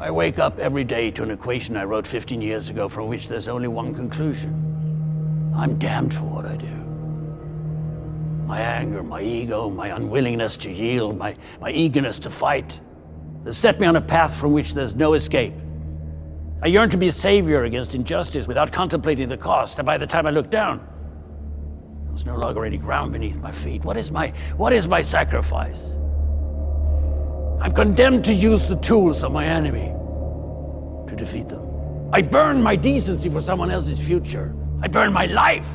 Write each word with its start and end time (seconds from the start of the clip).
I 0.00 0.12
wake 0.12 0.38
up 0.38 0.60
every 0.60 0.84
day 0.84 1.10
to 1.10 1.24
an 1.24 1.30
equation 1.32 1.76
I 1.76 1.82
wrote 1.82 2.06
15 2.06 2.40
years 2.40 2.68
ago 2.68 2.88
from 2.88 3.08
which 3.08 3.26
there's 3.26 3.48
only 3.48 3.66
one 3.66 3.92
conclusion. 3.92 5.52
I'm 5.56 5.76
damned 5.76 6.14
for 6.14 6.22
what 6.22 6.46
I 6.46 6.56
do. 6.56 6.66
My 8.46 8.60
anger, 8.60 9.02
my 9.02 9.20
ego, 9.20 9.68
my 9.68 9.88
unwillingness 9.88 10.56
to 10.58 10.70
yield, 10.70 11.18
my, 11.18 11.34
my 11.60 11.72
eagerness 11.72 12.20
to 12.20 12.30
fight, 12.30 12.78
they 13.42 13.50
set 13.50 13.80
me 13.80 13.88
on 13.88 13.96
a 13.96 14.00
path 14.00 14.36
from 14.36 14.52
which 14.52 14.72
there's 14.72 14.94
no 14.94 15.14
escape. 15.14 15.54
I 16.62 16.68
yearn 16.68 16.90
to 16.90 16.96
be 16.96 17.08
a 17.08 17.12
savior 17.12 17.64
against 17.64 17.96
injustice 17.96 18.46
without 18.46 18.70
contemplating 18.70 19.28
the 19.28 19.36
cost, 19.36 19.80
and 19.80 19.86
by 19.86 19.98
the 19.98 20.06
time 20.06 20.26
I 20.26 20.30
look 20.30 20.48
down, 20.48 20.86
there's 22.06 22.24
no 22.24 22.36
longer 22.36 22.64
any 22.64 22.78
ground 22.78 23.12
beneath 23.12 23.40
my 23.40 23.50
feet. 23.50 23.84
What 23.84 23.96
is 23.96 24.12
my, 24.12 24.32
what 24.56 24.72
is 24.72 24.86
my 24.86 25.02
sacrifice? 25.02 25.88
I'm 27.60 27.72
condemned 27.72 28.24
to 28.26 28.32
use 28.32 28.68
the 28.68 28.76
tools 28.76 29.24
of 29.24 29.32
my 29.32 29.44
enemy 29.44 29.92
to 31.08 31.16
defeat 31.16 31.48
them. 31.48 31.64
I 32.12 32.22
burn 32.22 32.62
my 32.62 32.76
decency 32.76 33.28
for 33.28 33.40
someone 33.40 33.70
else's 33.70 34.00
future. 34.04 34.54
I 34.80 34.86
burn 34.86 35.12
my 35.12 35.26
life 35.26 35.68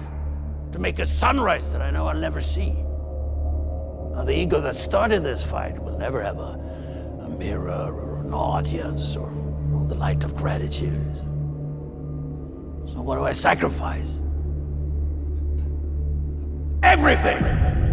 to 0.72 0.80
make 0.80 1.00
a 1.00 1.06
sunrise 1.06 1.72
that 1.74 1.82
I 1.82 1.92
know 1.92 2.08
I'll 2.08 2.18
never 2.18 2.40
see. 2.40 2.72
Now, 2.72 4.24
the 4.24 4.38
ego 4.38 4.62
that 4.62 4.76
started 4.76 5.24
this 5.24 5.44
fight 5.44 5.78
will 5.78 5.98
never 5.98 6.22
have 6.24 6.38
a, 6.38 7.22
a 7.26 7.30
mirror 7.30 7.92
or 7.94 8.22
an 8.22 8.34
audience 8.34 9.16
or, 9.18 9.30
or 9.74 9.86
the 9.86 9.96
light 9.96 10.24
of 10.24 10.36
gratitude. 10.36 11.16
So, 12.94 13.02
what 13.02 13.18
do 13.18 13.26
I 13.26 13.34
sacrifice? 13.34 14.20
Everything! 16.82 17.93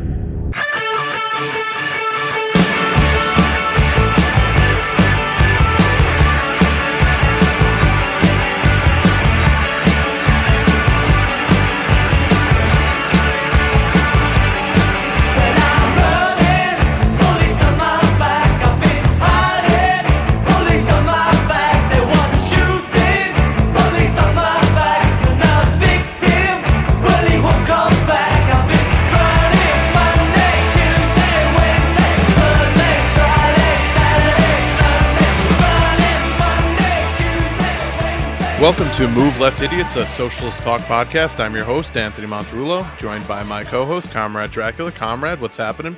Welcome 38.60 38.92
to 38.96 39.08
Move 39.08 39.40
Left 39.40 39.62
Idiots, 39.62 39.96
a 39.96 40.04
socialist 40.04 40.62
talk 40.62 40.82
podcast. 40.82 41.40
I'm 41.40 41.54
your 41.54 41.64
host, 41.64 41.96
Anthony 41.96 42.26
Montrullo, 42.26 42.86
joined 42.98 43.26
by 43.26 43.42
my 43.42 43.64
co-host, 43.64 44.10
Comrade 44.10 44.50
Dracula. 44.50 44.92
Comrade, 44.92 45.40
what's 45.40 45.56
happening? 45.56 45.96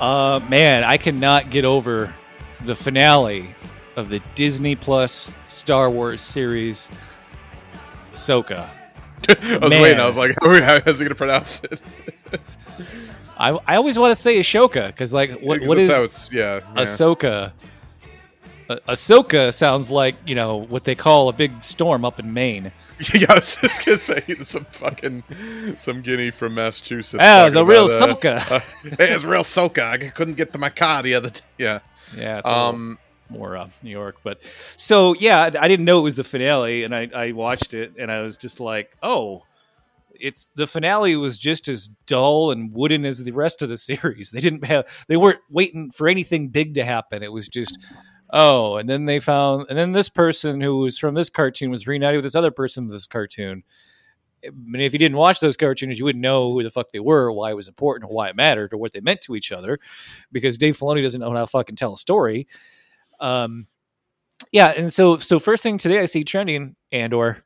Uh, 0.00 0.40
man, 0.48 0.82
I 0.82 0.96
cannot 0.96 1.50
get 1.50 1.64
over 1.64 2.12
the 2.64 2.74
finale 2.74 3.54
of 3.94 4.08
the 4.08 4.20
Disney 4.34 4.74
Plus 4.74 5.30
Star 5.46 5.88
Wars 5.88 6.20
series, 6.20 6.88
Ahsoka. 8.12 8.68
I 9.28 9.58
was 9.58 9.70
Man. 9.70 9.82
waiting. 9.82 10.00
I 10.00 10.06
was 10.06 10.16
like, 10.16 10.36
how 10.42 10.50
is 10.50 10.98
he 10.98 11.04
going 11.04 11.10
to 11.10 11.14
pronounce 11.14 11.62
it? 11.62 11.80
I, 13.38 13.50
I 13.68 13.76
always 13.76 13.96
want 13.96 14.10
to 14.10 14.20
say 14.20 14.40
Ashoka 14.40 14.88
because, 14.88 15.12
like, 15.12 15.38
what, 15.40 15.62
what 15.62 15.78
is 15.78 15.90
how 15.92 16.08
yeah, 16.36 16.56
yeah. 16.56 16.60
Ahsoka? 16.74 17.52
Uh, 18.72 18.92
Ahsoka 18.92 19.52
sounds 19.52 19.90
like 19.90 20.14
you 20.26 20.34
know 20.34 20.56
what 20.56 20.84
they 20.84 20.94
call 20.94 21.28
a 21.28 21.32
big 21.32 21.62
storm 21.62 22.04
up 22.04 22.18
in 22.18 22.32
Maine. 22.32 22.72
yeah, 23.14 23.26
I 23.30 23.34
was 23.34 23.56
just 23.56 23.84
gonna 23.84 23.98
say 23.98 24.22
some 24.42 24.64
fucking 24.66 25.22
some 25.78 26.02
guinea 26.02 26.30
from 26.30 26.54
Massachusetts. 26.54 27.22
Ah, 27.24 27.42
it 27.42 27.46
was 27.46 27.54
a 27.56 27.64
real 27.64 27.86
about, 27.86 28.10
uh, 28.10 28.14
soca. 28.14 28.50
uh, 28.52 28.96
it 28.98 29.12
was 29.12 29.24
a 29.24 29.28
real 29.28 29.42
soca. 29.42 29.82
I 29.84 29.98
couldn't 30.08 30.34
get 30.34 30.52
to 30.52 30.58
my 30.58 30.70
car 30.70 31.02
the 31.02 31.14
other 31.14 31.30
day. 31.30 31.40
Yeah. 31.58 31.80
Yeah, 32.16 32.42
Um. 32.44 32.98
more 33.30 33.56
uh, 33.56 33.70
New 33.82 33.90
York, 33.90 34.16
but 34.22 34.38
so 34.76 35.14
yeah, 35.14 35.40
I 35.40 35.64
I 35.64 35.68
didn't 35.68 35.86
know 35.86 36.00
it 36.00 36.02
was 36.02 36.16
the 36.16 36.24
finale, 36.24 36.84
and 36.84 36.94
I, 36.94 37.08
I 37.14 37.32
watched 37.32 37.72
it, 37.72 37.94
and 37.98 38.12
I 38.12 38.20
was 38.20 38.36
just 38.36 38.60
like, 38.60 38.94
oh, 39.02 39.44
it's 40.20 40.50
the 40.54 40.66
finale 40.66 41.16
was 41.16 41.38
just 41.38 41.68
as 41.68 41.88
dull 42.06 42.50
and 42.50 42.72
wooden 42.74 43.04
as 43.06 43.24
the 43.24 43.32
rest 43.32 43.62
of 43.62 43.70
the 43.70 43.76
series. 43.90 44.30
They 44.30 44.40
didn't 44.40 44.64
have, 44.66 44.84
they 45.08 45.16
weren't 45.16 45.40
waiting 45.50 45.90
for 45.90 46.06
anything 46.06 46.48
big 46.48 46.74
to 46.74 46.84
happen. 46.84 47.22
It 47.22 47.32
was 47.32 47.48
just, 47.48 47.78
oh, 48.32 48.76
and 48.76 48.88
then 48.88 49.04
they 49.04 49.20
found, 49.20 49.66
and 49.68 49.78
then 49.78 49.92
this 49.92 50.08
person 50.08 50.60
who 50.60 50.78
was 50.78 50.98
from 50.98 51.14
this 51.14 51.28
cartoon 51.28 51.70
was 51.70 51.86
reunited 51.86 52.18
with 52.18 52.24
this 52.24 52.34
other 52.34 52.50
person 52.50 52.84
from 52.84 52.92
this 52.92 53.06
cartoon. 53.06 53.62
I 54.44 54.50
mean, 54.50 54.82
if 54.82 54.92
you 54.92 54.98
didn't 54.98 55.18
watch 55.18 55.38
those 55.38 55.56
cartoons, 55.56 55.98
you 55.98 56.04
wouldn't 56.04 56.22
know 56.22 56.52
who 56.52 56.62
the 56.62 56.70
fuck 56.70 56.90
they 56.90 56.98
were, 56.98 57.30
why 57.30 57.50
it 57.50 57.56
was 57.56 57.68
important, 57.68 58.10
or 58.10 58.14
why 58.14 58.28
it 58.28 58.36
mattered, 58.36 58.72
or 58.72 58.78
what 58.78 58.92
they 58.92 59.00
meant 59.00 59.20
to 59.22 59.36
each 59.36 59.52
other, 59.52 59.78
because 60.32 60.58
Dave 60.58 60.76
Filoni 60.76 61.02
doesn't 61.02 61.20
know 61.20 61.30
how 61.30 61.40
to 61.40 61.46
fucking 61.46 61.76
tell 61.76 61.92
a 61.92 61.96
story. 61.96 62.48
Um, 63.20 63.68
yeah, 64.50 64.68
and 64.76 64.92
so 64.92 65.18
so 65.18 65.38
first 65.38 65.62
thing 65.62 65.78
today 65.78 66.00
I 66.00 66.06
see 66.06 66.24
trending 66.24 66.74
Andor. 66.90 67.44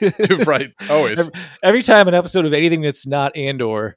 right. 0.46 0.72
Always. 0.88 1.18
Every, 1.18 1.32
every 1.62 1.82
time 1.82 2.06
an 2.06 2.14
episode 2.14 2.44
of 2.44 2.52
anything 2.52 2.82
that's 2.82 3.06
not 3.06 3.36
Andor 3.36 3.96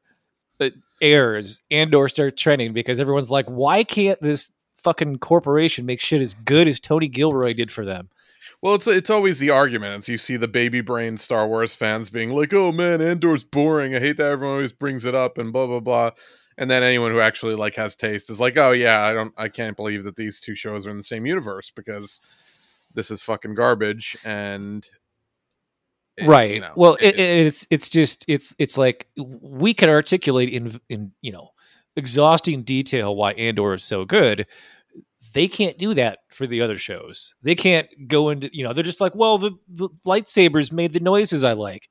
uh, 0.60 0.70
airs, 1.02 1.62
Andor 1.70 2.08
starts 2.08 2.42
trending 2.42 2.74
because 2.74 3.00
everyone's 3.00 3.30
like, 3.30 3.46
why 3.46 3.84
can't 3.84 4.20
this 4.22 4.52
fucking 4.84 5.18
corporation 5.20 5.86
make 5.86 6.00
shit 6.00 6.22
as 6.22 6.34
good 6.34 6.68
as 6.68 6.80
Tony 6.80 7.08
Gilroy 7.08 7.54
did 7.54 7.72
for 7.72 7.86
them? 7.86 8.10
Well, 8.62 8.76
it's 8.76 8.88
it's 8.88 9.10
always 9.10 9.40
the 9.40 9.50
argument. 9.50 9.96
It's 9.98 10.10
you 10.10 10.18
see 10.18 10.38
the 10.38 10.48
baby 10.48 10.82
brain 10.82 11.18
Star 11.18 11.48
Wars 11.48 11.74
fans 11.74 12.10
being 12.10 12.30
like, 12.30 12.54
"Oh 12.54 12.72
man, 12.72 13.02
Andor's 13.02 13.44
boring. 13.44 13.96
I 13.96 14.00
hate 14.00 14.18
that 14.18 14.32
everyone 14.32 14.56
always 14.56 14.72
brings 14.72 15.06
it 15.06 15.16
up," 15.16 15.38
and 15.38 15.52
blah 15.52 15.66
blah 15.68 15.80
blah. 15.80 16.12
And 16.58 16.70
then 16.70 16.84
anyone 16.84 17.12
who 17.12 17.20
actually 17.20 17.56
like 17.56 17.76
has 17.76 17.96
taste 17.96 18.30
is 18.30 18.40
like, 18.40 18.58
"Oh 18.58 18.72
yeah, 18.72 19.02
I 19.02 19.14
don't, 19.14 19.34
I 19.38 19.48
can't 19.48 19.76
believe 19.76 20.04
that 20.04 20.16
these 20.16 20.40
two 20.40 20.54
shows 20.54 20.86
are 20.86 20.92
in 20.92 20.98
the 20.98 21.04
same 21.04 21.26
universe 21.26 21.72
because 21.76 22.22
this 22.94 23.10
is 23.10 23.24
fucking 23.24 23.56
garbage." 23.56 24.16
And 24.24 24.88
it- 26.18 26.28
right. 26.28 26.52
you 26.56 26.60
know, 26.62 26.74
well, 26.76 26.98
it, 27.00 27.16
it, 27.16 27.48
it's 27.48 27.66
it's 27.72 27.90
just 27.90 28.26
it's 28.28 28.54
it's 28.60 28.78
like 28.78 29.08
we 29.18 29.74
can 29.74 29.90
articulate 29.90 30.50
in 30.50 30.80
in 30.90 31.14
you 31.22 31.32
know 31.32 31.50
exhausting 31.96 32.64
detail 32.64 33.16
why 33.16 33.32
Andor 33.34 33.74
is 33.74 33.84
so 33.84 34.06
good. 34.06 34.46
They 35.34 35.48
can't 35.48 35.78
do 35.78 35.94
that 35.94 36.20
for 36.30 36.46
the 36.48 36.62
other 36.62 36.78
shows. 36.78 37.36
They 37.42 37.56
can't 37.56 37.88
go 38.08 38.30
into 38.30 38.50
you 38.52 38.64
know 38.64 38.74
they're 38.74 38.84
just 38.84 39.02
like, 39.02 39.16
well, 39.16 39.38
the 39.38 39.52
the 39.68 39.90
lightsabers 40.06 40.72
made 40.72 40.94
the 40.94 41.00
noises 41.00 41.44
I 41.44 41.54
like. 41.54 41.90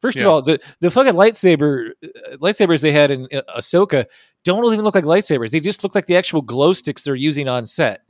First 0.00 0.18
Yeah. 0.18 0.24
of 0.26 0.30
all, 0.32 0.42
the 0.42 0.58
the 0.80 0.90
fucking 0.90 1.12
lightsaber 1.14 1.90
uh, 2.04 2.36
lightsabers 2.38 2.80
they 2.80 2.92
had 2.92 3.10
in 3.10 3.28
uh, 3.32 3.42
Ahsoka 3.56 4.06
don't 4.44 4.64
even 4.72 4.84
look 4.84 4.96
like 4.96 5.04
lightsabers. 5.04 5.50
They 5.50 5.60
just 5.60 5.84
look 5.84 5.94
like 5.94 6.06
the 6.06 6.16
actual 6.16 6.42
glow 6.42 6.72
sticks 6.72 7.02
they're 7.02 7.14
using 7.14 7.48
on 7.48 7.64
set. 7.66 8.00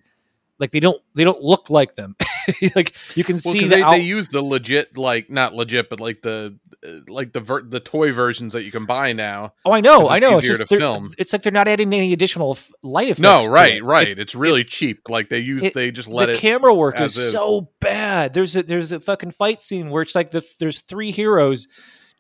Like 0.63 0.71
they 0.71 0.79
don't 0.79 1.03
they 1.17 1.25
don't 1.25 1.43
look 1.43 1.71
like 1.71 1.97
them. 1.97 2.15
like 2.77 2.95
you 3.17 3.25
can 3.25 3.35
well, 3.35 3.53
see 3.53 3.67
they, 3.67 3.83
out- 3.83 3.91
they 3.91 4.01
use 4.01 4.31
the 4.31 4.41
legit, 4.41 4.97
like 4.97 5.29
not 5.29 5.55
legit, 5.55 5.91
but 5.91 5.99
like 5.99 6.23
the 6.23 6.57
uh, 6.87 6.91
like 7.09 7.33
the 7.33 7.41
ver- 7.41 7.63
the 7.63 7.81
toy 7.81 8.13
versions 8.13 8.53
that 8.53 8.63
you 8.63 8.71
can 8.71 8.87
buy 8.87 9.13
now. 9.13 9.55
Oh, 9.65 9.73
I 9.73 9.81
know, 9.81 10.09
I 10.09 10.21
know. 10.21 10.35
It's 10.39 10.45
easier 10.45 10.59
just 10.59 10.71
to 10.71 10.79
film. 10.79 11.13
It's 11.19 11.33
like 11.33 11.43
they're 11.43 11.51
not 11.51 11.67
adding 11.67 11.93
any 11.93 12.13
additional 12.13 12.53
f- 12.53 12.71
light 12.85 13.09
effects. 13.09 13.19
No, 13.19 13.45
right, 13.47 13.75
it. 13.79 13.85
right. 13.85 14.07
It's, 14.07 14.17
It's, 14.17 14.35
really 14.37 14.61
it- 14.61 14.69
cheap. 14.69 15.09
Like 15.09 15.29
they 15.29 15.41
use, 15.41 15.65
it- 15.65 15.75
they 15.75 15.91
just 15.91 16.07
let 16.07 16.27
the 16.27 16.33
it. 16.33 16.39
camera 16.39 16.73
work 16.73 17.01
is, 17.01 17.17
is. 17.17 17.33
so 17.33 17.71
bad. 17.81 18.35
There's 18.35 18.55
a 18.55 18.63
there's 18.63 18.93
a 18.93 19.01
fucking 19.01 19.33
fight 19.33 19.61
scene 19.61 19.91
where 19.91 20.03
it's 20.03 20.15
like 20.15 20.31
the 20.31 20.47
there's 20.61 20.81
three 20.83 21.11
heroes 21.11 21.67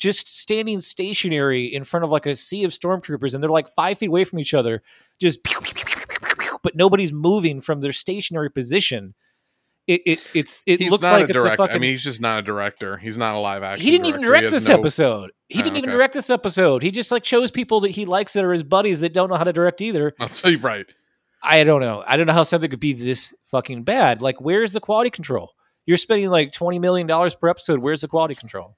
just 0.00 0.26
standing 0.26 0.80
stationary 0.80 1.72
in 1.72 1.84
front 1.84 2.03
of 2.03 2.10
like 2.10 2.26
a 2.26 2.34
sea 2.34 2.64
of 2.64 2.72
stormtroopers, 2.72 3.34
and 3.34 3.42
they're 3.42 3.50
like 3.50 3.69
five 3.69 3.98
feet 3.98 4.09
away 4.09 4.24
from 4.24 4.41
each 4.41 4.53
other, 4.53 4.82
just 5.20 5.44
but 6.62 6.74
nobody's 6.76 7.12
moving 7.12 7.60
from 7.60 7.80
their 7.80 7.92
stationary 7.92 8.50
position. 8.50 9.14
It 9.88 10.00
it 10.06 10.20
it's 10.32 10.62
it 10.66 10.80
He's 10.80 10.91
looks 10.91 11.10
like 11.10 11.28
a 11.28 11.32
it's 11.32 11.44
a 11.44 11.56
fucking. 11.56 11.74
I 11.76 11.78
mean, 11.80 11.91
he's 11.91 12.04
just 12.04 12.20
not 12.20 12.38
a 12.38 12.42
director. 12.42 12.97
He's 12.98 13.16
not 13.16 13.34
a 13.34 13.38
live 13.38 13.62
action. 13.64 13.84
he 13.84 13.91
didn't 13.91 14.06
even 14.06 14.20
director. 14.22 14.47
He 14.47 14.50
direct 14.50 14.53
this 14.53 14.68
no- 14.68 14.78
episode. 14.78 15.30
He 15.48 15.59
Oh, 15.60 15.62
didn't 15.64 15.76
even 15.78 15.91
okay. 15.91 15.97
direct 15.97 16.14
this 16.14 16.30
episode. 16.30 16.82
He 16.82 16.91
just 16.92 17.10
like 17.10 17.24
chose 17.24 17.50
people 17.50 17.80
that 17.80 17.91
he 17.91 18.06
likes 18.06 18.32
that 18.34 18.44
are 18.44 18.53
his 18.53 18.62
buddies 18.62 19.00
that 19.00 19.12
don't 19.12 19.28
know 19.28 19.36
how 19.36 19.44
to 19.44 19.53
direct 19.53 19.80
either. 19.82 20.14
I'll 20.20 20.28
tell 20.28 20.53
you 20.53 20.59
right. 20.59 20.86
I 21.42 21.64
don't 21.64 21.80
know. 21.80 22.04
I 22.06 22.16
don't 22.16 22.26
know 22.28 22.32
how 22.32 22.44
something 22.44 22.70
could 22.70 22.78
be 22.78 22.92
this 22.92 23.34
fucking 23.50 23.82
bad. 23.82 24.22
Like, 24.22 24.41
where's 24.41 24.72
the 24.72 24.78
quality 24.80 25.10
control? 25.10 25.50
You're 25.84 25.97
spending 25.98 26.30
like 26.30 26.53
twenty 26.53 26.78
million 26.78 27.08
dollars 27.08 27.34
per 27.34 27.48
episode. 27.48 27.80
Where's 27.80 28.03
the 28.03 28.08
quality 28.08 28.36
control? 28.36 28.76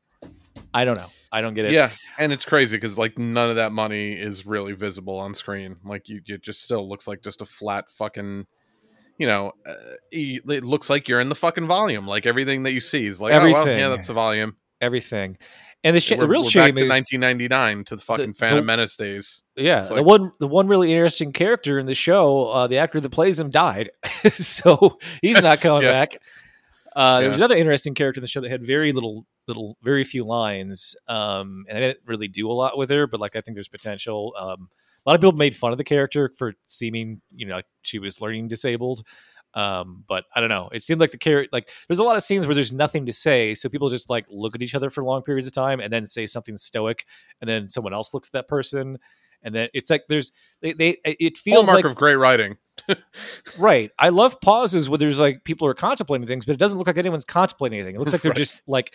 I 0.75 0.85
don't 0.85 0.97
know. 0.97 1.07
I 1.33 1.41
don't 1.41 1.55
get 1.55 1.65
it. 1.67 1.73
Yeah, 1.73 1.91
and 2.19 2.33
it's 2.33 2.45
crazy 2.45 2.77
because 2.77 2.99
like 2.99 3.17
none 3.19 3.49
of 3.51 3.57
that 3.57 3.73
money 3.73 4.13
is 4.13 4.45
really 4.45 4.73
visible 4.73 5.17
on 5.19 5.33
screen. 5.35 5.77
Like 5.85 6.09
you, 6.09 6.21
it 6.27 6.43
just 6.43 6.63
still 6.63 6.89
looks 6.89 7.07
like 7.09 7.23
just 7.23 7.41
a 7.43 7.47
flat 7.47 7.89
fucking. 7.91 8.47
You 9.17 9.29
know, 9.29 9.53
uh, 9.65 9.75
it 10.11 10.65
looks 10.65 10.91
like 10.91 11.07
you're 11.09 11.21
in 11.21 11.29
the 11.29 11.37
fucking 11.37 11.69
volume. 11.69 12.07
Like 12.09 12.27
everything 12.27 12.65
that 12.65 12.73
you 12.73 12.81
see 12.81 13.07
is 13.07 13.21
like, 13.21 13.33
oh 13.35 13.51
well, 13.51 13.69
yeah, 13.69 13.89
that's 13.89 14.09
the 14.09 14.13
volume. 14.13 14.57
everything. 14.81 15.39
And 15.85 15.95
the, 15.95 16.01
sh- 16.01 16.15
the 16.19 16.27
real 16.27 16.43
we're 16.43 16.49
shame 16.51 16.75
back 16.75 16.77
to 16.77 16.85
is 16.85 16.89
1999 16.91 17.85
to 17.85 17.97
the 17.97 18.03
fucking 18.03 18.29
the- 18.29 18.33
Phantom 18.35 18.65
Menace 18.67 18.97
days. 18.97 19.43
Yeah, 19.55 19.81
It's 19.81 19.91
the 19.91 20.03
one 20.03 20.33
the 20.41 20.49
one 20.49 20.67
really 20.67 20.91
interesting 20.91 21.33
character 21.33 21.79
in 21.79 21.87
the 21.87 21.95
show, 21.95 22.49
uh, 22.49 22.67
the 22.67 22.79
actor 22.79 23.01
that 23.01 23.11
plays 23.11 23.39
him 23.39 23.51
died, 23.51 23.91
so 24.33 24.99
he's 25.23 25.41
not 25.43 25.61
coming 25.61 25.83
Yeah. 25.85 25.93
back. 25.93 26.17
Uh, 26.97 27.21
there 27.21 27.29
was 27.29 27.39
another 27.39 27.57
interesting 27.57 27.95
character 27.95 28.19
in 28.19 28.23
the 28.23 28.29
show 28.29 28.41
that 28.41 28.51
had 28.51 28.65
very 28.65 28.93
little, 28.93 29.27
little, 29.47 29.77
very 29.83 30.05
few 30.05 30.25
lines, 30.25 30.97
um, 31.09 31.65
and 31.69 31.79
I 31.79 31.81
didn't 31.81 32.01
really 32.07 32.29
do 32.29 32.51
a 32.51 32.53
lot 32.53 32.77
with 32.79 32.91
her. 32.91 33.07
But 33.07 33.21
like, 33.21 33.37
I 33.37 33.41
think 33.41 33.57
there's 33.57 33.69
potential. 33.69 34.35
Um, 34.39 34.69
a 35.05 35.11
lot 35.11 35.15
of 35.17 35.21
people 35.21 35.33
made 35.33 35.55
fun 35.55 35.73
of 35.73 35.79
the 35.79 35.85
character 35.85 36.33
for 36.37 36.55
seeming, 36.67 37.21
you 37.35 37.47
know, 37.47 37.57
like 37.57 37.67
she 37.83 37.99
was 37.99 38.21
learning 38.21 38.49
disabled. 38.49 39.03
Um, 39.53 40.03
but 40.09 40.25
I 40.35 40.41
don't 40.41 40.49
know. 40.49 40.69
It 40.73 40.83
seemed 40.83 41.01
like 41.01 41.13
the 41.13 41.19
character, 41.19 41.49
like 41.53 41.69
there's 41.89 42.01
a 42.01 42.03
lot 42.03 42.17
of 42.17 42.23
scenes 42.25 42.47
where 42.47 42.55
there's 42.57 42.73
nothing 42.73 43.07
to 43.07 43.13
say, 43.13 43.55
so 43.55 43.69
people 43.69 43.89
just 43.89 44.11
like 44.11 44.27
look 44.29 44.55
at 44.57 44.63
each 44.63 44.75
other 44.75 44.91
for 44.91 45.05
long 45.05 45.23
periods 45.23 45.47
of 45.47 45.53
time 45.53 45.79
and 45.79 45.93
then 45.93 46.07
say 46.07 46.27
something 46.27 46.57
stoic, 46.57 47.07
and 47.41 47.49
then 47.49 47.69
someone 47.69 47.93
else 47.93 48.13
looks 48.15 48.29
at 48.29 48.33
that 48.33 48.49
person, 48.49 48.99
and 49.45 49.55
then 49.55 49.69
it's 49.73 49.91
like 49.91 50.05
there's 50.09 50.33
they, 50.61 50.73
they 50.73 50.97
it 51.05 51.37
feels 51.39 51.67
Hallmark 51.67 51.77
like 51.77 51.85
of 51.85 51.95
great 51.95 52.17
writing. 52.17 52.57
right. 53.59 53.91
I 53.99 54.09
love 54.09 54.41
pauses 54.41 54.89
where 54.89 54.99
there's 54.99 55.19
like 55.21 55.45
people 55.45 55.69
are 55.69 55.75
contemplating 55.75 56.27
things, 56.27 56.45
but 56.45 56.55
it 56.55 56.59
doesn't 56.59 56.79
look 56.79 56.87
like 56.89 56.99
anyone's 56.99 57.25
contemplating 57.25 57.79
anything. 57.79 57.95
It 57.95 57.99
looks 57.99 58.13
like 58.13 58.23
they're 58.23 58.31
Right. 58.31 58.37
just 58.37 58.63
like 58.67 58.93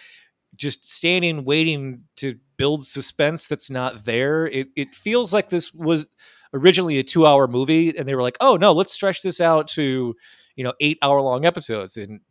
just 0.56 0.84
standing 0.92 1.46
waiting 1.46 2.04
to 2.18 2.36
build 2.58 2.86
suspense 2.86 3.48
that's 3.48 3.70
not 3.70 4.06
there. 4.06 4.48
It 4.48 4.68
it 4.76 4.94
feels 4.96 5.34
like 5.34 5.50
this 5.50 5.74
was 5.74 6.08
originally 6.54 6.98
a 7.00 7.04
2-hour 7.04 7.48
movie 7.48 7.96
and 7.98 8.08
they 8.08 8.16
were 8.16 8.22
like, 8.24 8.38
"Oh, 8.42 8.56
no, 8.58 8.74
let's 8.74 8.94
stretch 8.94 9.22
this 9.22 9.40
out 9.40 9.68
to, 9.70 10.16
you 10.56 10.64
know, 10.64 10.74
8-hour 10.82 11.22
long 11.22 11.46
episodes." 11.46 11.96
And 11.98 12.22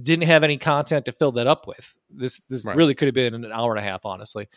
didn't 0.00 0.26
have 0.26 0.42
any 0.42 0.56
content 0.56 1.04
to 1.04 1.12
fill 1.12 1.32
that 1.32 1.46
up 1.46 1.66
with. 1.66 1.96
This 2.10 2.38
this 2.48 2.64
Right. 2.64 2.76
really 2.76 2.94
could 2.94 3.06
have 3.08 3.14
been 3.14 3.34
an 3.34 3.52
hour 3.52 3.72
and 3.76 3.78
a 3.78 3.88
half, 3.88 4.06
honestly. 4.06 4.48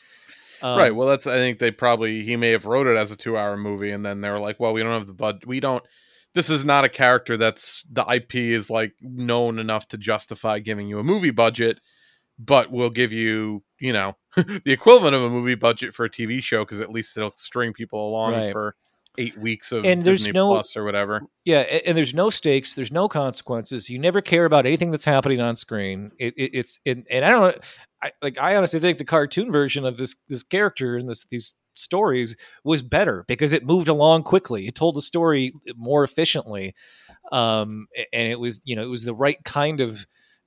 Um, 0.62 0.78
right. 0.78 0.96
Well, 0.96 1.10
that's. 1.10 1.28
I 1.28 1.36
think 1.36 1.60
they 1.60 1.72
probably 1.72 2.24
he 2.24 2.38
may 2.38 2.52
have 2.52 2.66
wrote 2.66 2.88
it 2.88 2.96
as 2.98 3.12
a 3.12 3.18
two-hour 3.18 3.58
movie, 3.58 3.92
and 3.92 4.06
then 4.06 4.22
they 4.22 4.30
were 4.30 4.40
like, 4.40 4.60
"Well, 4.62 4.72
we 4.74 4.82
don't 4.82 4.94
have 4.94 5.08
the 5.08 5.14
bud. 5.14 5.44
We 5.46 5.60
don't. 5.60 5.84
This 6.34 6.50
is 6.50 6.64
not 6.66 6.86
a 6.86 6.90
character 6.90 7.36
that's 7.38 7.84
the 7.92 8.06
IP 8.10 8.36
is 8.36 8.70
like 8.70 8.94
known 9.02 9.60
enough 9.60 9.88
to 9.90 9.98
justify 9.98 10.60
giving 10.60 10.88
you 10.88 11.00
a 11.00 11.04
movie 11.04 11.32
budget, 11.32 11.80
but 12.40 12.72
we'll 12.72 12.90
give 12.90 13.12
you, 13.12 13.64
you 13.80 13.94
know, 13.94 14.16
the 14.36 14.72
equivalent 14.72 15.16
of 15.16 15.24
a 15.24 15.30
movie 15.30 15.56
budget 15.56 15.94
for 15.94 16.06
a 16.06 16.10
TV 16.10 16.42
show 16.42 16.64
because 16.66 16.82
at 16.82 16.92
least 16.92 17.16
it'll 17.18 17.32
string 17.36 17.74
people 17.74 18.08
along 18.08 18.34
Right. 18.34 18.52
for 18.52 18.76
eight 19.18 19.38
weeks 19.38 19.72
of 19.72 19.86
And 19.86 20.04
there's 20.04 20.20
Disney 20.20 20.34
no- 20.34 20.50
Plus 20.50 20.76
or 20.76 20.84
whatever. 20.84 21.22
Yeah, 21.46 21.60
and 21.60 21.98
there's 21.98 22.14
no 22.14 22.30
stakes, 22.30 22.74
there's 22.76 22.92
no 22.92 23.08
consequences. 23.08 23.90
You 23.90 23.98
never 24.00 24.20
care 24.22 24.44
about 24.46 24.66
anything 24.66 24.92
that's 24.92 25.06
happening 25.06 25.40
on 25.40 25.56
screen. 25.56 26.12
It, 26.20 26.34
it, 26.36 26.52
it's 26.54 26.80
and, 26.86 27.06
and 27.10 27.24
I 27.24 27.30
don't 27.30 27.42
know, 27.56 27.62
I, 28.04 28.12
like 28.22 28.38
I 28.38 28.56
honestly 28.58 28.80
think 28.82 28.98
the 28.98 29.06
cartoon 29.06 29.52
version 29.52 29.86
of 29.86 29.96
this 29.98 30.16
this 30.28 30.44
character 30.44 30.98
and 30.98 31.08
this 31.10 31.24
these 31.26 31.54
stories 31.76 32.36
was 32.66 32.82
better 32.82 33.24
because 33.28 33.54
it 33.54 33.66
moved 33.66 33.88
along 33.88 34.24
quickly. 34.24 34.68
It 34.68 34.76
told 34.76 34.96
the 34.96 35.02
story 35.02 35.54
more 35.78 36.04
efficiently, 36.04 36.76
um, 37.32 37.88
and 38.12 38.28
it 38.32 38.40
was 38.40 38.62
you 38.66 38.76
know 38.76 38.84
it 38.84 38.90
was 38.90 39.04
the 39.06 39.16
right 39.16 39.42
kind 39.46 39.80
of 39.80 40.06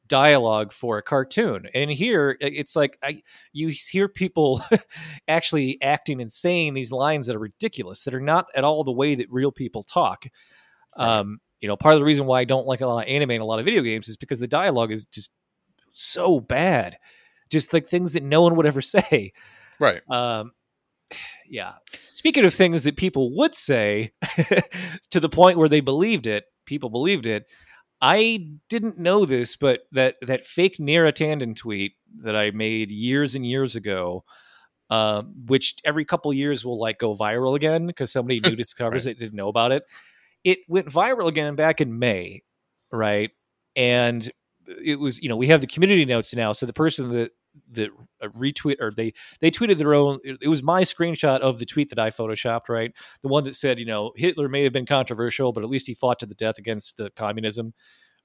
dialogue 0.09 0.73
for 0.73 0.99
a 0.99 1.03
cartoon. 1.03 1.67
And 1.75 1.91
here 1.91 2.37
it's 2.41 2.75
like 2.75 2.99
I 3.03 3.23
you 3.53 3.69
hear 3.69 4.09
people 4.09 4.63
actually 5.29 5.81
acting 5.83 6.21
and 6.21 6.33
saying 6.33 6.75
these 6.75 6.93
lines 6.93 7.27
that 7.27 7.37
are 7.37 7.41
ridiculous 7.41 8.05
that 8.05 8.15
are 8.15 8.21
not 8.21 8.47
at 8.55 8.65
all 8.65 8.85
the 8.85 8.93
way 8.93 9.15
that 9.15 9.31
real 9.31 9.53
people 9.53 9.83
talk. 9.83 10.27
Um, 10.97 11.41
you 11.61 11.69
know, 11.69 11.77
part 11.77 11.95
of 11.95 12.01
the 12.01 12.05
reason 12.05 12.27
why 12.27 12.41
I 12.41 12.45
don't 12.45 12.67
like 12.67 12.81
a 12.81 12.87
lot 12.87 13.05
of 13.05 13.09
anime 13.09 13.31
and 13.31 13.43
a 13.43 13.47
lot 13.47 13.59
of 13.59 13.65
video 13.65 13.83
games 13.83 14.09
is 14.09 14.17
because 14.17 14.41
the 14.41 14.49
dialogue 14.49 14.93
is 14.93 15.05
just 15.07 15.33
so 15.93 16.41
bad. 16.41 16.99
Just 17.51 17.73
like 17.73 17.87
things 17.87 18.13
that 18.13 18.23
no 18.23 18.43
one 18.43 18.57
would 18.57 18.67
ever 18.67 18.81
say. 18.83 19.33
Right. 19.79 20.03
Um, 20.11 20.53
yeah. 21.49 21.75
Speaking 22.11 22.45
of 22.45 22.55
things 22.55 22.83
that 22.83 22.97
people 22.97 23.35
would 23.37 23.55
say 23.55 24.13
to 25.11 25.21
the 25.21 25.29
point 25.29 25.59
where 25.59 25.69
they 25.69 25.81
believed 25.81 26.27
it, 26.27 26.45
people 26.67 26.91
believed 26.91 27.27
it. 27.27 27.47
I 28.01 28.51
didn't 28.69 28.99
know 28.99 29.25
this, 29.25 29.57
but 29.57 29.83
that 29.93 30.17
that 30.23 30.47
fake 30.47 30.79
Neera 30.79 31.13
Tanden 31.13 31.57
tweet 31.57 31.95
that 32.23 32.37
I 32.37 32.51
made 32.53 32.93
years 32.93 33.35
and 33.35 33.45
years 33.45 33.75
ago, 33.77 34.25
um, 34.91 35.35
which 35.47 35.77
every 35.85 36.05
couple 36.05 36.33
years 36.33 36.65
will 36.65 36.79
like 36.79 36.99
go 36.99 37.15
viral 37.15 37.57
again 37.57 37.87
because 37.87 38.13
somebody 38.13 38.41
new 38.41 38.57
discovers 38.57 39.07
it 39.07 39.19
didn't 39.19 39.37
know 39.37 39.49
about 39.49 39.73
it. 39.73 39.85
It 40.45 40.61
went 40.69 40.87
viral 40.87 41.29
again 41.29 41.57
back 41.57 41.81
in 41.81 41.99
May, 41.99 42.43
right? 42.93 43.31
And 43.75 44.29
it 44.85 45.01
was 45.01 45.21
you 45.21 45.29
know 45.29 45.37
we 45.37 45.49
have 45.49 45.61
the 45.61 45.67
community 45.67 46.05
notes 46.05 46.35
now, 46.35 46.53
so 46.53 46.67
the 46.67 46.73
person 46.73 47.13
that 47.13 47.33
that 47.73 47.91
uh, 48.23 48.29
retweet 48.29 48.77
or 48.81 48.91
they 48.91 49.13
they 49.41 49.51
tweeted 49.51 49.79
their 49.79 49.95
own 49.95 50.19
it 50.23 50.39
it 50.41 50.49
was 50.49 50.63
my 50.63 50.83
screenshot 50.83 51.41
of 51.41 51.59
the 51.59 51.65
tweet 51.65 51.89
that 51.91 51.99
i 51.99 52.09
photoshopped 52.11 52.69
right 52.69 52.93
the 53.23 53.29
one 53.29 53.45
that 53.45 53.55
said 53.57 53.79
you 53.79 53.85
know 53.87 54.13
hitler 54.17 54.49
may 54.49 54.63
have 54.65 54.73
been 54.73 54.87
controversial 54.87 55.53
but 55.53 55.65
at 55.65 55.71
least 55.71 55.87
he 55.87 55.95
fought 55.95 56.19
to 56.19 56.27
the 56.27 56.35
death 56.35 56.59
against 56.59 56.97
the 56.97 57.11
communism 57.11 57.75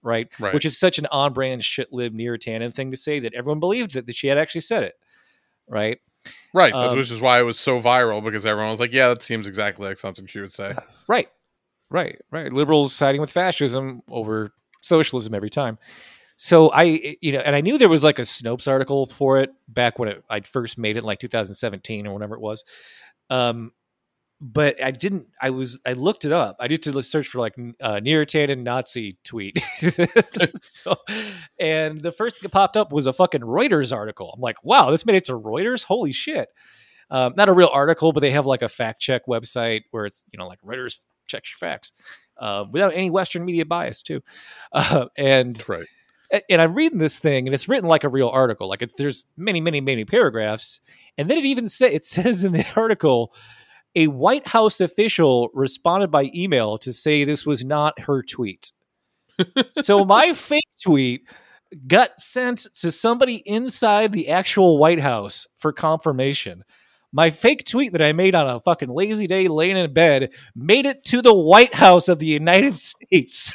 right, 0.03 0.27
Right. 0.39 0.53
which 0.53 0.65
is 0.65 0.77
such 0.77 0.99
an 0.99 1.07
on-brand 1.11 1.63
shit 1.63 1.91
lib 1.91 2.13
Neera 2.13 2.37
Tanden 2.37 2.73
thing 2.73 2.91
to 2.91 2.97
say 2.97 3.19
that 3.19 3.33
everyone 3.33 3.59
believed 3.59 3.93
that, 3.93 4.05
that 4.05 4.15
she 4.15 4.27
had 4.27 4.37
actually 4.37 4.61
said 4.61 4.83
it 4.83 4.93
right 5.67 5.97
Right. 6.53 6.71
Um, 6.71 6.95
which 6.97 7.11
is 7.11 7.19
why 7.19 7.39
it 7.39 7.43
was 7.43 7.59
so 7.59 7.81
viral 7.81 8.23
because 8.23 8.45
everyone 8.45 8.71
was 8.71 8.79
like, 8.79 8.93
"Yeah, 8.93 9.09
that 9.09 9.21
seems 9.23 9.45
exactly 9.45 9.85
like 9.89 9.97
something 9.97 10.25
she 10.25 10.39
would 10.39 10.53
say." 10.53 10.73
Right. 11.05 11.27
Right. 11.89 12.17
Right. 12.31 12.53
Liberals 12.53 12.93
siding 12.95 13.19
with 13.19 13.29
fascism 13.29 14.03
over 14.09 14.51
socialism 14.79 15.33
every 15.33 15.49
time. 15.49 15.77
So 16.43 16.69
I, 16.73 17.15
you 17.21 17.31
know, 17.31 17.39
and 17.39 17.55
I 17.55 17.61
knew 17.61 17.77
there 17.77 17.87
was 17.87 18.03
like 18.03 18.19
a 18.19 18.23
Snopes 18.23 18.67
article 18.67 19.05
for 19.05 19.39
it 19.39 19.51
back 19.69 19.97
when 19.97 20.09
it, 20.09 20.25
I'd 20.29 20.45
first 20.45 20.77
made 20.77 20.97
it 20.97 20.99
in 20.99 21.05
like 21.05 21.19
2017 21.19 22.05
or 22.05 22.13
whenever 22.13 22.35
it 22.35 22.41
was. 22.41 22.65
Um, 23.29 23.71
but 24.41 24.83
I 24.83 24.91
didn't, 24.91 25.29
I 25.41 25.51
was, 25.51 25.79
I 25.85 25.93
looked 25.93 26.25
it 26.25 26.33
up. 26.33 26.57
I 26.59 26.67
just 26.67 26.81
did 26.81 26.97
a 26.97 27.01
search 27.01 27.29
for 27.29 27.39
like 27.39 27.55
uh, 27.79 28.01
Neera 28.03 28.25
Tanden 28.25 28.63
Nazi 28.63 29.17
tweet. 29.23 29.63
so, 30.57 30.97
and 31.61 32.01
the 32.01 32.11
first 32.11 32.41
thing 32.41 32.47
that 32.47 32.51
popped 32.51 32.75
up 32.75 32.91
was 32.91 33.07
a 33.07 33.13
fucking 33.13 33.39
Reuters 33.39 33.95
article. 33.95 34.33
I'm 34.35 34.41
like, 34.41 34.61
wow, 34.65 34.91
this 34.91 35.05
made 35.05 35.15
it 35.15 35.23
to 35.25 35.39
Reuters? 35.39 35.85
Holy 35.85 36.11
shit. 36.11 36.49
Um, 37.09 37.35
not 37.37 37.47
a 37.47 37.53
real 37.53 37.69
article, 37.71 38.11
but 38.11 38.19
they 38.19 38.31
have 38.31 38.45
like 38.45 38.63
a 38.63 38.67
fact 38.67 38.99
check 38.99 39.27
website 39.29 39.83
where 39.91 40.05
it's, 40.05 40.25
you 40.33 40.37
know, 40.37 40.49
like 40.49 40.59
Reuters 40.61 41.05
checks 41.25 41.51
your 41.53 41.69
facts 41.69 41.93
uh, 42.37 42.65
without 42.69 42.93
any 42.93 43.09
Western 43.09 43.45
media 43.45 43.65
bias, 43.65 44.03
too. 44.03 44.21
Uh, 44.73 45.05
and 45.17 45.63
right. 45.69 45.87
And 46.49 46.61
I'm 46.61 46.73
reading 46.73 46.97
this 46.97 47.19
thing, 47.19 47.47
and 47.47 47.53
it's 47.53 47.69
written 47.69 47.87
like 47.87 48.03
a 48.03 48.09
real 48.09 48.29
article. 48.29 48.67
Like 48.67 48.81
it's 48.81 48.93
there's 48.93 49.25
many, 49.37 49.61
many, 49.61 49.81
many 49.81 50.05
paragraphs, 50.05 50.81
and 51.17 51.29
then 51.29 51.37
it 51.37 51.45
even 51.45 51.69
say 51.69 51.93
it 51.93 52.05
says 52.05 52.43
in 52.43 52.51
the 52.51 52.65
article, 52.75 53.33
a 53.95 54.07
White 54.07 54.47
House 54.47 54.81
official 54.81 55.49
responded 55.53 56.09
by 56.11 56.31
email 56.33 56.77
to 56.79 56.91
say 56.91 57.23
this 57.23 57.45
was 57.45 57.63
not 57.63 57.99
her 58.01 58.23
tweet. 58.23 58.71
so 59.81 60.03
my 60.05 60.33
fake 60.33 60.67
tweet 60.81 61.21
got 61.87 62.19
sent 62.19 62.67
to 62.81 62.91
somebody 62.91 63.37
inside 63.45 64.11
the 64.11 64.29
actual 64.29 64.77
White 64.77 64.99
House 64.99 65.47
for 65.57 65.73
confirmation. 65.73 66.63
My 67.11 67.29
fake 67.29 67.65
tweet 67.65 67.91
that 67.91 68.01
I 68.01 68.11
made 68.13 68.33
on 68.33 68.47
a 68.47 68.59
fucking 68.59 68.89
lazy 68.89 69.27
day 69.27 69.47
laying 69.47 69.77
in 69.77 69.93
bed 69.93 70.31
made 70.55 70.87
it 70.87 71.03
to 71.05 71.21
the 71.21 71.33
White 71.33 71.75
House 71.75 72.09
of 72.09 72.17
the 72.17 72.25
United 72.25 72.77
States. 72.79 73.53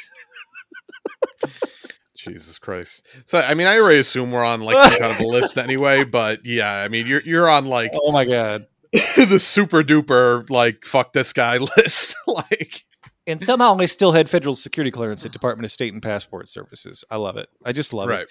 Jesus 2.19 2.59
Christ. 2.59 3.05
So 3.25 3.39
I 3.39 3.53
mean, 3.53 3.67
I 3.67 3.77
already 3.77 3.99
assume 3.99 4.31
we're 4.31 4.43
on 4.43 4.61
like 4.61 4.77
some 4.77 4.99
kind 4.99 5.13
of 5.13 5.19
a 5.19 5.27
list 5.27 5.57
anyway, 5.57 6.03
but 6.05 6.45
yeah, 6.45 6.71
I 6.71 6.87
mean, 6.87 7.07
you're 7.07 7.21
you're 7.21 7.49
on 7.49 7.65
like 7.65 7.91
oh 7.93 8.11
my 8.11 8.25
god. 8.25 8.65
the 8.91 9.39
super 9.39 9.83
duper 9.83 10.49
like 10.49 10.83
fuck 10.83 11.13
this 11.13 11.31
guy 11.31 11.57
list. 11.77 12.15
like, 12.27 12.85
and 13.27 13.39
somehow 13.39 13.77
I 13.79 13.85
still 13.85 14.11
had 14.11 14.29
federal 14.29 14.55
security 14.55 14.89
clearance 14.89 15.25
at 15.25 15.31
Department 15.31 15.65
of 15.65 15.71
State 15.71 15.93
and 15.93 16.01
Passport 16.01 16.47
Services. 16.47 17.05
I 17.11 17.17
love 17.17 17.37
it. 17.37 17.49
I 17.63 17.71
just 17.71 17.93
love 17.93 18.09
right. 18.09 18.21
it. 18.21 18.29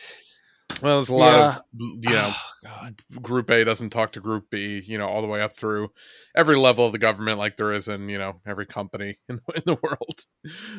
Well, 0.82 0.96
there's 0.98 1.08
a 1.08 1.14
lot 1.14 1.32
Yeah. 1.37 1.56
of 1.56 1.62
you 1.80 2.10
know, 2.10 2.32
Oh, 2.34 2.42
God. 2.64 3.02
Group 3.22 3.50
A 3.50 3.64
doesn't 3.64 3.90
talk 3.90 4.12
to 4.12 4.20
Group 4.20 4.50
B, 4.50 4.82
you 4.84 4.98
know, 4.98 5.06
all 5.08 5.20
the 5.22 5.26
way 5.28 5.40
up 5.40 5.56
through 5.56 5.90
every 6.37 6.56
level 6.56 6.84
of 6.87 6.92
the 6.92 6.98
government, 6.98 7.38
like 7.38 7.56
there 7.56 7.72
is 7.72 7.88
in 7.88 8.08
you 8.08 8.18
know 8.18 8.40
every 8.46 8.66
company 8.66 9.16
in, 9.28 9.40
in 9.54 9.62
the 9.64 9.78
world. 9.82 10.25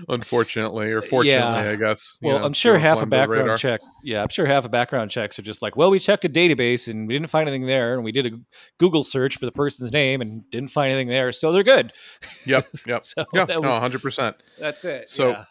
Unfortunately, 0.07 0.91
or 0.91 0.99
uh, 0.99 1.01
fortunately, 1.01 1.29
Yeah. 1.63 1.71
I 1.71 1.75
guess. 1.75 2.17
you 2.21 2.29
Well, 2.29 2.39
know, 2.39 2.45
I'm 2.45 2.53
sure 2.53 2.77
half 2.77 3.01
a 3.01 3.05
radar. 3.05 3.27
background 3.27 3.59
check. 3.59 3.81
Yeah, 4.03 4.21
I'm 4.21 4.29
sure 4.29 4.45
half 4.45 4.65
a 4.65 4.69
background 4.69 5.11
checks 5.11 5.37
are 5.39 5.41
just 5.43 5.61
like, 5.61 5.75
well, 5.75 5.89
we 5.91 5.99
checked 5.99 6.25
a 6.25 6.29
database 6.29 6.87
and 6.87 7.07
we 7.07 7.13
didn't 7.13 7.29
find 7.29 7.47
anything 7.47 7.67
there, 7.67 7.93
and 7.95 8.03
we 8.03 8.11
did 8.11 8.25
a 8.27 8.31
Google 8.79 9.03
search 9.03 9.37
for 9.37 9.45
the 9.45 9.51
person's 9.51 9.91
name 9.91 10.21
and 10.21 10.49
didn't 10.51 10.69
find 10.69 10.91
anything 10.91 11.09
there, 11.09 11.31
so 11.31 11.51
they're 11.51 11.63
good. 11.63 11.91
Yep, 12.45 12.67
yep. 12.87 13.03
so 13.03 13.25
Yeah, 13.33 13.45
that 13.45 13.61
no, 13.61 13.69
100. 13.69 14.01
percent 14.01 14.35
that's 14.59 14.85
it. 14.85 15.09
So- 15.09 15.31
yeah. 15.31 15.45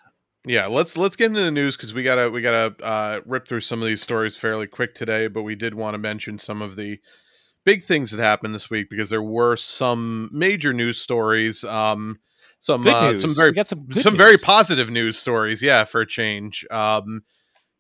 Yeah 0.49 0.67
let's 0.67 0.97
let's 0.97 1.17
get 1.17 1.27
into 1.27 1.43
the 1.43 1.51
news 1.51 1.77
because 1.77 1.95
we 1.95 2.03
gotta 2.03 2.31
we 2.31 2.41
gotta 2.41 2.75
uh 2.83 3.21
rip 3.27 3.47
through 3.47 3.61
some 3.61 3.83
of 3.83 3.87
these 3.87 4.03
stories 4.03 4.37
fairly 4.37 4.67
quick 4.67 4.95
today 4.95 5.29
but 5.29 5.43
we 5.43 5.55
did 5.55 5.75
want 5.75 5.95
to 5.95 5.99
mention 5.99 6.39
some 6.39 6.63
of 6.63 6.77
the 6.77 6.99
big 7.65 7.83
things 7.83 8.11
that 8.11 8.21
happened 8.21 8.55
this 8.55 8.71
week 8.71 8.89
because 8.89 9.11
there 9.11 9.23
were 9.23 9.57
some 9.57 10.31
major 10.33 10.73
news 10.73 10.99
stories 11.01 11.65
um 11.65 12.19
some 12.61 12.87
uh, 12.87 13.15
some 13.15 13.35
very 13.35 13.55
some 13.65 13.87
some 13.93 14.17
very 14.17 14.39
positive 14.39 14.89
news 14.89 15.19
stories 15.19 15.63
yeah 15.63 15.85
for 15.85 16.01
a 16.01 16.07
change 16.07 16.65
um 16.71 17.23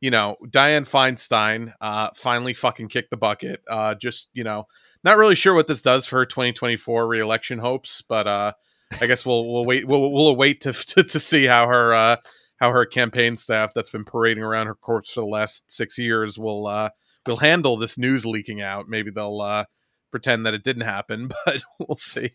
you 0.01 0.11
know, 0.11 0.37
Dianne 0.47 0.89
Feinstein 0.89 1.73
uh, 1.81 2.11
finally 2.15 2.55
fucking 2.55 2.89
kicked 2.89 3.11
the 3.11 3.17
bucket. 3.17 3.61
Uh, 3.69 3.95
just 3.95 4.29
you 4.33 4.45
know, 4.45 4.67
not 5.03 5.19
really 5.19 5.35
sure 5.35 5.55
what 5.55 5.67
this 5.67 5.83
does 5.83 6.07
for 6.07 6.19
her 6.19 6.27
2024 6.27 7.07
reelection 7.07 7.59
hopes, 7.59 8.03
but 8.09 8.27
uh, 8.27 8.53
I 9.01 9.07
guess 9.07 9.27
we'll 9.27 9.53
we'll 9.53 9.65
wait 9.65 9.87
we'll 9.87 10.13
we'll 10.13 10.37
wait 10.37 10.61
to 10.63 10.73
to, 10.95 11.03
to 11.03 11.21
see 11.21 11.47
how 11.47 11.67
her 11.67 11.95
uh, 11.95 12.17
how 12.59 12.73
her 12.73 12.85
campaign 12.87 13.37
staff 13.37 13.73
that's 13.75 13.91
been 13.91 14.05
parading 14.05 14.45
around 14.45 14.67
her 14.67 14.75
corpse 14.75 15.11
for 15.11 15.21
the 15.21 15.27
last 15.27 15.65
six 15.69 15.99
years 15.99 16.39
will 16.39 16.67
uh, 16.67 16.91
will 17.27 17.37
handle 17.37 17.77
this 17.77 17.99
news 17.99 18.27
leaking 18.27 18.61
out. 18.61 18.89
Maybe 18.89 19.11
they'll 19.11 19.41
uh, 19.41 19.65
pretend 20.11 20.47
that 20.47 20.55
it 20.55 20.65
didn't 20.65 20.83
happen, 20.83 21.31
but 21.45 21.63
we'll 21.79 21.97
see. 21.97 22.33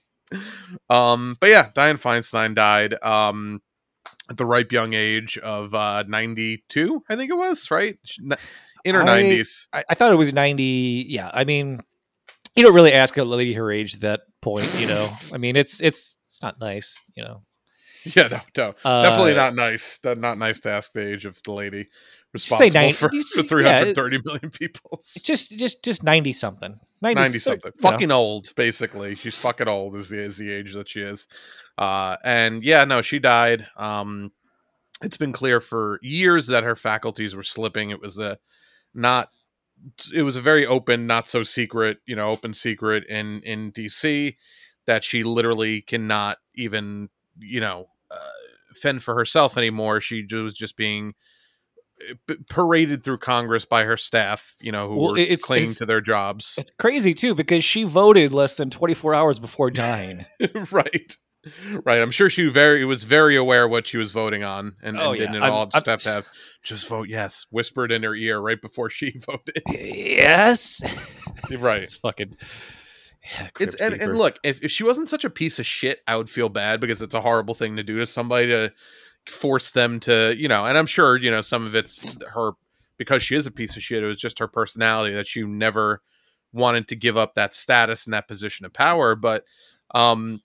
Um, 0.89 1.38
but 1.39 1.50
yeah, 1.50 1.70
Dianne 1.75 2.01
Feinstein 2.01 2.56
died. 2.56 2.96
Um, 3.03 3.62
at 4.30 4.38
the 4.38 4.46
ripe 4.46 4.72
young 4.72 4.94
age 4.94 5.38
of 5.39 5.75
uh 5.75 6.03
92 6.08 7.03
i 7.10 7.15
think 7.18 7.30
it 7.30 7.36
was 7.36 7.70
right 7.70 8.00
in 8.86 8.96
her 8.96 9.03
I- 9.03 9.22
90s 9.22 9.68
I, 9.74 9.84
I 9.89 9.96
thought 9.96 10.13
it 10.13 10.18
was 10.18 10.34
90. 10.34 11.08
Yeah. 11.10 11.30
I 11.34 11.44
mean, 11.44 11.82
you 12.56 12.63
don't 12.63 12.75
really 12.75 12.94
ask 12.94 13.18
a 13.18 13.24
lady 13.24 13.53
her 13.53 13.72
age 13.72 13.96
at 13.96 14.01
that 14.01 14.22
point, 14.42 14.70
you 14.80 14.88
know. 14.88 15.12
I 15.34 15.38
mean, 15.38 15.56
it's 15.56 15.82
it's 15.82 16.18
it's 16.25 16.42
not 16.42 16.60
nice, 16.60 17.03
you 17.15 17.24
know. 17.24 17.44
yeah 18.15 18.27
no, 18.27 18.39
no. 18.57 18.75
Uh, 18.83 19.01
definitely 19.03 19.36
not 19.36 19.55
nice. 19.55 20.00
Not 20.03 20.38
nice 20.38 20.60
to 20.62 20.69
ask 20.72 20.91
the 20.93 21.05
age 21.07 21.25
of 21.25 21.41
the 21.43 21.51
lady 21.53 21.88
Just 22.36 22.48
say 22.48 22.65
responsible 22.65 22.81
nine- 22.81 22.93
for, 22.93 23.10
you- 23.13 23.24
for 23.48 23.62
yeah, 23.62 23.79
330 23.79 24.22
million 24.25 24.50
people. 24.50 24.91
It's 24.93 25.22
just 25.22 25.57
just 25.57 25.83
just 25.83 26.03
90 26.03 26.33
something. 26.33 26.79
90, 27.01 27.22
90 27.22 27.39
something 27.39 27.72
know. 27.81 27.89
fucking 27.91 28.12
old 28.12 28.53
basically. 28.55 29.15
She's 29.15 29.38
fucking 29.38 29.67
old 29.67 29.95
is 29.95 30.10
the, 30.10 30.19
is 30.19 30.38
the 30.38 30.51
age 30.51 30.74
that 30.74 30.89
she 30.89 31.01
is. 31.01 31.27
Uh 31.77 32.17
and 32.24 32.63
yeah 32.63 32.86
no 32.86 33.01
she 33.01 33.19
died. 33.19 33.67
Um 33.77 34.31
it's 35.01 35.17
been 35.17 35.33
clear 35.33 35.60
for 35.60 36.00
years 36.01 36.48
that 36.48 36.63
her 36.63 36.75
faculties 36.75 37.36
were 37.36 37.43
slipping. 37.43 37.89
It 37.89 38.00
was 38.01 38.19
a 38.19 38.38
not 38.93 39.29
it 40.13 40.22
was 40.22 40.36
a 40.38 40.41
very 40.41 40.65
open 40.65 41.07
not 41.07 41.27
so 41.27 41.43
secret 41.43 41.98
you 42.05 42.15
know 42.15 42.29
open 42.29 42.53
secret 42.53 43.03
in 43.10 43.41
in 43.43 43.72
dc 43.74 44.36
that 44.86 45.03
she 45.03 45.24
literally 45.24 45.81
cannot 45.81 46.38
even 46.55 47.10
you 47.39 47.60
know 47.60 47.89
fend 48.75 49.03
for 49.03 49.15
herself 49.15 49.58
anymore 49.58 50.00
she 50.01 50.25
was 50.32 50.53
just 50.53 50.75
being 50.77 51.13
uh, 52.30 52.34
paraded 52.50 53.03
through 53.03 53.18
congress 53.18 53.65
by 53.65 53.84
her 53.84 53.98
staff 53.98 54.56
you 54.62 54.72
know 54.72 54.89
who 54.89 54.96
Well, 54.96 55.12
were 55.12 55.18
it's- 55.18 55.42
clinging 55.42 55.63
it's- 55.65 55.77
to 55.77 55.86
their 55.86 56.01
jobs 56.01 56.56
It's 56.58 56.72
crazy 56.80 57.13
too 57.13 57.36
because 57.36 57.63
she 57.63 57.84
voted 57.84 58.34
less 58.34 58.56
than 58.58 58.70
24 58.70 59.13
hours 59.15 59.39
before 59.39 59.70
dying. 59.72 60.25
right 60.72 61.18
right 61.84 62.01
i'm 62.01 62.12
sure 62.12 62.30
she 62.30 62.48
very 62.48 62.86
was 62.86 63.03
very 63.03 63.36
aware 63.36 63.68
what 63.68 63.86
she 63.86 63.98
was 63.98 64.12
voting 64.13 64.46
on 64.46 64.77
and, 64.82 64.98
Oh, 64.98 65.12
and 65.12 65.20
yeah. 65.20 65.25
didn't 65.27 65.44
at 65.44 65.50
all 65.51 65.65
just 65.65 65.75
I'm- 65.75 65.92
have 65.92 66.00
to 66.03 66.10
have 66.10 66.27
just 66.63 66.88
vote 66.88 67.10
yes 67.10 67.46
whispered 67.50 67.92
in 67.92 68.01
her 68.03 68.15
ear 68.15 68.39
right 68.39 68.62
before 68.62 68.89
she 68.89 69.18
voted 69.25 69.62
yes. 69.68 70.82
right 71.51 71.84
It's 71.84 71.98
fucking 71.98 72.36
yeah, 73.24 73.50
it's 73.60 73.75
and, 73.75 73.94
and 73.96 74.18
look 74.18 74.38
if, 74.44 74.62
if 74.62 74.72
she 74.72 74.84
wasn't 74.84 75.10
such 75.10 75.24
a 75.24 75.30
piece 75.30 75.60
of 75.60 75.65
shit 75.65 76.01
i 76.08 76.15
would 76.15 76.30
feel 76.30 76.50
bad 76.50 76.80
because 76.80 77.01
it's 77.01 77.15
a 77.15 77.22
horrible 77.22 77.53
thing 77.53 77.75
to 77.75 77.84
do 77.84 77.98
to 77.98 78.06
somebody 78.06 78.48
to 78.48 78.72
force 79.25 79.72
them 79.72 80.00
to 80.00 80.36
you 80.38 80.48
know 80.48 80.65
and 80.65 80.77
i'm 80.77 80.86
sure 80.86 81.18
you 81.18 81.32
know 81.32 81.42
some 81.42 81.65
of 81.65 81.75
it's 81.75 82.01
her 82.25 82.51
because 82.98 83.24
she 83.24 83.36
is 83.36 83.48
a 83.48 83.51
piece 83.51 83.75
of 83.75 83.84
shit 83.84 84.03
it 84.03 84.08
was 84.08 84.18
just 84.18 84.39
her 84.39 84.48
personality 84.48 85.15
that 85.15 85.27
she 85.27 85.44
never 85.44 86.01
wanted 86.51 86.88
to 86.88 86.96
give 86.96 87.18
up 87.18 87.34
that 87.36 87.53
status 87.53 88.06
and 88.06 88.13
that 88.13 88.27
position 88.27 88.65
of 88.65 88.74
power 88.74 89.15
but 89.15 89.46
um 89.96 90.42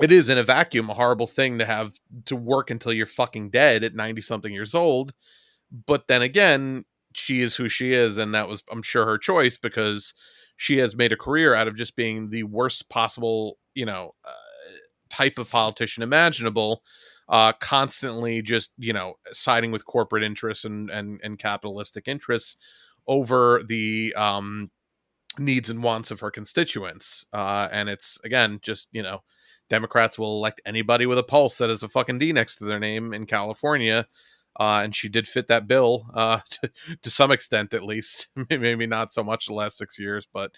it 0.00 0.12
is 0.12 0.28
in 0.28 0.38
a 0.38 0.44
vacuum 0.44 0.88
a 0.90 0.94
horrible 0.94 1.26
thing 1.26 1.58
to 1.58 1.64
have 1.64 1.98
to 2.24 2.36
work 2.36 2.70
until 2.70 2.92
you're 2.92 3.06
fucking 3.06 3.50
dead 3.50 3.82
at 3.82 3.94
90 3.94 4.20
something 4.20 4.52
years 4.52 4.74
old 4.74 5.12
but 5.86 6.06
then 6.06 6.22
again 6.22 6.84
she 7.14 7.40
is 7.40 7.56
who 7.56 7.68
she 7.68 7.92
is 7.92 8.18
and 8.18 8.34
that 8.34 8.48
was 8.48 8.62
i'm 8.70 8.82
sure 8.82 9.04
her 9.06 9.18
choice 9.18 9.58
because 9.58 10.14
she 10.56 10.78
has 10.78 10.96
made 10.96 11.12
a 11.12 11.16
career 11.16 11.54
out 11.54 11.68
of 11.68 11.76
just 11.76 11.96
being 11.96 12.30
the 12.30 12.42
worst 12.44 12.88
possible 12.88 13.58
you 13.74 13.84
know 13.84 14.14
uh, 14.24 14.30
type 15.08 15.38
of 15.38 15.50
politician 15.50 16.02
imaginable 16.02 16.82
uh 17.28 17.52
constantly 17.54 18.42
just 18.42 18.70
you 18.78 18.92
know 18.92 19.14
siding 19.32 19.70
with 19.70 19.84
corporate 19.86 20.22
interests 20.22 20.64
and 20.64 20.90
and, 20.90 21.20
and 21.22 21.38
capitalistic 21.38 22.08
interests 22.08 22.56
over 23.06 23.62
the 23.68 24.14
um 24.16 24.70
needs 25.38 25.68
and 25.68 25.82
wants 25.82 26.10
of 26.10 26.20
her 26.20 26.30
constituents. 26.30 27.26
Uh 27.32 27.68
and 27.70 27.88
it's 27.88 28.18
again 28.24 28.58
just 28.62 28.88
you 28.92 29.02
know 29.02 29.22
democrats 29.68 30.18
will 30.18 30.36
elect 30.38 30.60
anybody 30.64 31.06
with 31.06 31.18
a 31.18 31.22
pulse 31.22 31.58
that 31.58 31.68
has 31.68 31.82
a 31.82 31.88
fucking 31.88 32.18
d 32.18 32.32
next 32.32 32.56
to 32.56 32.64
their 32.64 32.78
name 32.78 33.12
in 33.12 33.26
california 33.26 34.06
uh, 34.58 34.80
and 34.82 34.94
she 34.94 35.08
did 35.08 35.28
fit 35.28 35.48
that 35.48 35.66
bill 35.66 36.06
uh, 36.14 36.40
to, 36.50 36.70
to 37.02 37.10
some 37.10 37.30
extent, 37.30 37.74
at 37.74 37.82
least. 37.82 38.28
Maybe 38.50 38.86
not 38.86 39.12
so 39.12 39.22
much 39.22 39.46
the 39.46 39.54
last 39.54 39.76
six 39.76 39.98
years, 39.98 40.26
but 40.32 40.52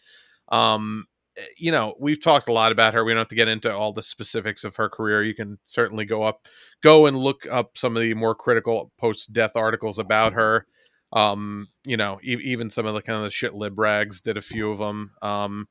um, 0.50 1.06
eh, 1.36 1.42
you 1.56 1.72
know, 1.72 1.94
we've 1.98 2.22
talked 2.22 2.48
a 2.48 2.52
lot 2.52 2.72
about 2.72 2.94
her. 2.94 3.04
We 3.04 3.12
don't 3.12 3.18
have 3.18 3.28
to 3.28 3.34
get 3.34 3.48
into 3.48 3.72
all 3.74 3.92
the 3.92 4.02
specifics 4.02 4.64
of 4.64 4.76
her 4.76 4.88
career. 4.88 5.22
You 5.22 5.34
can 5.34 5.58
certainly 5.64 6.04
go 6.04 6.22
up, 6.22 6.46
go 6.82 7.06
and 7.06 7.18
look 7.18 7.46
up 7.50 7.76
some 7.76 7.96
of 7.96 8.02
the 8.02 8.14
more 8.14 8.34
critical 8.34 8.92
post-death 8.98 9.56
articles 9.56 9.98
about 9.98 10.34
her. 10.34 10.66
Um, 11.12 11.68
you 11.84 11.96
know, 11.96 12.20
e- 12.22 12.40
even 12.44 12.68
some 12.70 12.86
of 12.86 12.94
the 12.94 13.00
kind 13.00 13.18
of 13.18 13.24
the 13.24 13.30
shit 13.30 13.54
lib 13.54 13.78
rags 13.78 14.20
did 14.20 14.36
a 14.36 14.42
few 14.42 14.70
of 14.70 14.78
them. 14.78 15.12
Um, 15.22 15.68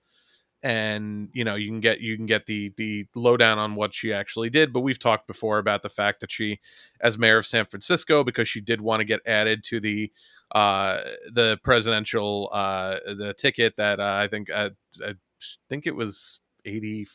and 0.63 1.29
you 1.33 1.43
know 1.43 1.55
you 1.55 1.67
can 1.67 1.79
get 1.79 2.01
you 2.01 2.15
can 2.15 2.25
get 2.25 2.45
the 2.47 2.73
the 2.77 3.05
lowdown 3.15 3.59
on 3.59 3.75
what 3.75 3.93
she 3.93 4.11
actually 4.11 4.49
did 4.49 4.73
but 4.73 4.79
we've 4.79 4.97
talked 4.97 5.27
before 5.27 5.59
about 5.59 5.83
the 5.83 5.89
fact 5.89 6.19
that 6.19 6.31
she 6.31 6.59
as 7.01 7.17
mayor 7.17 7.37
of 7.37 7.45
san 7.45 7.65
francisco 7.65 8.23
because 8.23 8.47
she 8.47 8.59
did 8.59 8.81
want 8.81 8.99
to 8.99 9.05
get 9.05 9.21
added 9.27 9.63
to 9.63 9.79
the 9.79 10.11
uh 10.55 10.99
the 11.31 11.59
presidential 11.63 12.49
uh 12.51 12.97
the 13.05 13.35
ticket 13.37 13.75
that 13.77 13.99
uh, 13.99 14.19
i 14.19 14.27
think 14.27 14.49
uh, 14.49 14.69
i 15.05 15.13
think 15.69 15.85
it 15.85 15.95
was 15.95 16.39
80 16.65 17.05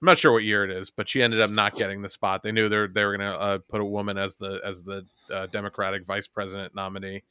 i'm 0.00 0.06
not 0.06 0.18
sure 0.18 0.32
what 0.32 0.42
year 0.42 0.64
it 0.64 0.70
is 0.70 0.90
but 0.90 1.08
she 1.08 1.22
ended 1.22 1.40
up 1.40 1.50
not 1.50 1.74
getting 1.74 2.02
the 2.02 2.08
spot. 2.08 2.42
They 2.42 2.52
knew 2.52 2.68
they 2.68 2.76
were, 2.76 2.88
they 2.88 3.04
were 3.04 3.16
gonna 3.16 3.30
uh, 3.30 3.58
put 3.68 3.80
a 3.80 3.84
woman 3.84 4.18
as 4.18 4.36
the 4.36 4.60
as 4.64 4.82
the 4.82 5.06
uh, 5.32 5.46
democratic 5.46 6.04
vice 6.04 6.26
president 6.26 6.74
nominee 6.74 7.22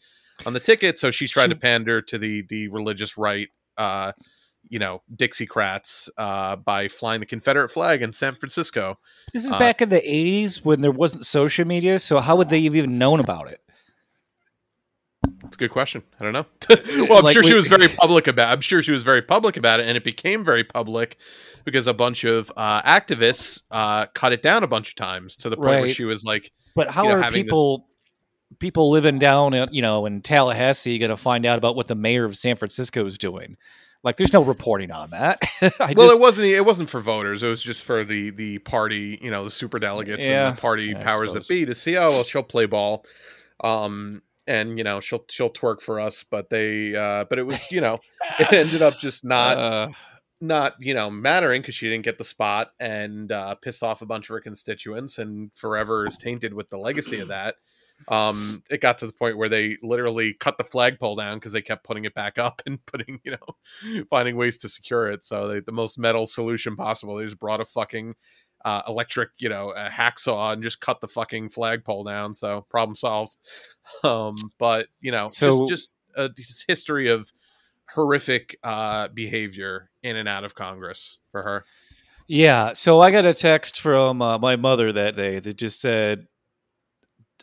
on 0.46 0.54
the 0.54 0.60
ticket 0.60 0.98
so 0.98 1.12
she 1.12 1.28
tried 1.28 1.50
to 1.50 1.56
pander 1.56 2.02
to 2.02 2.18
the 2.18 2.44
the 2.44 2.68
religious 2.70 3.18
right 3.18 3.50
uh 3.78 4.12
you 4.70 4.80
know 4.80 5.02
Dixiecrats 5.16 6.10
uh, 6.18 6.56
by 6.56 6.88
flying 6.88 7.20
the 7.20 7.26
Confederate 7.26 7.70
flag 7.70 8.02
in 8.02 8.14
San 8.14 8.36
Francisco. 8.36 8.98
This 9.34 9.46
is 9.46 9.54
Uh, 9.54 9.60
back 9.60 9.82
in 9.82 9.90
the 9.90 10.02
80s 10.02 10.64
when 10.64 10.82
there 10.82 10.92
wasn't 10.92 11.26
social 11.26 11.66
media, 11.66 12.00
so 12.00 12.20
how 12.20 12.36
would 12.36 12.50
they 12.50 12.62
have 12.64 12.76
even 12.76 12.98
known 12.98 13.20
about 13.20 13.50
it? 13.52 13.62
It's 15.46 15.56
a 15.56 15.60
good 15.60 15.72
question. 15.72 16.04
I 16.20 16.24
don't 16.24 16.34
know. 16.34 16.46
well, 17.08 17.20
I'm 17.20 17.26
Like, 17.26 17.34
sure 17.34 17.44
she 17.44 17.54
was 17.54 17.68
very 17.68 17.88
public 17.88 18.28
about. 18.28 18.52
I'm 18.52 18.62
sure 18.62 18.82
she 18.82 18.92
was 18.92 19.04
very 19.04 19.22
public 19.22 19.58
about 19.58 19.80
it, 19.80 19.88
and 19.88 19.98
it 19.98 20.04
became 20.04 20.44
very 20.44 20.64
public 20.64 21.18
because 21.64 21.88
a 21.88 21.94
bunch 21.94 22.24
of 22.24 22.52
uh, 22.58 22.82
activists 22.84 23.62
uh, 23.70 24.08
cut 24.08 24.34
it 24.34 24.42
down 24.42 24.64
a 24.64 24.68
bunch 24.68 24.90
of 24.90 24.96
times 24.96 25.36
to 25.38 25.50
the 25.50 25.58
point 25.58 25.82
where 25.82 25.90
she 25.90 26.06
was 26.06 26.24
like, 26.24 26.52
But 26.76 26.90
how 26.90 27.04
you 27.04 27.10
know, 27.10 27.22
are 27.22 27.32
people 27.32 27.88
people 28.60 28.92
living 28.92 29.18
down 29.18 29.54
you 29.72 29.82
know 29.82 30.06
in 30.06 30.22
Tallahassee 30.22 30.98
going 30.98 31.10
to 31.10 31.18
find 31.18 31.46
out 31.46 31.58
about 31.58 31.76
what 31.76 31.88
the 31.88 31.96
mayor 31.96 32.26
of 32.26 32.36
San 32.36 32.56
Francisco 32.56 33.06
is 33.06 33.18
doing? 33.18 33.58
Like 34.04 34.16
there's 34.16 34.34
no 34.34 34.44
reporting 34.44 34.92
on 34.92 35.12
that. 35.12 35.42
Well, 35.62 36.08
just, 36.08 36.14
it 36.14 36.20
wasn't. 36.20 36.48
It 36.48 36.66
wasn't 36.66 36.90
for 36.90 37.02
voters. 37.02 37.44
It 37.44 37.48
was 37.48 37.62
just 37.62 37.84
for 37.84 38.04
the 38.04 38.32
the 38.32 38.58
party. 38.60 39.20
You 39.22 39.30
know, 39.30 39.44
the 39.44 39.52
super 39.52 39.78
delegates 39.78 40.26
Yeah, 40.26 40.48
and 40.48 40.58
the 40.58 40.62
party 40.62 40.96
I 40.96 41.04
powers 41.04 41.34
that 41.34 41.48
be 41.48 41.66
to 41.66 41.76
see. 41.76 41.98
Oh, 41.98 42.10
well, 42.10 42.24
she'll 42.24 42.42
play 42.42 42.66
ball, 42.66 43.06
um, 43.64 44.24
and 44.48 44.78
you 44.80 44.84
know 44.84 45.02
she'll 45.02 45.24
she'll 45.30 45.52
twerk 45.52 45.82
for 45.82 46.00
us. 46.00 46.24
But 46.24 46.50
they, 46.50 46.96
uh, 46.96 47.26
but 47.26 47.38
it 47.38 47.44
was 47.44 47.72
you 47.72 47.80
know, 47.80 48.00
it 48.40 48.52
ended 48.54 48.82
up 48.82 48.98
just 48.98 49.24
not 49.24 49.58
uh, 49.58 49.90
not 50.40 50.76
you 50.80 50.96
know 50.96 51.12
mattering 51.12 51.62
because 51.62 51.76
she 51.76 51.88
didn't 51.90 52.06
get 52.06 52.18
the 52.18 52.24
spot 52.24 52.72
and 52.80 53.32
uh, 53.32 53.54
pissed 53.56 53.84
off 53.84 54.02
a 54.02 54.08
bunch 54.08 54.30
of 54.30 54.34
her 54.34 54.42
constituents 54.42 55.20
and 55.20 55.52
forever 55.54 56.08
is 56.08 56.18
tainted 56.18 56.56
with 56.56 56.70
the 56.72 56.78
legacy 56.78 57.20
of 57.20 57.28
that. 57.28 57.56
Um, 58.08 58.64
it 58.70 58.82
got 58.82 58.98
to 59.00 59.08
the 59.08 59.14
point 59.14 59.38
where 59.38 59.50
they 59.50 59.78
literally 59.84 60.34
cut 60.34 60.58
the 60.58 60.64
flagpole 60.64 61.16
down 61.16 61.38
because 61.38 61.52
they 61.52 61.62
kept 61.62 61.84
putting 61.84 62.06
it 62.06 62.14
back 62.14 62.38
up 62.38 62.62
and 62.66 62.84
putting 62.86 63.20
you 63.24 63.32
know 63.32 64.04
finding 64.10 64.36
ways 64.36 64.58
to 64.60 64.70
secure 64.70 65.12
it. 65.12 65.26
So 65.26 65.48
they, 65.48 65.60
the 65.60 65.72
most 65.72 65.98
metal 66.00 66.26
solution 66.26 66.76
possible. 66.76 67.16
They 67.18 67.26
just 67.26 67.40
brought 67.40 67.62
a 67.62 67.66
fucking 67.66 68.16
uh, 68.64 68.82
electric 68.88 69.30
you 69.40 69.50
know 69.50 69.72
a 69.72 69.90
hacksaw 69.90 70.54
and 70.54 70.64
just 70.64 70.82
cut 70.82 71.02
the 71.02 71.08
fucking 71.08 71.50
flagpole 71.50 72.04
down. 72.04 72.34
So 72.36 72.66
problem 72.70 72.96
solved. 72.96 73.38
Um, 74.04 74.36
but 74.58 74.88
you 75.02 75.12
know 75.12 75.28
So- 75.28 75.68
just 75.68 75.92
just 75.92 75.92
a 76.16 76.30
just 76.30 76.66
history 76.68 77.10
of 77.10 77.32
horrific 77.94 78.58
uh 78.64 79.10
behavior 79.10 79.90
in 80.02 80.16
and 80.16 80.30
out 80.30 80.46
of 80.46 80.56
congress 80.56 81.20
for 81.32 81.42
her 81.42 81.66
yeah. 82.28 82.72
So 82.72 83.02
I 83.02 83.12
got 83.12 83.26
a 83.26 83.34
text 83.34 83.82
from 83.82 84.22
uh, 84.22 84.38
my 84.38 84.56
mother 84.56 84.94
that 84.94 85.18
day 85.18 85.40
that 85.40 85.58
just 85.58 85.82
said 85.82 86.28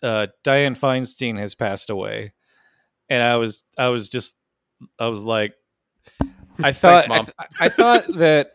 uh, 0.02 0.28
Dianne 0.44 0.78
Feinstein 0.78 1.38
has 1.38 1.54
passed 1.54 1.90
away, 1.90 2.32
and 3.08 3.22
I 3.22 3.36
was 3.36 3.64
I 3.76 3.88
was 3.88 4.08
just 4.08 4.34
I 4.98 5.08
was 5.08 5.22
like 5.22 5.54
I 6.62 6.72
thought 6.72 7.08
Mom. 7.08 7.26
I, 7.38 7.46
I 7.60 7.68
thought 7.68 8.06
that 8.16 8.52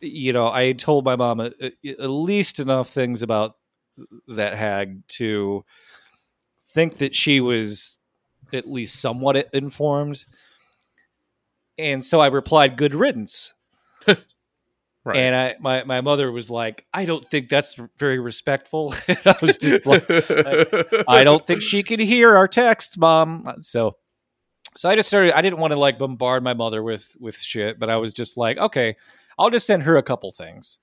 you 0.00 0.32
know 0.32 0.50
I 0.50 0.72
told 0.72 1.04
my 1.04 1.16
mom 1.16 1.40
at, 1.40 1.54
at 1.60 2.10
least 2.10 2.60
enough 2.60 2.90
things 2.90 3.22
about 3.22 3.56
that 4.28 4.54
hag 4.54 5.06
to 5.08 5.64
think 6.66 6.98
that 6.98 7.14
she 7.14 7.40
was 7.40 7.98
at 8.52 8.70
least 8.70 9.00
somewhat 9.00 9.48
informed. 9.52 10.24
And 11.78 12.04
so 12.04 12.20
I 12.20 12.28
replied, 12.28 12.76
"Good 12.76 12.94
riddance." 12.94 13.54
Right. 15.06 15.18
And 15.18 15.36
I, 15.36 15.54
my, 15.60 15.84
my 15.84 16.00
mother 16.00 16.32
was 16.32 16.50
like, 16.50 16.84
I 16.92 17.04
don't 17.04 17.24
think 17.30 17.48
that's 17.48 17.76
very 17.96 18.18
respectful. 18.18 18.92
I 19.08 19.36
was 19.40 19.56
just 19.56 19.86
like, 19.86 20.02
I 21.06 21.22
don't 21.22 21.46
think 21.46 21.62
she 21.62 21.84
can 21.84 22.00
hear 22.00 22.36
our 22.36 22.48
texts, 22.48 22.98
mom. 22.98 23.54
So, 23.60 23.98
so 24.74 24.88
I 24.88 24.96
just 24.96 25.06
started. 25.06 25.32
I 25.36 25.42
didn't 25.42 25.60
want 25.60 25.70
to 25.70 25.78
like 25.78 25.96
bombard 25.96 26.42
my 26.42 26.54
mother 26.54 26.82
with 26.82 27.16
with 27.20 27.38
shit, 27.38 27.78
but 27.78 27.88
I 27.88 27.98
was 27.98 28.14
just 28.14 28.36
like, 28.36 28.58
okay, 28.58 28.96
I'll 29.38 29.48
just 29.48 29.64
send 29.64 29.84
her 29.84 29.96
a 29.96 30.02
couple 30.02 30.32
things, 30.32 30.80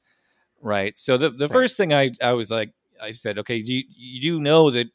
right? 0.61 0.97
So 0.97 1.17
the 1.17 1.29
the 1.29 1.49
Right. 1.49 1.51
first 1.51 1.75
thing 1.75 1.93
I 1.93 2.11
I 2.21 2.31
was 2.31 2.49
like, 2.49 2.71
I 3.01 3.11
said, 3.11 3.39
okay, 3.39 3.59
do 3.59 3.73
you, 3.73 3.83
you 3.93 4.21
do 4.21 4.39
know 4.39 4.71
that 4.71 4.87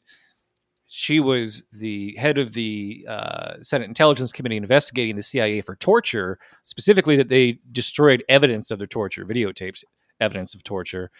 she 0.91 1.19
was 1.19 1.67
the 1.71 2.15
head 2.17 2.39
of 2.39 2.53
the 2.53 3.05
uh, 3.07 3.53
Senate 3.61 3.87
Intelligence 3.87 4.31
Committee 4.31 4.57
investigating 4.57 5.15
the 5.15 5.21
CIA 5.21 5.61
for 5.61 5.75
torture, 5.75 6.39
specifically 6.63 7.15
that 7.15 7.27
they 7.27 7.59
destroyed 7.71 8.23
evidence 8.27 8.71
of 8.71 8.79
their 8.79 8.87
torture, 8.87 9.23
videotapes, 9.23 9.83
evidence 10.19 10.55
of 10.55 10.63
torture. 10.63 11.11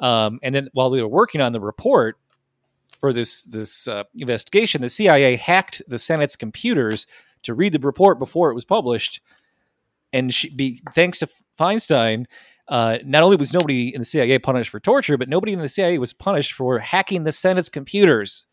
Um, 0.00 0.40
and 0.42 0.52
then 0.52 0.70
while 0.72 0.90
they 0.90 1.00
were 1.00 1.08
working 1.08 1.40
on 1.40 1.52
the 1.52 1.60
report 1.60 2.18
for 2.90 3.12
this 3.12 3.44
this 3.44 3.86
uh, 3.86 4.02
investigation, 4.18 4.82
the 4.82 4.90
CIA 4.90 5.36
hacked 5.36 5.82
the 5.86 6.00
Senate's 6.00 6.34
computers 6.34 7.06
to 7.44 7.54
read 7.54 7.74
the 7.74 7.78
report 7.78 8.18
before 8.18 8.50
it 8.50 8.54
was 8.54 8.64
published. 8.64 9.20
And 10.12 10.34
she, 10.34 10.50
be, 10.50 10.82
thanks 10.96 11.20
to 11.20 11.28
Feinstein, 11.56 12.26
uh, 12.66 12.98
not 13.04 13.22
only 13.22 13.36
was 13.36 13.52
nobody 13.52 13.94
in 13.94 14.00
the 14.00 14.04
CIA 14.04 14.40
punished 14.40 14.70
for 14.70 14.80
torture, 14.80 15.16
but 15.16 15.28
nobody 15.28 15.52
in 15.52 15.60
the 15.60 15.68
CIA 15.68 15.98
was 15.98 16.12
punished 16.12 16.54
for 16.54 16.80
hacking 16.80 17.22
the 17.22 17.30
Senate's 17.30 17.68
computers 17.68 18.46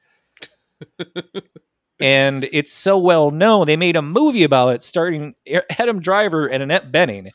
and 1.99 2.47
it's 2.51 2.71
so 2.71 2.97
well 2.97 3.31
known. 3.31 3.67
They 3.67 3.77
made 3.77 3.95
a 3.95 4.01
movie 4.01 4.43
about 4.43 4.69
it, 4.75 4.83
starring 4.83 5.35
Adam 5.77 5.99
Driver 5.99 6.47
and 6.47 6.61
Annette 6.63 6.91
Bening. 6.91 7.29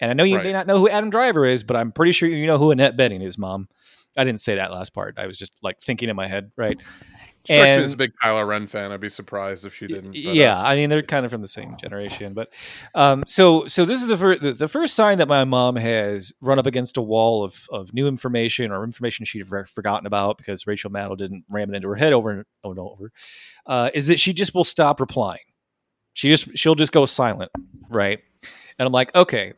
And 0.00 0.10
I 0.10 0.14
know 0.14 0.24
you 0.24 0.36
Right. 0.36 0.44
may 0.44 0.52
not 0.52 0.66
know 0.66 0.78
who 0.78 0.88
Adam 0.88 1.10
Driver 1.10 1.44
is, 1.44 1.64
but 1.64 1.76
I'm 1.76 1.92
pretty 1.92 2.12
sure 2.12 2.28
you 2.28 2.46
know 2.46 2.58
who 2.58 2.70
Annette 2.70 2.96
Bening 2.96 3.22
is, 3.22 3.38
Mom. 3.38 3.68
I 4.16 4.24
didn't 4.24 4.40
say 4.40 4.54
that 4.56 4.72
last 4.72 4.92
part. 4.94 5.18
I 5.18 5.26
was 5.26 5.38
just 5.38 5.56
like 5.62 5.80
thinking 5.80 6.08
in 6.08 6.16
my 6.16 6.26
head, 6.28 6.52
right? 6.56 6.78
Strikes 7.44 7.76
me 7.76 7.82
as 7.84 7.92
a 7.92 7.96
big 7.96 8.12
Kylo 8.22 8.46
Ren 8.46 8.66
fan. 8.66 8.90
I'd 8.90 9.00
be 9.00 9.10
surprised 9.10 9.66
if 9.66 9.74
she 9.74 9.86
didn't. 9.86 10.12
but, 10.12 10.30
uh, 10.30 10.32
yeah, 10.32 10.60
I 10.60 10.76
mean 10.76 10.88
they're 10.88 11.02
kind 11.02 11.26
of 11.26 11.30
from 11.30 11.42
the 11.42 11.48
same 11.48 11.76
generation, 11.76 12.32
but 12.32 12.52
um, 12.94 13.22
so 13.26 13.66
so 13.66 13.84
this 13.84 14.00
is 14.00 14.06
the 14.06 14.16
first 14.16 14.58
the, 14.58 14.68
first 14.68 14.94
sign 14.94 15.18
that 15.18 15.28
my 15.28 15.44
mom 15.44 15.76
has 15.76 16.32
run 16.40 16.58
up 16.58 16.64
against 16.64 16.96
a 16.96 17.02
wall 17.02 17.44
of 17.44 17.66
of 17.70 17.92
new 17.92 18.08
information 18.08 18.72
or 18.72 18.82
information 18.82 19.26
she'd 19.26 19.46
have 19.46 19.68
forgotten 19.68 20.06
about 20.06 20.38
because 20.38 20.66
Rachel 20.66 20.90
Maddow 20.90 21.16
didn't 21.16 21.44
ram 21.50 21.72
it 21.72 21.76
into 21.76 21.88
her 21.88 21.96
head 21.96 22.14
over 22.14 22.30
and 22.30 22.44
over, 22.62 22.72
and 22.72 22.80
over 22.80 23.12
uh, 23.66 23.90
is 23.92 24.06
that 24.06 24.18
she 24.18 24.32
just 24.32 24.54
will 24.54 24.64
stop 24.64 24.98
replying. 24.98 25.40
She 26.14 26.30
just 26.30 26.56
she'll 26.56 26.74
just 26.74 26.92
go 26.92 27.04
silent, 27.04 27.50
right? 27.90 28.20
And 28.78 28.86
I'm 28.86 28.92
like, 28.92 29.14
okay, 29.14 29.52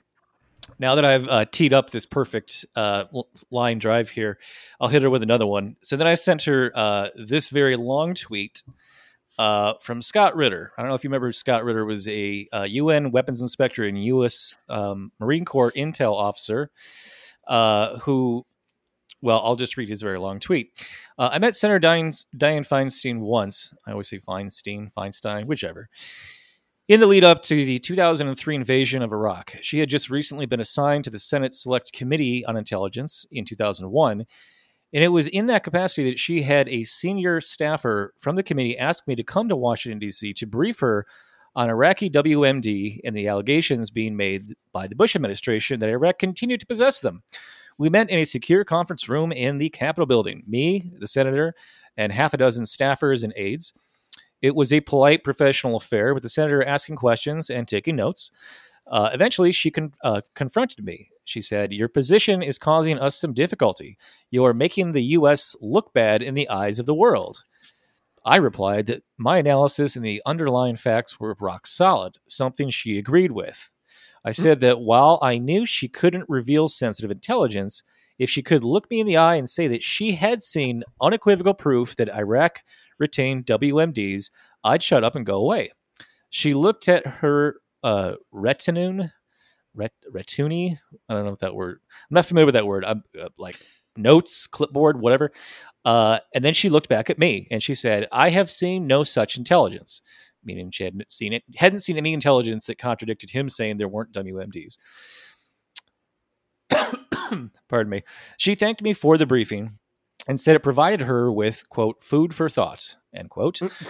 now 0.79 0.95
that 0.95 1.05
I've 1.05 1.29
uh, 1.29 1.45
teed 1.51 1.73
up 1.73 1.91
this 1.91 2.07
perfect 2.07 2.67
uh, 2.75 3.05
line 3.51 3.79
drive 3.79 4.11
here, 4.11 4.39
I'll 4.81 4.89
hit 4.89 5.03
her 5.03 5.11
with 5.11 5.23
another 5.23 5.47
one. 5.47 5.77
So 5.83 5.97
then 5.97 6.07
I 6.07 6.15
sent 6.15 6.43
her 6.45 6.73
uh, 6.75 7.09
this 7.15 7.49
very 7.49 7.77
long 7.77 8.15
tweet 8.15 8.63
uh, 9.39 9.75
from 9.81 10.03
Scott 10.03 10.35
Ritter. 10.37 10.73
I 10.77 10.83
don't 10.83 10.89
know 10.89 10.95
if 10.95 11.05
you 11.05 11.11
remember, 11.11 11.33
Scott 11.33 11.65
Ritter 11.65 11.85
was 11.85 12.09
a 12.09 12.49
uh, 12.53 12.67
UN 12.69 13.11
weapons 13.11 13.41
inspector 13.41 13.85
and 13.85 14.03
U.S. 14.05 14.55
Um, 14.69 15.13
Marine 15.21 15.45
Corps 15.45 15.73
intel 15.73 16.13
officer 16.15 16.71
uh, 17.47 17.99
who. 17.99 18.45
Well, 19.23 19.41
I'll 19.43 19.57
just 19.57 19.79
read 19.79 19.89
his 19.89 20.03
very 20.03 20.19
long 20.19 20.41
tweet. 20.41 20.71
Uh, 21.19 21.31
I 21.33 21.39
met 21.39 21.57
Senator 21.57 21.81
Dianne, 21.81 22.25
Dianne 22.37 22.69
Feinstein 22.69 23.21
once. 23.21 23.73
I 23.87 23.93
always 23.93 24.09
say 24.09 24.19
Feinstein, 24.19 24.93
Feinstein, 24.93 25.47
whichever. 25.47 25.89
In 26.89 27.01
the 27.01 27.07
lead 27.09 27.25
up 27.25 27.43
to 27.43 27.65
the 27.65 27.81
2003 27.81 28.55
invasion 28.55 29.03
of 29.03 29.13
Iraq, 29.13 29.57
she 29.61 29.81
had 29.81 29.89
just 29.89 30.09
recently 30.09 30.47
been 30.47 30.61
assigned 30.61 31.03
to 31.03 31.11
the 31.11 31.19
Senate 31.19 31.53
Select 31.53 31.93
Committee 31.93 32.47
on 32.47 32.57
Intelligence 32.57 33.27
in 33.33 33.45
2001. 33.45 34.25
And 34.93 35.05
it 35.05 35.09
was 35.09 35.27
in 35.27 35.47
that 35.47 35.65
capacity 35.65 36.09
that 36.09 36.21
she 36.21 36.43
had 36.43 36.69
a 36.69 36.85
senior 36.85 37.41
staffer 37.41 38.15
from 38.21 38.37
the 38.37 38.45
committee 38.45 38.79
ask 38.79 39.09
me 39.09 39.17
to 39.17 39.25
come 39.25 39.49
to 39.49 39.57
Washington, 39.57 39.99
D.C. 39.99 40.33
to 40.35 40.47
brief 40.47 40.79
her 40.79 41.07
on 41.57 41.71
Iraqi 41.71 42.09
WMD 42.09 43.01
and 43.03 43.17
the 43.17 43.27
allegations 43.27 43.91
being 43.91 44.17
made 44.17 44.55
by 44.73 44.87
the 44.87 44.95
Bush 44.95 45.17
administration 45.17 45.81
that 45.81 45.91
Iraq 45.91 46.21
continued 46.21 46.61
to 46.61 46.67
possess 46.67 47.01
them. 47.01 47.25
We 47.79 47.89
met 47.89 48.11
in 48.11 48.21
a 48.21 48.25
secure 48.25 48.63
conference 48.63 49.09
room 49.09 49.33
in 49.33 49.59
the 49.59 49.71
Capitol 49.71 50.07
building, 50.07 50.45
me, 50.47 50.93
the 51.01 51.09
senator, 51.09 51.53
and 51.97 52.13
half 52.13 52.33
a 52.33 52.37
dozen 52.37 52.65
staffers 52.65 53.25
and 53.25 53.33
aides. 53.37 53.73
It 54.43 54.55
was 54.55 54.73
a 54.73 54.81
polite 54.81 55.25
professional 55.25 55.77
affair 55.77 56.15
with 56.15 56.23
the 56.23 56.29
senator 56.29 56.63
asking 56.63 56.97
questions 56.97 57.51
and 57.51 57.67
taking 57.67 57.97
notes. 57.97 58.31
Uh, 58.87 59.11
eventually, 59.13 59.53
she 59.53 59.71
con- 59.71 59.95
uh, 60.05 60.21
confronted 60.35 60.85
me. 60.85 61.11
She 61.25 61.41
said, 61.41 61.73
Your 61.73 61.89
position 61.89 62.43
is 62.43 62.59
causing 62.59 62.99
us 62.99 63.17
some 63.17 63.33
difficulty. 63.33 63.99
You 64.31 64.45
are 64.45 64.55
making 64.55 64.93
the 64.93 65.03
U.S. 65.03 65.57
look 65.61 65.93
bad 65.93 66.23
in 66.23 66.35
the 66.35 66.49
eyes 66.49 66.79
of 66.79 66.87
the 66.87 66.95
world. 66.95 67.45
I 68.25 68.37
replied 68.37 68.87
that 68.87 69.05
my 69.19 69.39
analysis 69.39 69.97
and 69.97 70.05
the 70.05 70.23
underlying 70.27 70.77
facts 70.77 71.19
were 71.21 71.37
rock 71.41 71.67
solid, 71.67 72.19
something 72.29 72.71
she 72.71 72.99
agreed 72.99 73.33
with. 73.33 73.73
I 74.25 74.33
said 74.33 74.59
that 74.61 74.81
while 74.81 75.21
I 75.23 75.39
knew 75.39 75.65
she 75.65 75.87
couldn't 75.87 76.29
reveal 76.29 76.67
sensitive 76.67 77.13
intelligence, 77.13 77.85
if 78.19 78.29
she 78.29 78.43
could 78.43 78.65
look 78.65 78.91
me 78.91 78.99
in 78.99 79.07
the 79.07 79.17
eye 79.17 79.37
and 79.37 79.49
say 79.49 79.69
that 79.69 79.85
she 79.85 80.13
had 80.13 80.43
seen 80.43 80.83
unequivocal 81.01 81.55
proof 81.55 81.95
that 81.97 82.13
Iraq 82.13 82.63
retained 82.99 83.47
WMDs, 83.47 84.31
I'd 84.65 84.83
shut 84.83 85.05
up 85.05 85.17
and 85.17 85.27
go 85.27 85.37
away. 85.37 85.71
She 86.31 86.55
looked 86.55 86.89
at 86.89 87.07
her 87.07 87.57
uh, 87.83 88.15
retinue, 88.33 89.05
ret- 89.75 89.93
retuni. 90.13 90.79
I 91.09 91.15
don't 91.15 91.25
know 91.25 91.31
what 91.31 91.41
that 91.41 91.55
word. 91.55 91.81
I'm 92.11 92.15
not 92.15 92.27
familiar 92.27 92.47
with 92.47 92.55
that 92.55 92.67
word. 92.67 92.85
I'm 92.85 93.05
uh, 93.21 93.29
like 93.39 93.59
notes, 93.97 94.47
clipboard, 94.47 95.01
whatever. 95.01 95.33
Uh, 95.85 96.19
and 96.35 96.45
then 96.45 96.55
she 96.55 96.69
looked 96.69 96.89
back 96.89 97.11
at 97.11 97.19
me 97.19 97.47
and 97.51 97.63
she 97.63 97.75
said, 97.75 98.09
"I 98.13 98.31
have 98.31 98.51
seen 98.51 98.87
no 98.87 99.05
such 99.05 99.37
intelligence." 99.37 100.03
Meaning 100.45 100.71
she 100.71 100.85
hadn't 100.85 101.11
seen 101.11 101.33
it, 101.33 101.43
hadn't 101.57 101.81
seen 101.81 101.97
any 101.97 102.13
intelligence 102.13 102.67
that 102.67 102.79
contradicted 102.79 103.31
him 103.31 103.49
saying 103.49 103.79
there 103.79 103.89
weren't 103.89 104.13
WMDs. 104.13 104.77
Pardon 107.69 107.91
me. 107.91 108.03
She 108.37 108.55
thanked 108.55 108.83
me 108.83 108.93
for 108.93 109.19
the 109.19 109.27
briefing 109.27 109.79
and 110.27 110.41
said 110.41 110.57
it 110.57 110.63
provided 110.63 111.03
her 111.03 111.31
with 111.31 111.69
quote 111.69 112.03
food 112.03 112.35
for 112.35 112.49
thought 112.49 112.97
end 113.15 113.31
quote. 113.31 113.59
Mm. 113.59 113.89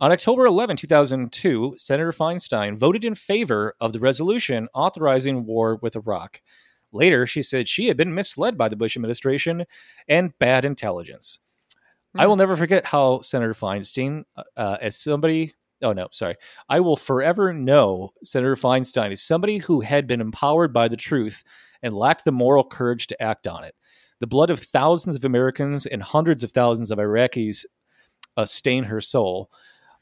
On 0.00 0.12
October 0.12 0.46
11, 0.46 0.76
2002, 0.76 1.74
Senator 1.76 2.12
Feinstein 2.12 2.78
voted 2.78 3.04
in 3.04 3.16
favor 3.16 3.74
of 3.80 3.92
the 3.92 3.98
resolution 3.98 4.68
authorizing 4.72 5.44
war 5.44 5.76
with 5.82 5.96
Iraq. 5.96 6.40
Later, 6.92 7.26
she 7.26 7.42
said 7.42 7.68
she 7.68 7.88
had 7.88 7.96
been 7.96 8.14
misled 8.14 8.56
by 8.56 8.68
the 8.68 8.76
Bush 8.76 8.96
administration 8.96 9.64
and 10.08 10.38
bad 10.38 10.64
intelligence. 10.64 11.40
I 12.14 12.22
hmm. 12.22 12.28
will 12.28 12.36
never 12.36 12.56
forget 12.56 12.86
how 12.86 13.22
Senator 13.22 13.54
Feinstein, 13.54 14.22
uh, 14.36 14.44
uh, 14.56 14.76
as 14.80 14.96
somebody, 14.96 15.54
oh 15.82 15.92
no, 15.92 16.06
sorry, 16.12 16.36
I 16.68 16.78
will 16.78 16.96
forever 16.96 17.52
know 17.52 18.12
Senator 18.22 18.54
Feinstein 18.54 19.10
as 19.10 19.20
somebody 19.20 19.58
who 19.58 19.80
had 19.80 20.06
been 20.06 20.20
empowered 20.20 20.72
by 20.72 20.86
the 20.86 20.96
truth 20.96 21.42
and 21.82 21.92
lacked 21.92 22.24
the 22.24 22.32
moral 22.32 22.64
courage 22.64 23.08
to 23.08 23.20
act 23.20 23.48
on 23.48 23.64
it. 23.64 23.74
The 24.20 24.26
blood 24.26 24.50
of 24.50 24.60
thousands 24.60 25.16
of 25.16 25.24
Americans 25.24 25.86
and 25.86 26.02
hundreds 26.02 26.42
of 26.42 26.50
thousands 26.50 26.90
of 26.90 26.98
Iraqis 26.98 27.64
uh, 28.36 28.44
stain 28.44 28.84
her 28.84 29.00
soul. 29.00 29.50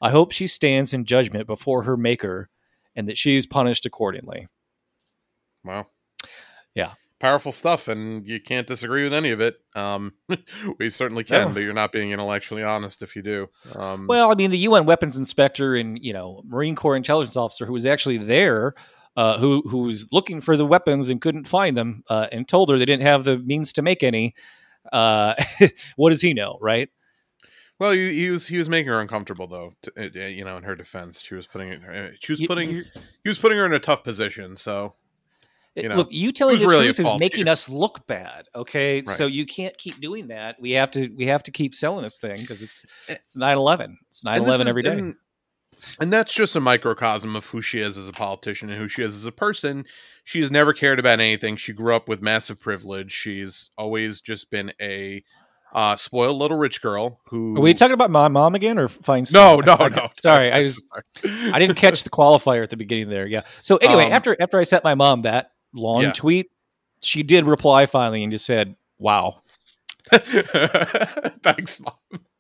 I 0.00 0.10
hope 0.10 0.32
she 0.32 0.46
stands 0.46 0.92
in 0.94 1.04
judgment 1.04 1.46
before 1.46 1.82
her 1.84 1.96
maker 1.96 2.48
and 2.94 3.08
that 3.08 3.18
she 3.18 3.36
is 3.36 3.46
punished 3.46 3.84
accordingly. 3.86 4.48
Wow. 5.64 5.86
Yeah. 6.74 6.92
Powerful 7.18 7.50
stuff, 7.50 7.88
and 7.88 8.26
you 8.26 8.38
can't 8.40 8.66
disagree 8.66 9.02
with 9.02 9.14
any 9.14 9.30
of 9.30 9.40
it. 9.40 9.56
Um, 9.74 10.12
we 10.78 10.90
certainly 10.90 11.24
can, 11.24 11.48
No. 11.48 11.54
but 11.54 11.60
you're 11.62 11.72
not 11.72 11.90
being 11.90 12.10
intellectually 12.10 12.62
honest 12.62 13.02
if 13.02 13.16
you 13.16 13.22
do. 13.22 13.46
Um, 13.74 14.06
Well, 14.06 14.30
I 14.30 14.34
mean, 14.34 14.50
the 14.50 14.58
UN 14.58 14.84
weapons 14.84 15.16
inspector 15.16 15.74
and 15.74 15.98
you 16.02 16.12
know 16.12 16.42
Marine 16.46 16.76
Corps 16.76 16.94
intelligence 16.96 17.36
officer 17.36 17.64
who 17.64 17.72
was 17.72 17.86
actually 17.86 18.18
there, 18.18 18.74
uh, 19.16 19.38
who 19.38 19.62
who 19.68 19.78
was 19.78 20.06
looking 20.12 20.40
for 20.40 20.56
the 20.56 20.66
weapons 20.66 21.08
and 21.08 21.20
couldn't 21.20 21.48
find 21.48 21.76
them, 21.76 22.02
uh, 22.10 22.26
and 22.32 22.46
told 22.46 22.70
her 22.70 22.78
they 22.78 22.84
didn't 22.84 23.02
have 23.06 23.24
the 23.24 23.38
means 23.38 23.72
to 23.74 23.82
make 23.82 24.02
any. 24.02 24.34
Uh, 24.92 25.34
what 25.96 26.10
does 26.10 26.20
he 26.20 26.34
know, 26.34 26.58
right? 26.60 26.88
well, 27.78 27.92
he, 27.92 28.12
he 28.14 28.30
was 28.30 28.46
he 28.46 28.56
was 28.58 28.68
making 28.68 28.88
her 28.88 29.00
uncomfortable 29.00 29.46
though. 29.46 29.74
To, 29.82 29.92
uh, 30.24 30.26
you 30.28 30.44
know, 30.44 30.56
in 30.56 30.62
her 30.62 30.74
defense, 30.76 31.20
she 31.22 31.34
was 31.34 31.46
putting 31.46 31.68
it. 31.70 31.80
uh, 31.84 32.08
She 32.20 32.32
was 32.32 32.40
putting 32.46 32.70
you- 32.70 32.84
he 33.22 33.28
was 33.28 33.38
putting 33.38 33.58
her 33.58 33.66
in 33.66 33.72
a 33.72 33.78
tough 33.78 34.04
position. 34.04 34.56
So 34.56 34.94
you 35.74 35.90
know, 35.90 35.96
look, 35.96 36.08
you 36.10 36.32
telling 36.32 36.58
the 36.58 36.66
really 36.66 36.86
truth 36.92 37.00
is 37.00 37.20
making 37.20 37.44
here? 37.46 37.52
us 37.52 37.68
look 37.68 38.06
bad. 38.06 38.46
Okay, 38.54 38.96
Right. 38.98 39.08
so 39.08 39.26
you 39.26 39.44
can't 39.44 39.76
keep 39.76 40.00
doing 40.00 40.28
that. 40.28 40.56
We 40.58 40.70
have 40.72 40.90
to 40.92 41.08
we 41.08 41.26
have 41.26 41.42
to 41.42 41.50
keep 41.50 41.74
selling 41.74 42.02
this 42.02 42.18
thing 42.18 42.40
because 42.40 42.62
it's 42.62 42.86
it's 43.08 43.36
9-11. 43.36 43.96
It's 44.08 44.24
9-11 44.24 44.36
And 44.36 44.46
this 44.46 44.60
is- 44.60 44.66
every 44.68 44.82
day. 44.82 44.92
And, 44.92 45.14
and 46.00 46.12
that's 46.12 46.32
just 46.32 46.56
a 46.56 46.60
microcosm 46.60 47.36
of 47.36 47.46
who 47.46 47.60
she 47.62 47.80
is 47.80 47.96
as 47.96 48.08
a 48.08 48.12
politician 48.12 48.70
and 48.70 48.78
who 48.80 48.88
she 48.88 49.02
is 49.02 49.14
as 49.14 49.24
a 49.26 49.32
person. 49.32 49.84
She 50.24 50.40
has 50.40 50.50
never 50.50 50.72
cared 50.72 50.98
about 50.98 51.20
anything. 51.20 51.56
She 51.56 51.72
grew 51.72 51.94
up 51.94 52.08
with 52.08 52.20
massive 52.22 52.58
privilege. 52.58 53.12
She's 53.12 53.70
always 53.78 54.20
just 54.20 54.50
been 54.50 54.72
a 54.80 55.22
uh, 55.72 55.94
spoiled 55.96 56.38
little 56.38 56.56
rich 56.56 56.80
girl 56.80 57.20
who. 57.26 57.56
Are 57.56 57.60
we 57.60 57.74
talking 57.74 57.92
about 57.94 58.10
my 58.10 58.28
mom 58.28 58.54
again 58.54 58.78
or 58.78 58.88
Fine? 58.88 59.26
No, 59.32 59.60
no, 59.60 59.76
no. 59.76 60.08
Sorry, 60.20 60.50
I 60.50 60.60
was 60.62 60.82
I 61.24 61.58
didn't 61.58 61.76
catch 61.76 62.02
the 62.02 62.10
qualifier 62.10 62.62
at 62.62 62.70
the 62.70 62.76
beginning 62.76 63.08
there. 63.10 63.26
Yeah. 63.26 63.42
So 63.62 63.76
anyway, 63.76 64.06
Um, 64.06 64.12
after 64.12 64.36
after 64.40 64.58
I 64.58 64.64
sent 64.64 64.84
my 64.84 64.94
mom 64.94 65.22
that 65.22 65.50
long 65.74 66.02
Yeah. 66.02 66.12
tweet, 66.12 66.50
she 67.02 67.22
did 67.22 67.44
reply 67.44 67.86
finally 67.86 68.22
and 68.22 68.32
just 68.32 68.46
said, 68.46 68.74
"Wow." 68.98 69.42
Thanks, 71.42 71.80
mom. 71.80 71.94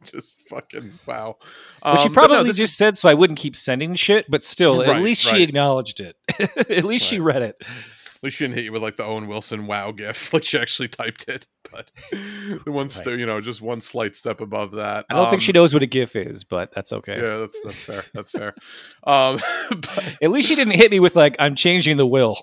Just 0.12 0.40
fucking 0.48 0.98
wow. 1.06 1.36
Well, 1.84 1.96
she 1.98 2.06
Um, 2.08 2.12
but 2.14 2.22
no, 2.22 2.28
probably 2.28 2.50
just 2.50 2.60
is- 2.72 2.76
said 2.76 2.96
so 2.96 3.08
I 3.08 3.14
wouldn't 3.14 3.38
keep 3.38 3.56
sending 3.56 3.94
shit, 3.94 4.26
but 4.30 4.42
still, 4.44 4.82
at 4.82 4.88
Right, 4.88 5.02
least 5.02 5.22
she 5.22 5.42
acknowledged 5.42 6.00
it. 6.00 6.16
at 6.70 6.84
least 6.84 7.06
she 7.06 7.18
read 7.20 7.42
it. 7.42 7.56
At 7.60 8.22
least 8.22 8.38
she 8.38 8.44
didn't 8.44 8.56
hit 8.56 8.64
you 8.64 8.72
with 8.72 8.82
like 8.82 8.96
the 8.96 9.04
Owen 9.04 9.28
Wilson 9.28 9.66
wow 9.66 9.92
gif. 9.92 10.32
Like 10.32 10.44
she 10.44 10.58
actually 10.58 10.88
typed 10.88 11.28
it, 11.28 11.46
but 11.70 11.90
the 12.10 12.72
one 12.72 12.86
Right. 12.86 12.90
st- 12.92 13.20
you 13.20 13.26
know, 13.26 13.40
just 13.42 13.60
one 13.60 13.80
slight 13.82 14.16
step 14.16 14.40
above 14.40 14.72
that. 14.72 15.04
I 15.10 15.14
don't 15.14 15.28
think 15.30 15.42
she 15.42 15.52
Um, 15.52 15.56
knows 15.60 15.74
what 15.74 15.82
a 15.82 15.86
GIF 15.86 16.16
is, 16.16 16.42
but 16.44 16.72
that's 16.74 16.92
okay. 16.94 17.16
Yeah, 17.20 17.36
that's 17.38 17.60
that's 17.62 17.82
fair. 17.82 18.02
That's 18.14 18.30
fair. 18.30 18.54
Um, 19.06 19.38
but, 19.70 20.16
At 20.22 20.30
least 20.30 20.48
she 20.48 20.54
didn't 20.56 20.74
hit 20.76 20.90
me 20.90 20.98
with 20.98 21.14
like, 21.14 21.36
"I'm 21.38 21.54
changing 21.54 21.98
the 21.98 22.06
will." 22.06 22.38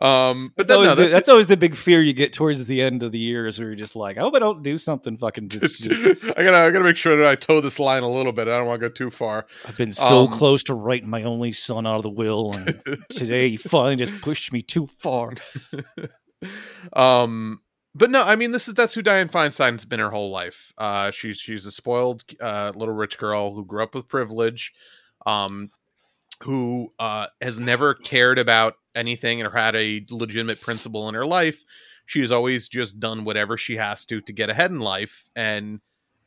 Um, 0.00 0.52
but 0.56 0.66
That's, 0.66 0.68
then, 0.68 0.76
always 0.76 0.88
no, 0.88 0.94
the, 0.94 1.02
that's, 1.02 1.14
that's 1.14 1.28
always 1.28 1.48
the 1.48 1.56
big 1.56 1.76
fear 1.76 2.02
you 2.02 2.12
get 2.12 2.32
towards 2.32 2.66
the 2.66 2.82
end 2.82 3.02
of 3.02 3.12
the 3.12 3.18
years, 3.18 3.58
where 3.58 3.68
you're 3.68 3.76
just 3.76 3.96
like, 3.96 4.18
"I 4.18 4.20
hope 4.20 4.34
I 4.34 4.38
don't 4.38 4.62
do 4.62 4.78
something 4.78 5.16
fucking." 5.16 5.48
Just, 5.48 5.82
just 5.82 6.24
I 6.36 6.42
gotta 6.44 6.58
I 6.58 6.70
gotta 6.70 6.84
make 6.84 6.96
sure 6.96 7.16
that 7.16 7.26
I 7.26 7.34
toe 7.34 7.60
this 7.60 7.78
line 7.78 8.02
a 8.02 8.10
little 8.10 8.32
bit. 8.32 8.48
I 8.48 8.58
don't 8.58 8.66
want 8.66 8.80
to 8.80 8.88
go 8.88 8.92
too 8.92 9.10
far. 9.10 9.46
I've 9.66 9.76
been 9.76 9.92
so 9.92 10.24
Um, 10.24 10.28
close 10.28 10.62
to 10.64 10.74
writing 10.74 11.08
my 11.08 11.22
only 11.22 11.52
son 11.52 11.86
out 11.86 11.96
of 11.96 12.02
the 12.02 12.10
will, 12.10 12.52
and 12.54 12.82
today 13.10 13.50
he 13.50 13.56
finally 13.56 13.96
just 13.96 14.18
pushed 14.20 14.52
me 14.52 14.62
too 14.62 14.86
far. 14.86 15.34
um 16.94 17.60
but 17.94 18.10
no 18.10 18.22
i 18.22 18.34
mean 18.34 18.50
this 18.50 18.66
is 18.66 18.74
that's 18.74 18.94
who 18.94 19.02
dianne 19.02 19.30
feinstein's 19.30 19.84
been 19.84 20.00
her 20.00 20.10
whole 20.10 20.30
life 20.30 20.72
uh 20.78 21.10
she's 21.10 21.36
she's 21.36 21.66
a 21.66 21.72
spoiled 21.72 22.24
uh 22.40 22.72
little 22.74 22.94
rich 22.94 23.18
girl 23.18 23.52
who 23.52 23.64
grew 23.64 23.82
up 23.82 23.94
with 23.94 24.08
privilege 24.08 24.72
um 25.26 25.70
who 26.44 26.92
uh 26.98 27.26
has 27.42 27.58
never 27.58 27.92
cared 27.94 28.38
about 28.38 28.76
anything 28.94 29.42
or 29.42 29.50
had 29.50 29.74
a 29.76 30.04
legitimate 30.10 30.60
principle 30.60 31.08
in 31.08 31.14
her 31.14 31.26
life 31.26 31.64
she 32.06 32.20
has 32.20 32.32
always 32.32 32.68
just 32.68 32.98
done 32.98 33.24
whatever 33.24 33.56
she 33.56 33.76
has 33.76 34.04
to 34.04 34.20
to 34.20 34.32
get 34.32 34.50
ahead 34.50 34.70
in 34.70 34.80
life 34.80 35.28
and 35.36 35.80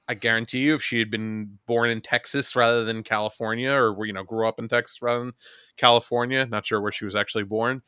i 0.07 0.13
guarantee 0.13 0.59
you 0.59 0.75
if 0.75 0.83
she 0.83 0.99
had 0.99 1.11
been 1.11 1.57
born 1.67 1.89
in 1.89 2.01
texas 2.01 2.55
rather 2.55 2.83
than 2.83 3.03
california 3.03 3.71
or 3.71 4.05
you 4.05 4.13
know 4.13 4.23
grew 4.23 4.47
up 4.47 4.59
in 4.59 4.67
texas 4.67 5.01
rather 5.01 5.25
than 5.25 5.33
california 5.77 6.45
not 6.45 6.65
sure 6.65 6.81
where 6.81 6.91
she 6.91 7.05
was 7.05 7.15
actually 7.15 7.43
born 7.43 7.81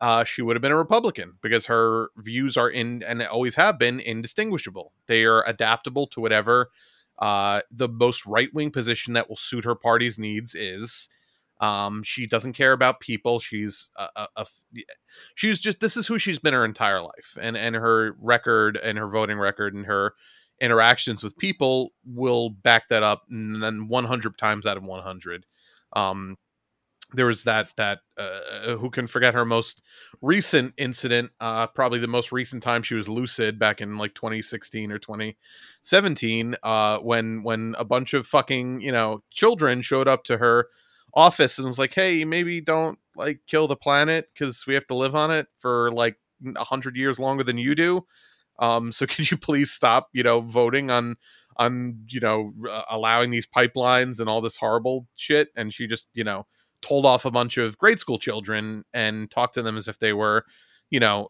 uh, 0.00 0.24
she 0.24 0.40
would 0.40 0.56
have 0.56 0.62
been 0.62 0.72
a 0.72 0.76
Republican 0.76 1.34
because 1.42 1.66
her 1.66 2.08
views 2.16 2.56
are 2.56 2.70
in 2.70 3.02
and 3.02 3.22
always 3.22 3.54
have 3.54 3.78
been 3.78 4.00
indistinguishable. 4.00 4.92
They 5.06 5.24
are 5.24 5.46
adaptable 5.46 6.06
to 6.08 6.20
whatever 6.20 6.70
uh, 7.18 7.60
the 7.70 7.88
most 7.88 8.24
right 8.24 8.52
wing 8.54 8.70
position 8.70 9.12
that 9.12 9.28
will 9.28 9.36
suit 9.36 9.64
her 9.64 9.74
party's 9.74 10.18
needs 10.18 10.54
is. 10.54 11.08
Um, 11.60 12.02
she 12.02 12.26
doesn't 12.26 12.54
care 12.54 12.72
about 12.72 13.00
people. 13.00 13.38
She's 13.38 13.90
a, 13.96 14.08
a, 14.16 14.28
a 14.36 14.46
she's 15.34 15.60
just 15.60 15.80
this 15.80 15.96
is 15.96 16.06
who 16.06 16.18
she's 16.18 16.38
been 16.38 16.54
her 16.54 16.64
entire 16.64 17.02
life, 17.02 17.36
and 17.40 17.56
and 17.56 17.76
her 17.76 18.16
record 18.18 18.76
and 18.76 18.98
her 18.98 19.08
voting 19.08 19.38
record 19.38 19.74
and 19.74 19.86
her 19.86 20.14
interactions 20.60 21.22
with 21.22 21.36
people 21.36 21.92
will 22.04 22.50
back 22.50 22.88
that 22.88 23.02
up. 23.02 23.22
And 23.30 23.62
then 23.62 23.88
100 23.88 24.38
times 24.38 24.66
out 24.66 24.76
of 24.76 24.84
100. 24.84 25.46
Um, 25.94 26.36
there 27.12 27.26
was 27.26 27.44
that 27.44 27.68
that 27.76 27.98
uh, 28.16 28.76
who 28.76 28.90
can 28.90 29.06
forget 29.06 29.34
her 29.34 29.44
most 29.44 29.82
recent 30.22 30.72
incident 30.76 31.30
uh 31.40 31.66
probably 31.66 31.98
the 31.98 32.06
most 32.06 32.30
recent 32.32 32.62
time 32.62 32.82
she 32.82 32.94
was 32.94 33.08
lucid 33.08 33.58
back 33.58 33.80
in 33.80 33.98
like 33.98 34.14
2016 34.14 34.92
or 34.92 34.98
2017 34.98 36.54
uh 36.62 36.98
when 36.98 37.42
when 37.42 37.74
a 37.78 37.84
bunch 37.84 38.14
of 38.14 38.26
fucking 38.26 38.80
you 38.80 38.92
know 38.92 39.22
children 39.30 39.82
showed 39.82 40.08
up 40.08 40.24
to 40.24 40.38
her 40.38 40.68
office 41.14 41.58
and 41.58 41.66
was 41.66 41.78
like 41.78 41.94
hey 41.94 42.24
maybe 42.24 42.60
don't 42.60 42.98
like 43.16 43.40
kill 43.46 43.66
the 43.66 43.76
planet 43.76 44.28
because 44.32 44.66
we 44.66 44.74
have 44.74 44.86
to 44.86 44.94
live 44.94 45.14
on 45.14 45.30
it 45.30 45.46
for 45.58 45.90
like 45.92 46.16
a 46.56 46.64
hundred 46.64 46.96
years 46.96 47.18
longer 47.18 47.42
than 47.44 47.58
you 47.58 47.74
do 47.74 48.04
um 48.58 48.92
so 48.92 49.06
could 49.08 49.30
you 49.30 49.36
please 49.36 49.70
stop 49.70 50.08
you 50.12 50.22
know 50.22 50.40
voting 50.40 50.90
on 50.90 51.16
on 51.56 51.98
you 52.08 52.20
know 52.20 52.52
uh, 52.70 52.82
allowing 52.90 53.30
these 53.30 53.46
pipelines 53.46 54.20
and 54.20 54.28
all 54.28 54.40
this 54.40 54.56
horrible 54.56 55.06
shit 55.16 55.48
and 55.56 55.74
she 55.74 55.86
just 55.86 56.08
you 56.14 56.24
know 56.24 56.46
told 56.82 57.06
off 57.06 57.24
a 57.24 57.30
bunch 57.30 57.56
of 57.56 57.78
grade 57.78 57.98
school 57.98 58.18
children 58.18 58.84
and 58.92 59.30
talked 59.30 59.54
to 59.54 59.62
them 59.62 59.76
as 59.76 59.88
if 59.88 59.98
they 59.98 60.12
were, 60.12 60.44
you 60.90 61.00
know, 61.00 61.28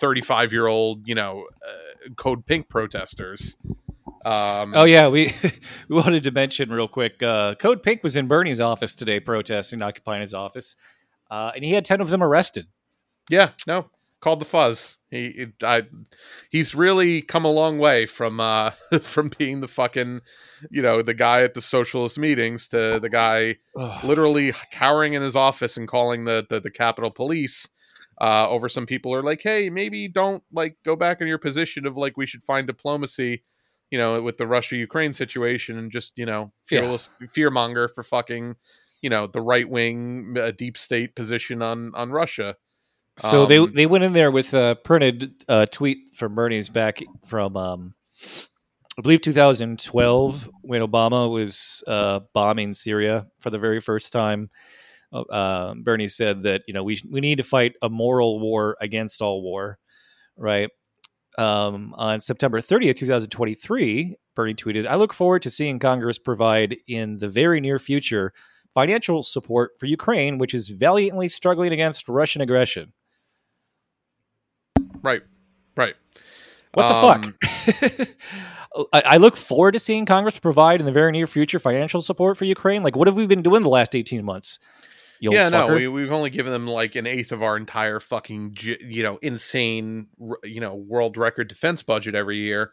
35 0.00 0.52
year 0.52 0.66
old, 0.66 1.06
you 1.06 1.14
know, 1.14 1.46
uh, 1.66 2.08
Code 2.16 2.46
Pink 2.46 2.68
protesters. 2.68 3.56
Um, 4.26 4.72
Oh 4.74 4.84
yeah, 4.84 5.08
we 5.08 5.32
we 5.88 5.96
wanted 5.96 6.24
to 6.24 6.30
mention 6.32 6.70
real 6.70 6.88
quick. 6.88 7.22
Uh, 7.22 7.54
Code 7.54 7.82
Pink 7.82 8.02
was 8.02 8.16
in 8.16 8.26
Bernie's 8.26 8.60
office 8.60 8.94
today 8.94 9.20
protesting, 9.20 9.82
occupying 9.82 10.20
his 10.22 10.34
office, 10.34 10.74
uh, 11.30 11.52
and 11.54 11.64
he 11.64 11.72
had 11.72 11.84
ten 11.84 12.00
of 12.00 12.10
them 12.10 12.22
arrested. 12.22 12.66
yeah, 13.30 13.50
no, 13.66 13.88
called 14.20 14.40
the 14.40 14.44
fuzz. 14.44 14.96
He, 15.10 15.26
it, 15.26 15.52
I, 15.62 15.84
he's 16.50 16.74
really 16.74 17.22
come 17.22 17.44
a 17.44 17.50
long 17.52 17.78
way 17.78 18.06
from, 18.06 18.40
uh, 18.40 18.72
from 19.02 19.30
being 19.38 19.60
the 19.60 19.68
fucking, 19.68 20.20
you 20.68 20.82
know, 20.82 21.00
the 21.00 21.14
guy 21.14 21.42
at 21.42 21.54
the 21.54 21.62
socialist 21.62 22.18
meetings 22.18 22.66
to 22.68 22.98
the 23.00 23.08
guy 23.08 23.56
literally 24.02 24.52
cowering 24.72 25.14
in 25.14 25.22
his 25.22 25.36
office 25.36 25.76
and 25.76 25.86
calling 25.86 26.24
the 26.24 26.44
the, 26.50 26.58
the 26.58 26.72
Capitol 26.72 27.12
Police 27.12 27.68
uh, 28.20 28.48
over 28.48 28.68
some 28.68 28.86
people 28.86 29.14
are 29.14 29.22
like, 29.22 29.42
hey, 29.42 29.70
maybe 29.70 30.08
don't 30.08 30.42
like 30.52 30.76
go 30.84 30.96
back 30.96 31.20
in 31.20 31.28
your 31.28 31.38
position 31.38 31.86
of 31.86 31.96
like 31.96 32.16
we 32.16 32.26
should 32.26 32.42
find 32.42 32.66
diplomacy, 32.66 33.44
you 33.90 33.98
know, 33.98 34.20
with 34.22 34.38
the 34.38 34.46
Russia 34.46 34.76
Ukraine 34.76 35.12
situation 35.12 35.78
and 35.78 35.90
just 35.90 36.12
you 36.16 36.26
know 36.26 36.52
Yeah. 36.70 36.80
fearless 36.80 37.08
fearmonger 37.36 37.88
for 37.94 38.02
fucking 38.02 38.56
you 39.02 39.10
know 39.10 39.26
the 39.26 39.40
right 39.40 39.68
wing 39.68 40.36
uh, 40.38 40.50
deep 40.50 40.76
state 40.76 41.14
position 41.14 41.62
on 41.62 41.94
on 41.94 42.10
Russia. 42.10 42.56
So 43.18 43.46
they 43.46 43.58
Um, 43.58 43.72
they 43.74 43.86
went 43.86 44.04
in 44.04 44.12
there 44.12 44.30
with 44.30 44.52
a 44.54 44.76
printed 44.84 45.44
uh, 45.48 45.66
tweet 45.66 45.98
from 46.14 46.34
Bernie's 46.34 46.68
back 46.68 47.02
from 47.24 47.56
um, 47.56 47.94
I 48.98 49.02
believe 49.02 49.20
2012 49.20 50.50
when 50.62 50.82
Obama 50.82 51.30
was 51.30 51.84
uh, 51.86 52.20
bombing 52.32 52.74
Syria 52.74 53.26
for 53.40 53.50
the 53.50 53.58
very 53.58 53.80
first 53.80 54.12
time. 54.12 54.50
Uh, 55.12 55.20
uh, 55.20 55.74
Bernie 55.74 56.08
said 56.08 56.42
that 56.42 56.62
you 56.66 56.74
know 56.74 56.82
we 56.82 57.00
we 57.10 57.20
need 57.20 57.36
to 57.36 57.42
fight 57.44 57.74
a 57.82 57.88
moral 57.88 58.40
war 58.40 58.76
against 58.80 59.22
all 59.22 59.42
war, 59.42 59.78
right? 60.36 60.70
Um, 61.38 61.94
on 61.98 62.20
September 62.20 62.60
30th, 62.60 62.96
2023, 62.96 64.16
Bernie 64.34 64.54
tweeted, 64.54 64.86
"I 64.86 64.96
look 64.96 65.12
forward 65.12 65.42
to 65.42 65.50
seeing 65.50 65.78
Congress 65.78 66.18
provide 66.18 66.76
in 66.86 67.18
the 67.18 67.28
very 67.28 67.60
near 67.60 67.78
future." 67.78 68.32
Financial 68.74 69.22
support 69.22 69.72
for 69.78 69.86
Ukraine, 69.86 70.36
which 70.36 70.52
is 70.52 70.68
valiantly 70.68 71.30
struggling 71.30 71.72
against 71.72 72.08
Russian 72.10 72.42
aggression. 72.42 72.92
Right, 75.02 75.22
right. 75.76 75.94
What 76.74 76.88
the 76.88 76.94
Um, 76.94 77.22
fuck? 77.32 78.08
I, 78.92 79.02
I 79.14 79.16
look 79.16 79.36
forward 79.36 79.72
to 79.72 79.78
seeing 79.78 80.04
Congress 80.04 80.38
provide 80.38 80.80
in 80.80 80.86
the 80.86 80.92
very 80.92 81.10
near 81.12 81.26
future 81.26 81.58
financial 81.58 82.02
support 82.02 82.36
for 82.36 82.44
Ukraine. 82.44 82.82
Like, 82.82 82.96
what 82.96 83.06
have 83.08 83.16
we 83.16 83.26
been 83.26 83.42
doing 83.42 83.62
the 83.62 83.70
last 83.70 83.94
eighteen 83.94 84.24
months? 84.24 84.58
Yeah, 85.20 85.48
no, 85.48 85.74
we, 85.74 85.88
we've 85.88 86.12
only 86.12 86.30
given 86.30 86.52
them 86.52 86.66
like 86.66 86.94
an 86.94 87.06
eighth 87.06 87.32
of 87.32 87.42
our 87.42 87.56
entire 87.56 88.00
fucking, 88.00 88.56
you 88.60 89.02
know, 89.02 89.18
insane, 89.22 90.08
you 90.44 90.60
know, 90.60 90.74
world 90.74 91.16
record 91.16 91.48
defense 91.48 91.82
budget 91.82 92.14
every 92.14 92.38
year. 92.38 92.72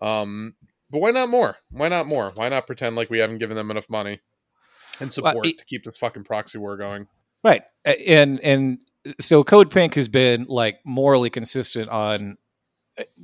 Um, 0.00 0.54
but 0.90 1.00
why 1.00 1.10
not 1.10 1.28
more? 1.28 1.56
Why 1.70 1.88
not 1.88 2.06
more? 2.06 2.30
Why 2.34 2.48
not 2.48 2.66
pretend 2.66 2.96
like 2.96 3.10
we 3.10 3.18
haven't 3.18 3.38
given 3.38 3.56
them 3.56 3.70
enough 3.70 3.88
money 3.90 4.20
and 5.00 5.12
support 5.12 5.46
it- 5.46 5.58
to 5.58 5.64
keep 5.64 5.84
this 5.84 5.96
fucking 5.96 6.24
proxy 6.24 6.58
war 6.58 6.76
going? 6.76 7.06
right. 7.44 7.62
And 7.84 8.40
and 8.40 8.78
so 9.20 9.44
Code 9.44 9.70
Pink 9.70 9.94
has 9.94 10.08
been 10.08 10.46
like 10.48 10.80
morally 10.84 11.30
consistent 11.30 11.88
on 11.88 12.32
uh, 12.32 12.34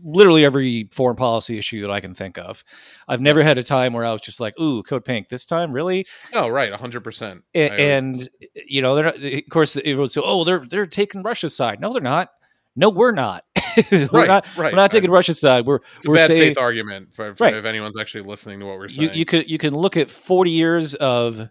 literally 0.02 0.44
every 0.44 0.88
foreign 0.92 1.16
policy 1.16 1.58
issue 1.58 1.80
that 1.82 1.90
I 1.90 2.00
can 2.00 2.14
think 2.14 2.38
of. 2.38 2.62
I've 3.08 3.20
never 3.20 3.42
had 3.42 3.58
a 3.58 3.62
time 3.64 3.92
where 3.92 4.04
I 4.04 4.12
was 4.12 4.20
just 4.22 4.40
like, 4.40 4.58
"Ooh, 4.60 4.82
Code 4.82 5.04
Pink, 5.04 5.28
this 5.28 5.44
time, 5.46 5.72
really?" 5.72 6.06
No, 6.32 6.48
right, 6.48 6.72
hundred 6.72 7.02
percent. 7.02 7.44
And 7.54 8.28
you 8.66 8.82
know, 8.82 8.94
they're 8.94 9.04
not, 9.04 9.16
of 9.22 9.42
course, 9.50 9.76
everyone 9.76 10.08
say, 10.08 10.20
"Oh, 10.24 10.44
they're 10.44 10.64
they're 10.68 10.86
taking 10.86 11.22
Russia's 11.22 11.54
side." 11.56 11.80
No, 11.80 11.92
they're 11.92 12.02
not. 12.02 12.30
No, 12.76 12.90
we're 12.90 13.12
not. 13.12 13.44
we're 13.92 14.06
right, 14.12 14.26
not. 14.26 14.46
right. 14.56 14.72
We're 14.72 14.76
not 14.76 14.90
taking 14.90 15.10
Russia's 15.10 15.38
side. 15.40 15.64
We're 15.64 15.80
It's 15.96 16.08
we're 16.08 16.16
bad 16.16 16.26
saying 16.26 16.40
faith 16.40 16.58
argument 16.58 17.14
for, 17.14 17.34
for 17.34 17.44
Right. 17.44 17.54
if 17.54 17.64
anyone's 17.64 17.96
actually 17.96 18.24
listening 18.24 18.60
to 18.60 18.66
what 18.66 18.78
we're 18.78 18.86
you, 18.86 18.90
saying. 19.08 19.14
you 19.14 19.24
could 19.24 19.50
you 19.50 19.58
can 19.58 19.74
look 19.74 19.96
at 19.96 20.10
40 20.10 20.50
years 20.50 20.94
of 20.94 21.48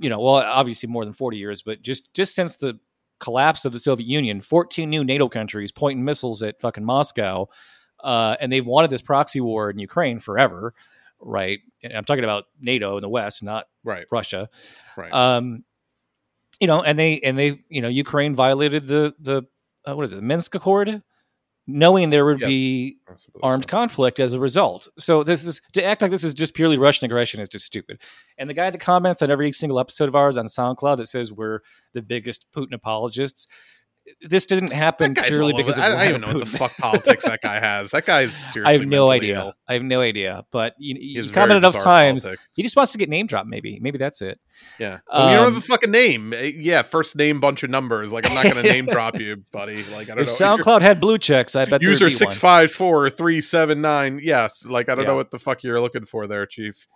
you 0.00 0.10
know 0.10 0.18
well 0.18 0.36
obviously 0.36 0.88
more 0.88 1.04
than 1.04 1.12
40 1.14 1.36
years 1.36 1.62
but 1.62 1.82
just 1.82 2.12
just 2.14 2.34
since 2.34 2.56
the 2.56 2.78
collapse 3.20 3.64
of 3.64 3.72
the 3.72 3.78
soviet 3.78 4.06
union. 4.06 4.40
14 4.40 4.88
new 4.88 5.04
nato 5.04 5.28
countries 5.28 5.72
pointing 5.72 6.04
missiles 6.04 6.42
at 6.42 6.60
fucking 6.60 6.84
moscow 6.84 7.46
uh, 8.00 8.36
and 8.40 8.52
they've 8.52 8.66
wanted 8.66 8.90
this 8.90 9.02
proxy 9.02 9.40
war 9.40 9.70
in 9.70 9.78
ukraine 9.78 10.18
forever 10.18 10.74
right? 11.20 11.60
And 11.82 11.92
i'm 11.94 12.04
talking 12.04 12.24
about 12.24 12.44
nato 12.60 12.96
in 12.96 13.02
the 13.02 13.08
west 13.08 13.42
not 13.42 13.66
right, 13.82 14.06
russia. 14.10 14.48
Right. 14.96 15.12
um 15.12 15.64
you 16.60 16.66
know 16.66 16.82
and 16.82 16.98
they 16.98 17.20
and 17.20 17.38
they 17.38 17.60
you 17.68 17.80
know 17.80 17.88
ukraine 17.88 18.34
violated 18.34 18.86
the 18.86 19.14
the 19.18 19.42
uh, 19.86 19.94
what 19.94 20.04
is 20.04 20.12
it 20.12 20.16
the 20.16 20.22
minsk 20.22 20.54
accord 20.54 21.02
knowing 21.66 22.10
there 22.10 22.24
would 22.26 22.40
Yes. 22.40 22.48
be 22.48 22.96
armed 23.42 23.64
so. 23.64 23.68
conflict 23.68 24.20
as 24.20 24.32
a 24.34 24.40
result. 24.40 24.86
So 24.98 25.22
this 25.22 25.44
is 25.44 25.62
to 25.72 25.82
act 25.84 26.02
like 26.02 26.10
this 26.10 26.24
is 26.24 26.34
just 26.34 26.54
purely 26.54 26.76
Russian 26.78 27.06
aggression 27.06 27.40
is 27.40 27.48
just 27.48 27.64
stupid. 27.64 28.00
And 28.36 28.50
the 28.50 28.54
guy 28.54 28.68
that 28.70 28.78
comments 28.80 29.22
on 29.22 29.30
every 29.30 29.52
single 29.52 29.80
episode 29.80 30.08
of 30.08 30.14
ours 30.14 30.36
on 30.36 30.46
SoundCloud 30.46 30.98
that 30.98 31.06
says 31.08 31.32
we're 31.32 31.60
the 31.94 32.02
biggest 32.02 32.44
Putin 32.54 32.74
apologists. 32.74 33.46
This 34.20 34.44
didn't 34.46 34.72
happen 34.72 35.14
purely 35.14 35.52
because 35.54 35.78
of 35.78 35.84
I, 35.84 35.86
I 35.86 35.90
don't 36.04 36.08
even 36.08 36.20
know 36.20 36.38
what 36.38 36.40
the 36.50 36.58
fuck 36.58 36.76
politics 36.78 37.24
that 37.24 37.40
guy 37.40 37.58
has. 37.58 37.90
That 37.92 38.04
guy's 38.04 38.34
seriously. 38.34 38.74
I 38.74 38.78
have 38.78 38.86
no 38.86 39.10
idea. 39.10 39.38
ill. 39.38 39.54
I 39.66 39.72
have 39.74 39.82
no 39.82 40.00
idea. 40.02 40.44
But 40.50 40.74
you, 40.78 40.96
you 40.98 41.30
comment 41.30 41.56
enough 41.56 41.78
times. 41.78 42.24
politics. 42.24 42.42
He 42.54 42.62
just 42.62 42.76
wants 42.76 42.92
to 42.92 42.98
get 42.98 43.08
name 43.08 43.26
dropped. 43.26 43.48
Maybe. 43.48 43.78
Maybe 43.80 43.96
that's 43.98 44.20
it. 44.20 44.38
Yeah. 44.78 44.98
Well, 45.12 45.30
you 45.30 45.36
don't 45.36 45.44
have 45.44 45.52
Um, 45.54 45.58
a 45.58 45.60
fucking 45.62 45.90
name. 45.90 46.32
Eh, 46.34 46.52
Yeah, 46.54 46.82
first 46.82 47.16
name, 47.16 47.40
bunch 47.40 47.62
of 47.62 47.70
numbers. 47.70 48.12
Like 48.12 48.28
I'm 48.28 48.34
not 48.34 48.44
going 48.44 48.56
to 48.56 48.62
name 48.62 48.86
drop 48.86 49.18
you, 49.18 49.42
buddy. 49.52 49.82
Like 49.84 50.10
I 50.10 50.14
don't 50.16 50.20
If 50.28 50.38
know. 50.40 50.56
SoundCloud 50.56 50.82
had 50.82 51.00
blue 51.00 51.16
checks, 51.18 51.56
I 51.56 51.64
bet 51.64 51.82
User 51.82 52.10
six 52.10 52.36
five 52.36 52.70
four 52.72 53.08
three 53.10 53.40
seven 53.40 53.80
nine. 53.80 54.20
Yes. 54.22 54.64
Like 54.66 54.88
I 54.90 54.94
don't 54.94 55.04
Yeah. 55.04 55.10
know 55.12 55.16
what 55.16 55.30
the 55.30 55.38
fuck 55.38 55.62
you're 55.62 55.80
looking 55.80 56.04
for 56.04 56.26
there, 56.26 56.44
Chief. 56.46 56.86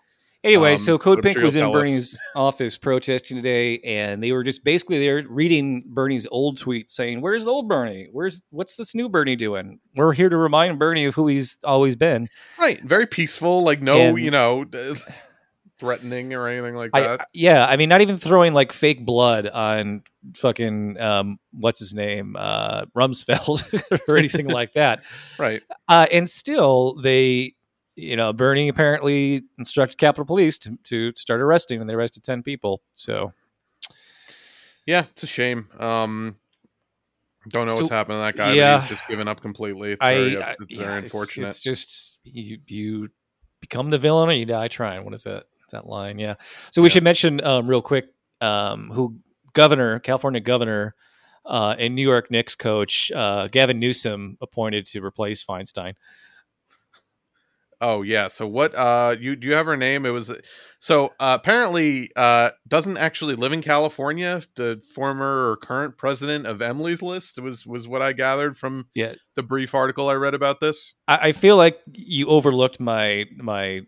Anyway, 0.45 0.73
Um, 0.73 0.79
so 0.79 0.99
Code 0.99 1.21
Pink 1.21 1.35
sure 1.35 1.45
was 1.45 1.57
in 1.57 1.65
us. 1.65 1.73
Bernie's 1.73 2.19
office 2.37 2.79
protesting 2.79 3.37
today, 3.37 3.81
and 3.81 4.23
they 4.23 4.31
were 4.31 4.45
just 4.45 4.63
basically 4.63 5.01
they're 5.01 5.25
reading 5.29 5.83
Bernie's 5.87 6.29
old 6.31 6.59
tweets 6.59 6.91
saying, 6.91 7.21
"Where's 7.21 7.49
old 7.49 7.69
Bernie? 7.69 8.09
Where's 8.13 8.41
what's 8.51 8.77
this 8.77 8.95
new 8.95 9.09
Bernie 9.09 9.35
doing? 9.37 9.81
We're 9.97 10.13
here 10.13 10.29
to 10.29 10.37
remind 10.37 10.79
Bernie 10.79 11.07
of 11.07 11.15
who 11.17 11.27
he's 11.27 11.59
always 11.65 11.97
been." 11.97 12.29
Right. 12.59 12.81
Very 12.83 13.07
peaceful. 13.07 13.65
Like 13.65 13.83
no, 13.83 13.97
And- 13.99 14.19
you 14.19 14.31
know, 14.31 14.65
threatening 15.81 16.35
or 16.35 16.49
anything 16.49 16.75
like 16.75 16.91
I, 16.93 17.01
that. 17.03 17.29
yeah, 17.33 17.65
I 17.67 17.77
mean, 17.77 17.89
not 17.89 18.01
even 18.01 18.19
throwing 18.19 18.53
like 18.53 18.73
fake 18.73 19.05
blood 19.07 19.47
on 19.49 20.03
fucking 20.37 21.01
um, 21.01 21.39
what's 21.53 21.79
his 21.79 21.95
name, 21.95 22.35
uh, 22.39 22.87
Rumsfeld 22.97 23.85
or 24.09 24.17
anything 24.17 24.49
like 24.49 24.73
that. 24.73 25.03
right. 25.39 25.63
Uh, 25.87 26.07
and 26.13 26.29
still, 26.29 26.95
they, 27.01 27.55
you 27.99 28.17
know, 28.17 28.33
Bernie 28.33 28.69
apparently 28.69 29.43
instructed 29.59 29.99
Capitol 29.99 30.25
Police 30.25 30.59
to, 30.61 30.79
to 30.85 31.13
start 31.17 31.41
arresting, 31.41 31.81
and 31.81 31.91
they 31.91 31.95
arrested 31.95 32.23
ten 32.25 32.43
people. 32.43 32.81
So 32.95 33.33
Yeah, 34.87 35.05
it's 35.13 35.23
a 35.23 35.27
shame. 35.27 35.69
Um, 35.79 36.37
don't 37.51 37.67
know 37.67 37.73
So, 37.73 37.79
what's 37.81 37.91
happened 37.91 38.15
to 38.17 38.19
that 38.21 38.37
guy. 38.37 38.53
yeah. 38.55 38.81
he's 38.81 38.91
just 38.91 39.09
given 39.09 39.27
up 39.29 39.41
completely. 39.41 39.93
It's 39.93 40.05
I, 40.05 40.15
very, 40.15 40.43
I- 40.43 40.51
it's 40.53 40.59
yeah, 40.69 40.79
very 40.85 40.99
unfortunate. 41.05 41.47
It's, 41.49 41.61
just 41.61 42.19
you 42.25 42.59
you 42.67 43.09
become 43.61 43.91
the 43.91 43.99
villain 43.99 44.29
or 44.29 44.33
you 44.33 44.47
die 44.47 44.69
trying. 44.69 45.05
What 45.05 45.15
is 45.15 45.25
that 45.25 45.45
that 45.73 45.87
line? 45.87 46.19
Yeah. 46.19 46.35
So 46.71 46.81
we 46.83 46.89
Yeah. 46.89 46.93
should 46.93 47.05
mention 47.05 47.43
um, 47.45 47.67
real 47.67 47.83
quick 47.83 48.07
um, 48.41 48.91
who 48.91 49.19
governor, 49.55 49.99
California 49.99 50.41
governor, 50.41 50.95
uh, 51.45 51.75
and 51.79 51.95
New 51.95 52.03
York 52.03 52.31
Knicks 52.31 52.55
coach 52.55 53.11
uh, 53.13 53.49
Gavin 53.49 53.81
Newsom 53.81 54.37
appointed 54.41 54.87
to 54.87 55.03
replace 55.05 55.43
Feinstein. 55.45 55.95
Oh 57.81 58.03
yeah. 58.03 58.29
So 58.29 58.47
what? 58.47 58.75
Uh, 58.75 59.15
you 59.21 59.37
do 59.37 59.47
you 59.47 59.55
have 59.55 59.67
her 59.67 59.77
name? 59.77 60.05
It 60.05 60.11
was 60.11 60.33
so 60.81 61.07
uh, 61.21 61.39
apparently 61.41 62.11
uh 62.17 62.51
doesn't 62.67 62.97
actually 62.99 63.35
live 63.37 63.53
in 63.53 63.63
California. 63.63 64.43
The 64.57 64.81
former 64.95 65.51
or 65.51 65.57
current 65.59 65.97
president 65.97 66.47
of 66.47 66.61
Emily's 66.61 67.03
List 67.03 67.41
was 67.41 67.65
was 67.67 67.87
what 67.87 68.03
I 68.03 68.13
gathered 68.13 68.57
from 68.57 68.87
Yeah. 68.95 69.15
the 69.37 69.43
brief 69.43 69.75
article 69.75 70.09
I 70.09 70.15
read 70.15 70.35
about 70.35 70.61
this. 70.61 70.95
I, 71.07 71.29
I 71.29 71.33
feel 71.33 71.57
like 71.57 71.79
you 71.93 72.27
overlooked 72.29 72.81
my 72.81 73.27
my 73.37 73.83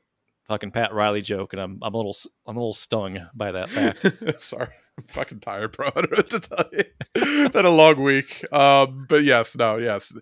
fucking 0.49 0.71
Pat 0.73 0.93
Riley 0.95 1.23
joke, 1.23 1.53
and 1.53 1.61
I'm 1.61 1.79
I'm 1.83 1.95
a 1.95 1.97
little 1.97 2.17
I'm 2.47 2.57
a 2.57 2.61
little 2.61 2.73
stung 2.75 3.19
by 3.35 3.53
that 3.53 3.71
fact. 3.71 4.07
Sorry, 4.43 4.69
I'm 4.99 5.05
fucking 5.09 5.41
tired, 5.41 5.73
bro. 5.77 5.89
I 5.97 6.01
don't 6.01 6.11
know 6.13 6.17
what 6.19 6.31
to 6.31 6.41
tell 6.41 6.69
you. 6.73 7.49
Been 7.51 7.67
a 7.67 7.71
long 7.71 8.03
week. 8.03 8.45
Um, 8.53 9.07
but 9.09 9.25
yes, 9.25 9.57
no, 9.57 9.79
yes. 9.79 10.13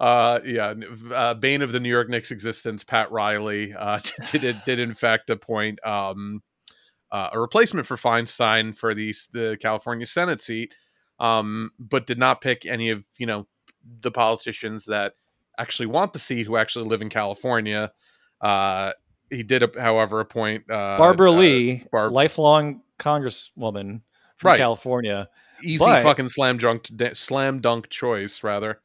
Uh, 0.00 0.40
yeah, 0.46 0.72
uh, 1.14 1.34
bane 1.34 1.60
of 1.60 1.72
the 1.72 1.78
New 1.80 1.90
York 1.90 2.08
Knicks 2.08 2.30
existence, 2.30 2.82
Pat 2.82 3.12
Riley 3.12 3.74
uh, 3.78 3.98
did 4.32 4.60
did 4.64 4.78
in 4.78 4.94
fact 4.94 5.28
appoint 5.28 5.78
um, 5.86 6.42
uh, 7.12 7.28
a 7.32 7.38
replacement 7.38 7.86
for 7.86 7.96
Feinstein 7.98 8.74
for 8.74 8.94
the 8.94 9.14
the 9.32 9.58
California 9.60 10.06
Senate 10.06 10.40
seat, 10.40 10.74
um, 11.18 11.70
but 11.78 12.06
did 12.06 12.18
not 12.18 12.40
pick 12.40 12.64
any 12.64 12.88
of 12.88 13.04
you 13.18 13.26
know 13.26 13.46
the 14.00 14.10
politicians 14.10 14.86
that 14.86 15.12
actually 15.58 15.86
want 15.86 16.14
the 16.14 16.18
seat 16.18 16.46
who 16.46 16.56
actually 16.56 16.86
live 16.86 17.02
in 17.02 17.10
California. 17.10 17.92
Uh, 18.40 18.92
he 19.28 19.42
did, 19.42 19.76
however, 19.76 20.20
appoint 20.20 20.64
uh, 20.70 20.96
Barbara 20.96 21.30
uh, 21.30 21.34
Lee, 21.36 21.84
Barb- 21.92 22.12
lifelong 22.12 22.80
Congresswoman 22.98 24.00
from 24.36 24.48
Right. 24.48 24.58
California. 24.58 25.28
easy 25.62 25.76
But- 25.84 26.02
fucking 26.04 26.30
slam 26.30 26.56
dunk 26.56 26.88
slam 27.12 27.60
dunk 27.60 27.90
choice 27.90 28.42
rather 28.42 28.80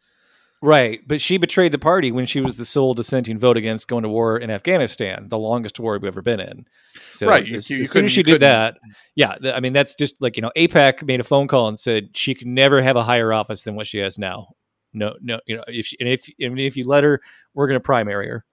Right, 0.62 1.02
but 1.08 1.22
she 1.22 1.38
betrayed 1.38 1.72
the 1.74 1.78
party 1.78 2.12
when 2.12 2.26
she 2.26 2.41
was 2.41 2.58
the 2.58 2.65
sole 2.65 2.94
dissenting 2.96 3.38
vote 3.38 3.56
against 3.58 3.88
going 3.88 4.04
to 4.04 4.10
war 4.10 4.38
in 4.38 4.50
Afghanistan, 4.50 5.28
the 5.30 5.38
longest 5.38 5.80
war 5.80 5.94
we've 5.94 6.06
ever 6.06 6.22
been 6.24 6.39
in. 6.39 6.65
So 7.12 7.28
Right, 7.28 7.46
you- 7.46 7.58
as, 7.58 7.70
you 7.70 7.82
as 7.82 7.91
soon 7.91 8.06
as 8.06 8.12
she 8.12 8.24
did 8.24 8.41
that, 8.41 8.78
yeah, 9.15 9.36
th- 9.36 9.54
I 9.54 9.60
mean 9.60 9.74
that's 9.74 9.94
just 9.96 10.20
like 10.22 10.38
you 10.38 10.41
know, 10.41 10.52
AIPAC 10.58 11.04
made 11.06 11.20
a 11.20 11.24
phone 11.26 11.48
call 11.48 11.68
and 11.68 11.78
said 11.78 12.15
she 12.18 12.34
could 12.34 12.48
never 12.48 12.82
have 12.82 12.96
a 12.96 13.04
higher 13.04 13.32
office 13.32 13.62
than 13.63 13.76
what 13.76 13.86
she 13.86 14.00
has 14.00 14.18
now. 14.18 14.48
No, 14.94 15.15
no, 15.22 15.39
you 15.46 15.58
know, 15.58 15.63
if 15.68 15.86
she, 15.88 15.98
and 16.00 16.08
if 16.10 16.28
and 16.39 16.58
if 16.60 16.78
you 16.78 16.86
let 16.88 17.04
her, 17.04 17.22
we're 17.54 17.68
going 17.68 17.80
to 17.80 17.84
primary 17.84 18.28
her. 18.30 18.46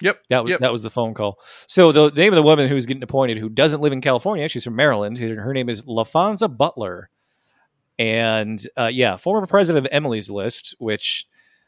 Yep, 0.00 0.20
That 0.28 0.44
was 0.44 0.50
yep. 0.50 0.60
that 0.60 0.72
was 0.72 0.82
the 0.82 0.90
phone 0.90 1.14
call. 1.14 1.38
So 1.66 1.92
the 1.92 2.10
name 2.10 2.32
of 2.32 2.36
the 2.36 2.42
woman 2.42 2.68
who's 2.68 2.84
getting 2.84 3.02
appointed, 3.02 3.38
who 3.38 3.48
doesn't 3.48 3.80
live 3.80 3.92
in 3.92 4.00
California, 4.00 4.48
she's 4.48 4.64
from 4.64 4.76
Maryland. 4.76 5.18
Her 5.18 5.40
her 5.40 5.54
name 5.54 5.68
is 5.68 5.82
Laphonza 5.84 6.54
Butler, 6.54 7.10
and 7.98 8.66
uh, 8.76 8.90
yeah, 8.92 9.16
former 9.16 9.46
president 9.46 9.86
of 9.86 9.92
Emily's 9.92 10.30
List, 10.30 10.74
which 10.78 11.26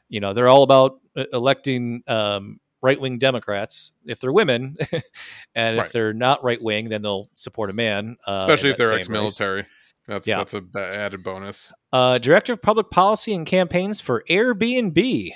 you 0.09 0.21
know 0.21 0.33
they're 0.33 0.49
all 0.49 0.63
about 0.63 0.99
uh, 1.17 1.25
electing 1.33 2.03
um, 2.07 2.61
right 2.83 3.01
wing 3.01 3.19
Democrats 3.19 3.93
if 4.07 4.21
they're 4.21 4.33
women, 4.33 4.77
and 5.55 5.77
Right. 5.79 5.87
if 5.87 5.93
they're 5.93 6.13
not 6.13 6.45
right 6.45 6.63
wing, 6.63 6.89
then 6.89 7.03
they'll 7.03 7.29
support 7.35 7.71
a 7.71 7.73
man, 7.73 8.17
uh, 8.27 8.47
especially 8.49 8.71
if 8.71 8.77
they're 8.77 8.93
ex-military 8.93 9.67
that's 10.09 10.27
Yeah. 10.29 10.37
that's 10.39 10.55
a 10.55 10.63
added 11.01 11.25
bonus 11.25 11.73
Uh, 11.93 12.19
director 12.19 12.53
of 12.53 12.63
public 12.63 12.91
policy 12.91 13.35
and 13.35 13.45
campaigns 13.45 14.01
for 14.01 14.23
Airbnb. 14.31 15.33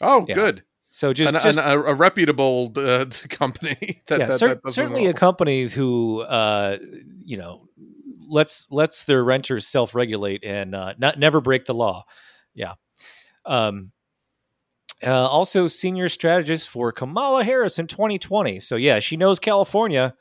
oh 0.00 0.24
Yeah. 0.28 0.34
good 0.36 0.62
So 0.90 1.12
just, 1.12 1.34
An- 1.34 1.40
just 1.40 1.58
an- 1.58 1.64
a, 1.64 1.82
a 1.82 1.94
reputable 1.94 2.72
uh, 2.76 3.06
company 3.28 4.02
that, 4.06 4.18
yeah, 4.20 4.26
that, 4.26 4.32
cer- 4.34 4.60
that 4.64 4.72
certainly 4.72 5.06
a 5.06 5.12
company 5.14 5.64
who, 5.66 6.20
uh, 6.20 6.78
you 7.24 7.36
know, 7.38 7.68
lets 8.28 8.68
lets 8.70 9.04
their 9.04 9.24
renters 9.24 9.66
self 9.66 9.94
regulate 9.94 10.44
and 10.44 10.74
uh, 10.74 10.94
not 10.98 11.18
never 11.18 11.40
break 11.40 11.64
the 11.64 11.74
law. 11.74 12.04
Yeah. 12.54 12.74
Um, 13.44 13.92
uh, 15.06 15.26
also, 15.26 15.68
senior 15.68 16.08
strategist 16.08 16.68
for 16.68 16.90
Kamala 16.90 17.44
Harris 17.44 17.78
in 17.78 17.86
2020. 17.86 18.58
So 18.60 18.76
yeah, 18.76 18.98
she 18.98 19.16
knows 19.16 19.38
California. 19.38 20.14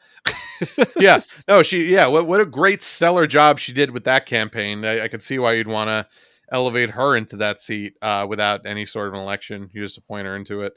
yeah 1.00 1.20
no 1.48 1.62
she 1.62 1.86
yeah 1.91 2.08
what, 2.08 2.26
what 2.26 2.41
a 2.41 2.46
great 2.46 2.82
stellar 2.82 3.28
job 3.28 3.60
she 3.60 3.72
did 3.72 3.91
with 3.91 4.06
that 4.06 4.26
campaign 4.26 4.84
i, 4.84 5.02
I 5.02 5.08
could 5.08 5.24
see 5.24 5.39
why 5.39 5.54
you'd 5.54 5.67
want 5.67 5.89
to 5.89 6.08
elevate 6.52 6.91
her 6.91 7.15
into 7.15 7.38
that 7.38 7.60
seat 7.60 7.93
uh, 8.02 8.26
without 8.28 8.65
any 8.65 8.86
sort 8.86 9.08
of 9.08 9.13
an 9.13 9.20
election 9.20 9.70
you 9.74 9.84
just 9.84 9.98
appoint 9.98 10.26
her 10.26 10.36
into 10.36 10.62
it 10.62 10.74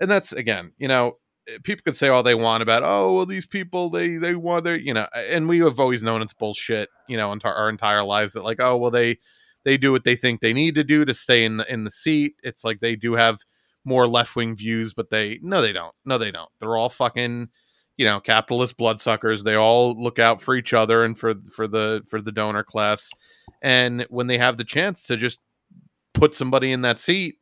and 0.00 0.10
that's 0.10 0.32
again 0.32 0.72
you 0.78 0.88
know 0.88 1.16
people 1.62 1.82
could 1.84 1.96
say 1.96 2.08
all 2.08 2.22
they 2.22 2.34
want 2.34 2.62
about 2.62 2.82
oh 2.84 3.12
well 3.14 3.26
these 3.26 3.46
people 3.46 3.88
they 3.88 4.16
they 4.16 4.34
want 4.34 4.64
their 4.64 4.76
you 4.76 4.92
know 4.92 5.06
and 5.14 5.48
we 5.48 5.58
have 5.60 5.78
always 5.78 6.02
known 6.02 6.20
it's 6.20 6.34
bullshit 6.34 6.88
you 7.06 7.16
know 7.16 7.32
entire 7.32 7.54
our 7.54 7.68
entire 7.68 8.02
lives 8.02 8.32
that 8.32 8.42
like 8.42 8.60
oh 8.60 8.76
well 8.76 8.90
they 8.90 9.16
they 9.66 9.76
do 9.76 9.90
what 9.90 10.04
they 10.04 10.14
think 10.14 10.40
they 10.40 10.52
need 10.52 10.76
to 10.76 10.84
do 10.84 11.04
to 11.04 11.12
stay 11.12 11.44
in 11.44 11.56
the 11.56 11.70
in 11.70 11.82
the 11.82 11.90
seat. 11.90 12.36
It's 12.44 12.64
like 12.64 12.78
they 12.78 12.94
do 12.94 13.14
have 13.14 13.40
more 13.84 14.06
left-wing 14.06 14.54
views 14.56 14.94
but 14.94 15.10
they 15.10 15.40
no 15.42 15.60
they 15.60 15.72
don't. 15.72 15.92
No 16.04 16.16
they 16.18 16.30
don't. 16.30 16.48
They're 16.60 16.76
all 16.76 16.88
fucking 16.88 17.48
you 17.96 18.06
know 18.06 18.20
capitalist 18.20 18.76
bloodsuckers. 18.76 19.42
They 19.42 19.56
all 19.56 20.00
look 20.00 20.20
out 20.20 20.40
for 20.40 20.54
each 20.54 20.72
other 20.72 21.04
and 21.04 21.18
for 21.18 21.34
for 21.54 21.66
the 21.66 22.02
for 22.08 22.22
the 22.22 22.30
donor 22.30 22.62
class. 22.62 23.10
And 23.60 24.06
when 24.08 24.28
they 24.28 24.38
have 24.38 24.56
the 24.56 24.64
chance 24.64 25.02
to 25.08 25.16
just 25.16 25.40
put 26.14 26.32
somebody 26.32 26.70
in 26.70 26.82
that 26.82 27.00
seat 27.00 27.34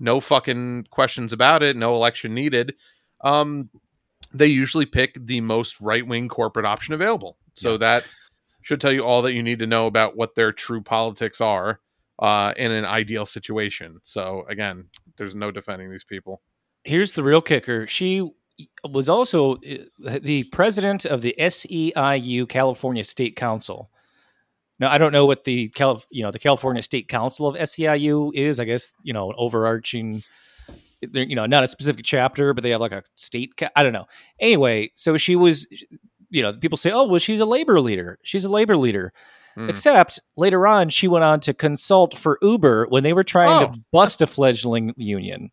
no 0.00 0.20
fucking 0.20 0.86
questions 0.90 1.32
about 1.32 1.62
it 1.62 1.74
no 1.74 1.94
election 1.94 2.34
needed 2.34 2.74
um 3.22 3.68
they 4.32 4.46
usually 4.46 4.86
pick 4.86 5.16
the 5.26 5.40
most 5.40 5.80
right-wing 5.80 6.28
corporate 6.28 6.66
option 6.66 6.94
available 6.94 7.36
so 7.54 7.72
Yeah. 7.72 7.78
that 7.78 8.06
should 8.62 8.80
tell 8.80 8.92
you 8.92 9.02
all 9.04 9.22
that 9.22 9.32
you 9.32 9.42
need 9.42 9.58
to 9.60 9.66
know 9.66 9.86
about 9.86 10.16
what 10.16 10.34
their 10.34 10.52
true 10.52 10.80
politics 10.82 11.40
are 11.40 11.80
uh 12.20 12.52
in 12.56 12.70
an 12.70 12.84
ideal 12.84 13.24
situation 13.26 13.98
so 14.02 14.44
again 14.48 14.86
there's 15.16 15.34
no 15.34 15.50
defending 15.50 15.90
these 15.90 16.04
people 16.04 16.40
Here's 16.84 17.12
the 17.12 17.22
real 17.22 17.42
kicker. 17.42 17.86
She 17.86 18.26
was 18.88 19.10
also 19.10 19.56
uh, 19.56 20.18
the 20.22 20.44
president 20.44 21.04
of 21.04 21.20
the 21.20 21.34
SEIU 21.38 22.48
California 22.48 23.04
State 23.04 23.36
Council. 23.36 23.90
Now 24.78 24.90
I 24.90 24.96
don't 24.96 25.12
know 25.12 25.26
what 25.26 25.44
the 25.44 25.68
Calif- 25.68 26.06
you 26.10 26.22
know 26.22 26.30
the 26.30 26.38
California 26.38 26.80
State 26.80 27.06
Council 27.06 27.46
of 27.46 27.54
SEIU 27.56 28.32
is. 28.34 28.58
I 28.58 28.64
guess 28.64 28.94
you 29.02 29.12
know 29.12 29.28
an 29.28 29.36
overarching, 29.36 30.22
they're, 31.02 31.24
you 31.24 31.36
know, 31.36 31.46
not 31.46 31.64
a 31.64 31.68
specific 31.68 32.04
chapter, 32.04 32.52
but 32.54 32.62
they 32.62 32.70
have 32.70 32.80
like 32.80 32.92
a 32.92 33.02
state. 33.16 33.56
Ca- 33.56 33.70
I 33.76 33.82
don't 33.82 33.92
know. 33.92 34.06
Anyway, 34.40 34.90
so 34.94 35.16
she 35.16 35.36
was, 35.36 35.66
you 36.30 36.42
know, 36.42 36.52
people 36.52 36.78
say, 36.78 36.90
oh 36.90 37.06
well, 37.06 37.18
she's 37.18 37.40
a 37.40 37.46
labor 37.46 37.80
leader. 37.80 38.18
She's 38.22 38.44
a 38.44 38.48
labor 38.50 38.76
leader, 38.76 39.12
Hmm. 39.56 39.68
Except 39.68 40.20
later 40.36 40.64
on, 40.66 40.90
she 40.90 41.08
went 41.08 41.24
on 41.24 41.40
to 41.40 41.52
consult 41.52 42.16
for 42.16 42.38
Uber 42.40 42.86
when 42.88 43.02
they 43.02 43.12
were 43.12 43.24
trying 43.24 43.64
Oh. 43.68 43.72
to 43.72 43.80
bust 43.92 44.22
a 44.22 44.26
fledgling 44.28 44.94
union. 44.96 45.50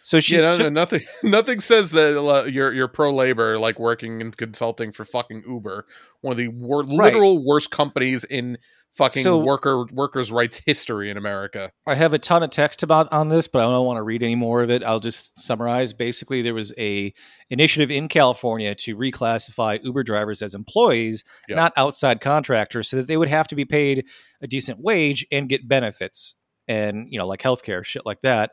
So 0.00 0.18
she 0.20 0.36
yeah, 0.36 0.40
no, 0.42 0.52
took- 0.54 0.60
no, 0.62 0.68
nothing. 0.70 1.00
Nothing 1.22 1.60
says 1.60 1.90
that 1.90 2.50
you're 2.50 2.72
you're 2.72 2.88
pro 2.88 3.12
labor 3.14 3.58
like 3.58 3.78
working 3.78 4.22
and 4.22 4.34
consulting 4.34 4.92
for 4.92 5.04
fucking 5.04 5.42
Uber, 5.46 5.84
one 6.22 6.32
of 6.32 6.38
the 6.38 6.48
wor- 6.48 6.84
Right. 6.84 7.12
literal 7.12 7.44
worst 7.44 7.70
companies 7.70 8.24
in 8.24 8.56
fucking 8.94 9.22
So- 9.22 9.38
worker 9.38 9.84
workers' 9.92 10.32
rights 10.32 10.60
history 10.66 11.10
in 11.10 11.16
America. 11.16 11.70
I 11.86 11.94
have 11.94 12.14
a 12.14 12.18
ton 12.18 12.42
of 12.42 12.50
text 12.50 12.82
about 12.82 13.12
on 13.12 13.28
this, 13.28 13.46
but 13.46 13.60
I 13.60 13.62
don't 13.64 13.86
want 13.86 13.98
to 13.98 14.02
read 14.02 14.22
any 14.22 14.34
more 14.34 14.62
of 14.62 14.70
it. 14.70 14.82
I'll 14.82 15.00
just 15.00 15.38
summarize. 15.38 15.92
Basically, 15.92 16.42
there 16.42 16.54
was 16.54 16.72
a 16.78 17.12
initiative 17.50 17.90
in 17.90 18.08
California 18.08 18.74
to 18.74 18.96
reclassify 18.96 19.82
Uber 19.84 20.02
drivers 20.02 20.42
as 20.42 20.54
employees, 20.54 21.24
Yeah. 21.48 21.56
not 21.56 21.72
outside 21.76 22.20
contractors, 22.20 22.88
so 22.88 22.96
that 22.96 23.06
they 23.06 23.16
would 23.16 23.28
have 23.28 23.46
to 23.48 23.54
be 23.54 23.64
paid 23.64 24.04
a 24.42 24.46
decent 24.46 24.80
wage 24.80 25.24
and 25.30 25.48
get 25.48 25.68
benefits 25.68 26.34
and 26.66 27.06
you 27.10 27.18
know 27.18 27.26
like 27.26 27.40
healthcare 27.42 27.84
shit 27.84 28.04
like 28.04 28.20
that. 28.22 28.50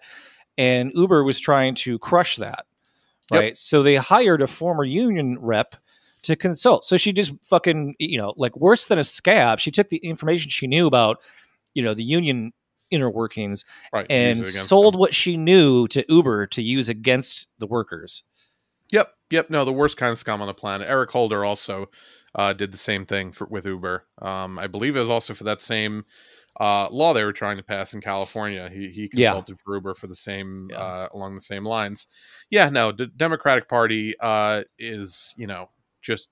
And 0.58 0.92
Uber 0.96 1.24
was 1.24 1.40
trying 1.40 1.76
to 1.76 2.00
crush 2.00 2.38
that, 2.38 2.66
Yep. 3.32 3.40
right? 3.42 3.58
So 3.58 3.84
they 3.84 3.96
hired 3.98 4.42
a 4.42 4.48
former 4.48 4.84
union 4.86 5.38
rep 5.40 5.76
to 6.26 6.36
consult. 6.36 6.86
So 6.86 6.98
she 6.98 7.12
just 7.14 7.34
fucking 7.44 7.96
you 8.00 8.18
know 8.18 8.34
like 8.38 8.56
worse 8.58 8.86
than 8.88 9.00
a 9.00 9.04
scab. 9.04 9.60
She 9.60 9.72
took 9.72 9.90
the 9.90 9.98
information 9.98 10.50
she 10.50 10.68
knew 10.68 10.88
about 10.88 11.18
you 11.74 11.84
know 11.84 11.94
the 11.94 12.04
union 12.04 12.52
inner 12.92 13.10
workings 13.10 13.66
Right, 13.92 14.06
and 14.10 14.38
use 14.40 14.48
it 14.50 14.52
against 14.52 14.70
sold 14.70 14.94
them. 14.94 15.00
what 15.00 15.14
she 15.16 15.38
knew 15.38 15.88
to 15.88 16.06
Uber 16.08 16.48
to 16.48 16.62
use 16.62 16.88
against 16.90 17.50
the 17.60 17.66
workers. 17.68 18.24
Yep, 18.92 19.10
yep. 19.32 19.50
No, 19.50 19.66
the 19.66 19.74
worst 19.74 19.98
kind 19.98 20.12
of 20.12 20.18
scum 20.20 20.42
on 20.42 20.48
the 20.48 20.54
planet. 20.54 20.88
Eric 20.88 21.10
Holder 21.10 21.44
also 21.44 21.90
uh, 22.36 22.54
did 22.54 22.72
the 22.72 22.78
same 22.78 23.06
thing 23.06 23.32
for, 23.32 23.48
with 23.48 23.66
Uber. 23.66 24.06
Um, 24.22 24.60
I 24.60 24.68
believe 24.68 24.96
it 24.96 25.00
was 25.00 25.10
also 25.10 25.34
for 25.34 25.46
that 25.46 25.62
same 25.64 26.06
uh, 26.60 26.88
law 26.92 27.14
they 27.14 27.24
were 27.24 27.34
trying 27.34 27.58
to 27.58 27.64
pass 27.64 27.94
in 27.96 28.02
California. 28.02 28.70
He 28.72 28.90
he 28.90 29.10
Yeah. 29.14 29.32
consulted 29.32 29.60
for 29.60 29.74
Uber 29.76 29.96
for 29.96 30.06
the 30.08 30.16
same 30.16 30.68
Yeah. 30.70 30.78
uh, 30.78 31.08
along 31.14 31.34
the 31.36 31.42
same 31.42 31.66
lines. 31.66 32.06
Yeah, 32.52 32.70
no, 32.70 32.92
the 32.92 33.08
Democratic 33.08 33.68
Party 33.68 34.14
uh, 34.20 34.64
is 34.78 35.34
you 35.38 35.48
know 35.48 35.70
just 36.06 36.30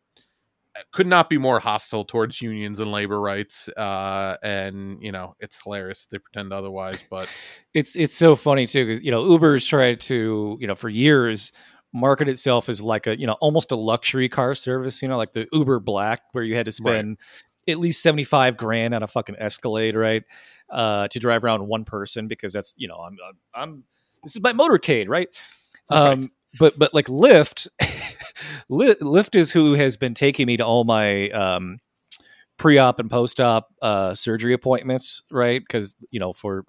could 0.91 1.05
not 1.07 1.29
be 1.29 1.37
more 1.37 1.59
hostile 1.59 2.03
towards 2.03 2.41
unions 2.41 2.79
and 2.79 2.91
labor 2.91 3.19
rights. 3.19 3.69
Uh, 3.69 4.37
and 4.41 4.97
you 5.01 5.11
know 5.11 5.35
it's 5.39 5.61
hilarious 5.63 6.05
they 6.05 6.17
pretend 6.17 6.51
otherwise, 6.53 7.03
but 7.09 7.29
It's 7.73 7.95
it's 7.95 8.15
so 8.15 8.35
funny 8.35 8.65
too 8.67 8.85
because 8.85 9.01
you 9.01 9.11
know 9.11 9.23
Uber's 9.31 9.65
tried 9.65 9.99
to 10.01 10.57
you 10.59 10.67
know 10.67 10.75
for 10.75 10.89
years 10.89 11.51
market 11.93 12.27
itself 12.27 12.69
as 12.69 12.81
like 12.81 13.05
a 13.05 13.19
you 13.19 13.27
know 13.27 13.33
almost 13.33 13.71
a 13.71 13.75
luxury 13.75 14.29
car 14.29 14.55
service. 14.55 15.01
You 15.01 15.07
know 15.09 15.17
like 15.17 15.33
the 15.33 15.47
Uber 15.53 15.79
Black 15.79 16.21
where 16.31 16.43
you 16.43 16.55
had 16.55 16.65
to 16.65 16.71
spend 16.71 17.17
at 17.67 17.77
least 17.79 18.01
seventy 18.01 18.23
five 18.23 18.57
grand 18.57 18.93
on 18.95 19.03
a 19.03 19.07
fucking 19.07 19.35
Escalade, 19.37 19.95
right, 19.95 20.23
uh, 20.71 21.07
to 21.09 21.19
drive 21.19 21.43
around 21.43 21.67
one 21.67 21.85
person 21.85 22.27
because 22.27 22.51
that's 22.51 22.73
you 22.77 22.87
know 22.87 22.95
I'm 22.97 23.17
I'm, 23.27 23.37
I'm 23.53 23.83
this 24.23 24.35
is 24.35 24.41
my 24.41 24.53
motorcade, 24.53 25.07
right? 25.07 25.29
Um, 25.89 26.21
Right. 26.21 26.29
but 26.59 26.79
but 26.79 26.93
like 26.95 27.07
Lyft, 27.07 27.67
Lyft, 28.69 29.35
is 29.35 29.51
who 29.51 29.73
has 29.73 29.97
been 29.97 30.13
taking 30.13 30.47
me 30.47 30.57
to 30.57 30.65
all 30.65 30.83
my 30.83 31.29
um, 31.29 31.79
pre-op 32.57 32.99
and 32.99 33.09
post-op 33.09 33.69
uh, 33.81 34.13
surgery 34.13 34.53
appointments, 34.53 35.23
right? 35.31 35.61
Because 35.61 35.95
you 36.11 36.19
know 36.19 36.33
for 36.33 36.65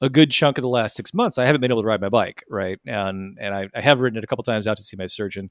a 0.00 0.08
good 0.08 0.30
chunk 0.30 0.58
of 0.58 0.62
the 0.62 0.68
last 0.68 0.96
six 0.96 1.14
months, 1.14 1.38
I 1.38 1.46
haven't 1.46 1.60
been 1.60 1.70
able 1.70 1.82
to 1.82 1.88
ride 1.88 2.00
my 2.00 2.08
bike, 2.08 2.44
right? 2.50 2.78
And 2.86 3.38
and 3.40 3.54
I, 3.54 3.68
I 3.74 3.80
have 3.80 4.00
ridden 4.00 4.18
it 4.18 4.24
a 4.24 4.26
couple 4.26 4.42
times 4.44 4.66
out 4.66 4.76
to 4.76 4.82
see 4.82 4.96
my 4.96 5.06
surgeon. 5.06 5.50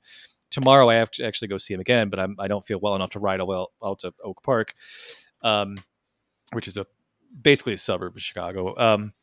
Tomorrow, 0.50 0.90
I 0.90 0.96
have 0.96 1.10
to 1.12 1.26
actually 1.26 1.48
go 1.48 1.58
see 1.58 1.74
him 1.74 1.80
again, 1.80 2.10
but 2.10 2.20
I'm, 2.20 2.36
I 2.38 2.50
don't 2.50 2.66
feel 2.66 2.80
well 2.82 2.96
enough 2.96 3.12
to 3.12 3.20
ride 3.20 3.42
well 3.42 3.72
out 3.84 4.00
to 4.00 4.14
Oak 4.22 4.44
Park, 4.44 4.74
um, 5.44 5.78
which 6.52 6.68
is 6.68 6.76
a 6.76 6.86
basically 7.42 7.74
a 7.74 7.78
suburb 7.78 8.16
of 8.18 8.22
Chicago. 8.22 8.78
Um, 8.78 9.14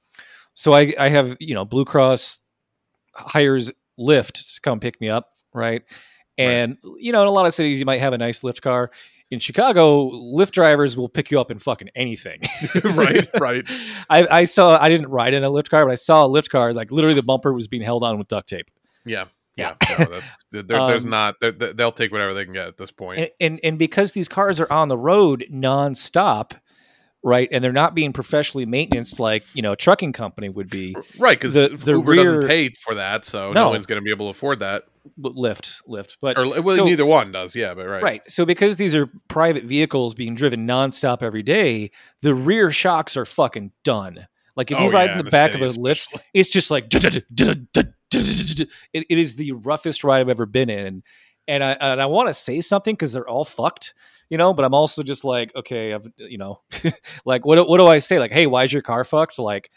so 0.54 0.72
I, 0.72 0.94
I 0.98 1.10
have 1.10 1.36
you 1.38 1.54
know 1.54 1.66
Blue 1.66 1.84
Cross 1.84 2.40
hires 3.14 3.70
Lyft 3.98 4.54
to 4.54 4.60
come 4.60 4.80
pick 4.80 5.00
me 5.00 5.08
up, 5.10 5.28
right? 5.52 5.82
And 6.38 6.78
you 6.98 7.12
know, 7.12 7.22
in 7.22 7.28
a 7.28 7.32
lot 7.32 7.46
of 7.46 7.54
cities, 7.54 7.78
you 7.78 7.84
might 7.86 8.00
have 8.00 8.12
a 8.12 8.18
nice 8.18 8.40
Lyft 8.40 8.62
car. 8.62 8.90
In 9.30 9.40
Chicago, 9.40 10.10
Lyft 10.10 10.52
drivers 10.52 10.96
will 10.96 11.08
pick 11.10 11.30
you 11.30 11.38
up 11.38 11.50
in 11.50 11.58
fucking 11.58 11.90
anything. 11.94 12.40
right, 12.96 13.28
right. 13.38 13.68
I, 14.08 14.26
I 14.26 14.44
saw. 14.44 14.78
I 14.80 14.88
didn't 14.88 15.08
ride 15.08 15.34
in 15.34 15.44
a 15.44 15.50
Lyft 15.50 15.68
car, 15.68 15.84
but 15.84 15.92
I 15.92 15.96
saw 15.96 16.24
a 16.24 16.28
Lyft 16.28 16.48
car. 16.48 16.72
Like 16.72 16.90
literally, 16.90 17.14
the 17.14 17.22
bumper 17.22 17.52
was 17.52 17.68
being 17.68 17.82
held 17.82 18.04
on 18.04 18.16
with 18.18 18.28
duct 18.28 18.48
tape. 18.48 18.70
Yeah. 19.04 19.26
Yeah. 19.56 19.74
Yeah, 19.90 20.04
no, 20.04 20.20
there, 20.52 20.62
there's 20.62 21.04
Um, 21.04 21.10
not. 21.10 21.34
There, 21.40 21.50
there- 21.50 21.72
they'll 21.72 21.90
take 21.92 22.12
whatever 22.12 22.32
they 22.32 22.44
can 22.44 22.54
get 22.54 22.68
at 22.68 22.76
this 22.78 22.92
point. 22.92 23.18
And, 23.20 23.30
and 23.40 23.60
and 23.64 23.78
because 23.78 24.12
these 24.12 24.28
cars 24.28 24.60
are 24.60 24.72
on 24.72 24.86
the 24.88 24.96
road 24.96 25.44
nonstop, 25.52 26.52
right, 27.24 27.48
and 27.50 27.62
they're 27.62 27.72
not 27.72 27.94
being 27.94 28.12
professionally 28.12 28.66
maintained 28.66 29.18
like 29.18 29.44
you 29.54 29.62
know 29.62 29.72
a 29.72 29.76
trucking 29.76 30.12
company 30.12 30.48
would 30.48 30.70
be. 30.70 30.94
right, 31.18 31.38
because 31.38 31.54
the- 31.54 31.76
the 31.76 31.92
Uber 31.92 32.10
rear- 32.12 32.24
doesn't 32.36 32.48
pay 32.48 32.70
for 32.80 32.94
that, 32.94 33.26
so 33.26 33.48
no, 33.52 33.64
No. 33.64 33.70
one's 33.70 33.86
going 33.86 34.00
to 34.00 34.04
be 34.04 34.10
able 34.12 34.26
to 34.26 34.30
afford 34.30 34.60
that. 34.60 34.84
Lyft, 35.18 35.82
Lyft, 35.88 36.16
but 36.20 36.36
Or 36.38 36.60
well, 36.62 36.76
so- 36.76 36.84
neither 36.84 37.06
one 37.06 37.32
does. 37.32 37.54
Yeah, 37.56 37.74
but 37.74 37.86
right, 37.86 38.02
Right. 38.02 38.22
So 38.30 38.44
because 38.44 38.76
these 38.76 38.94
are 38.94 39.08
private 39.28 39.64
vehicles 39.64 40.14
being 40.14 40.34
driven 40.34 40.66
nonstop 40.66 41.22
every 41.22 41.42
day, 41.42 41.90
the 42.22 42.34
rear 42.34 42.70
shocks 42.70 43.16
are 43.16 43.24
fucking 43.24 43.72
done. 43.84 44.26
Like 44.56 44.70
if 44.72 44.80
you 44.80 44.86
Oh, 44.86 44.90
ride 44.90 45.04
yeah, 45.06 45.12
in 45.12 45.18
the 45.18 45.24
the 45.24 45.30
back 45.30 45.54
of 45.54 45.62
a 45.62 45.66
Lyft, 45.66 46.06
it's 46.34 46.50
just 46.50 46.70
like 46.70 46.86
it, 48.12 49.06
is 49.08 49.36
the 49.36 49.52
roughest 49.52 50.04
ride 50.04 50.20
I've 50.20 50.28
ever 50.28 50.46
been 50.46 50.70
in. 50.70 51.02
And 51.46 51.64
I 51.64 51.72
and 51.72 52.02
I 52.02 52.06
want 52.06 52.28
to 52.28 52.34
say 52.34 52.60
something 52.60 52.94
because 52.94 53.12
they're 53.12 53.28
all 53.28 53.44
fucked, 53.44 53.94
you 54.28 54.36
know. 54.36 54.52
But 54.52 54.64
I'm 54.64 54.74
also 54.74 55.02
just 55.02 55.24
like, 55.24 55.54
okay, 55.56 55.94
I've 55.94 56.06
you 56.16 56.36
know, 56.38 56.60
like 57.24 57.46
what 57.46 57.66
what 57.68 57.78
do 57.78 57.86
I 57.86 58.00
say? 58.00 58.18
Like, 58.18 58.32
hey, 58.32 58.46
why 58.46 58.64
is 58.64 58.72
your 58.72 58.82
car 58.82 59.02
fucked? 59.04 59.38
Like, 59.38 59.70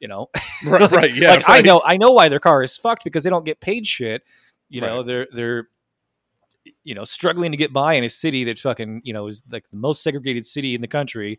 you 0.00 0.08
know, 0.08 0.30
right, 0.64 0.90
right, 0.90 1.14
yeah. 1.14 1.30
like 1.34 1.48
I 1.48 1.60
know 1.60 1.82
I 1.84 1.98
know 1.98 2.12
why 2.12 2.30
their 2.30 2.40
car 2.40 2.62
is 2.62 2.76
fucked 2.78 3.04
because 3.04 3.24
they 3.24 3.30
don't 3.30 3.44
get 3.44 3.60
paid 3.60 3.86
shit. 3.86 4.22
You 4.68 4.80
know, 4.80 4.98
Right. 4.98 5.06
they're 5.06 5.26
they're 5.32 5.68
you 6.82 6.94
know 6.94 7.04
struggling 7.04 7.50
to 7.50 7.56
get 7.56 7.72
by 7.72 7.94
in 7.94 8.04
a 8.04 8.08
city 8.08 8.44
that 8.44 8.58
fucking 8.58 9.02
you 9.04 9.12
know 9.12 9.26
is 9.26 9.42
like 9.50 9.68
the 9.70 9.76
most 9.76 10.02
segregated 10.02 10.46
city 10.46 10.74
in 10.74 10.80
the 10.80 10.88
country. 10.88 11.38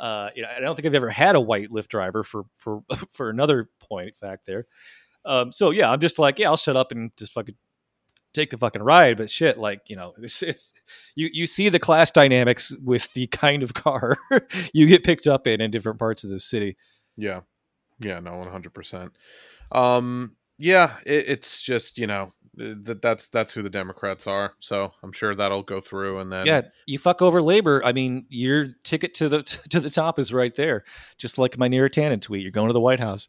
Uh, 0.00 0.30
you 0.34 0.42
know, 0.42 0.48
I 0.56 0.60
don't 0.60 0.74
think 0.74 0.86
I've 0.86 0.94
ever 0.94 1.10
had 1.10 1.36
a 1.36 1.40
white 1.40 1.70
Lyft 1.70 1.88
driver 1.88 2.22
for 2.24 2.44
for 2.54 2.82
for 3.08 3.30
another 3.30 3.68
point 3.80 4.16
fact 4.16 4.46
there. 4.46 4.66
Um, 5.24 5.52
so 5.52 5.70
yeah, 5.70 5.90
I'm 5.90 6.00
just 6.00 6.18
like, 6.18 6.38
yeah, 6.38 6.48
I'll 6.48 6.56
shut 6.56 6.76
up 6.76 6.90
and 6.92 7.10
just 7.16 7.32
fucking 7.32 7.54
take 8.34 8.50
the 8.50 8.58
fucking 8.58 8.82
ride. 8.82 9.18
But 9.18 9.30
shit, 9.30 9.58
like 9.58 9.82
you 9.88 9.96
know, 9.96 10.14
it's, 10.18 10.42
it's 10.42 10.72
you 11.14 11.28
you 11.32 11.46
see 11.46 11.68
the 11.68 11.78
class 11.78 12.10
dynamics 12.10 12.74
with 12.82 13.12
the 13.14 13.26
kind 13.28 13.62
of 13.62 13.74
car 13.74 14.16
you 14.72 14.86
get 14.86 15.04
picked 15.04 15.26
up 15.26 15.46
in 15.46 15.60
in 15.60 15.70
different 15.70 15.98
parts 15.98 16.24
of 16.24 16.30
the 16.30 16.40
city. 16.40 16.76
Yeah, 17.16 17.40
yeah, 18.00 18.18
no, 18.20 18.36
one 18.36 18.48
hundred 18.48 18.74
percent. 18.74 19.12
Um, 19.70 20.36
yeah, 20.58 20.96
it, 21.06 21.24
it's 21.28 21.62
just 21.62 21.98
you 21.98 22.06
know 22.06 22.32
that 22.54 23.00
that's 23.00 23.28
that's 23.28 23.54
who 23.54 23.62
the 23.62 23.70
Democrats 23.70 24.26
are. 24.26 24.54
So 24.60 24.92
I'm 25.02 25.12
sure 25.12 25.34
that'll 25.34 25.62
go 25.62 25.80
through, 25.80 26.18
and 26.18 26.30
then 26.30 26.46
yeah, 26.46 26.62
you 26.86 26.98
fuck 26.98 27.22
over 27.22 27.40
labor. 27.40 27.82
I 27.84 27.92
mean, 27.92 28.26
your 28.28 28.68
ticket 28.84 29.14
to 29.14 29.28
the 29.28 29.42
to 29.70 29.80
the 29.80 29.90
top 29.90 30.18
is 30.18 30.32
right 30.32 30.54
there. 30.54 30.84
Just 31.16 31.38
like 31.38 31.56
my 31.58 31.68
Neera 31.68 31.88
Tanden 31.90 32.20
tweet, 32.20 32.42
you're 32.42 32.50
going 32.50 32.68
to 32.68 32.74
the 32.74 32.80
White 32.80 33.00
House. 33.00 33.28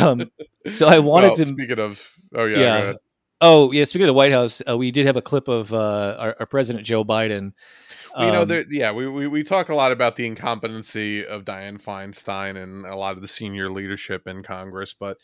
um, 0.00 0.30
so 0.68 0.86
I 0.86 0.98
wanted 1.00 1.28
Well, 1.28 1.36
to. 1.36 1.44
Speaking 1.46 1.78
of, 1.78 2.02
oh 2.34 2.44
yeah, 2.44 2.58
yeah. 2.58 2.64
go 2.78 2.82
ahead. 2.84 2.96
Oh 3.42 3.72
yeah. 3.72 3.84
Speaking 3.84 4.04
of 4.04 4.08
the 4.08 4.14
White 4.14 4.32
House, 4.32 4.60
uh, 4.68 4.76
we 4.76 4.90
did 4.90 5.06
have 5.06 5.16
a 5.16 5.22
clip 5.22 5.48
of 5.48 5.72
uh, 5.72 6.16
our, 6.18 6.36
our 6.40 6.46
president 6.46 6.84
Joe 6.84 7.04
Biden. 7.04 7.52
You 8.18 8.26
know, 8.26 8.42
Um, 8.42 8.48
there, 8.48 8.64
yeah, 8.68 8.90
we, 8.92 9.06
we 9.08 9.28
we 9.28 9.44
talk 9.44 9.68
a 9.68 9.74
lot 9.74 9.92
about 9.92 10.16
the 10.16 10.26
incompetency 10.26 11.24
of 11.24 11.44
Dianne 11.44 11.80
Feinstein 11.82 12.60
and 12.60 12.84
a 12.84 12.96
lot 12.96 13.14
of 13.14 13.22
the 13.22 13.28
senior 13.28 13.70
leadership 13.70 14.26
in 14.26 14.42
Congress, 14.42 14.92
but 14.98 15.16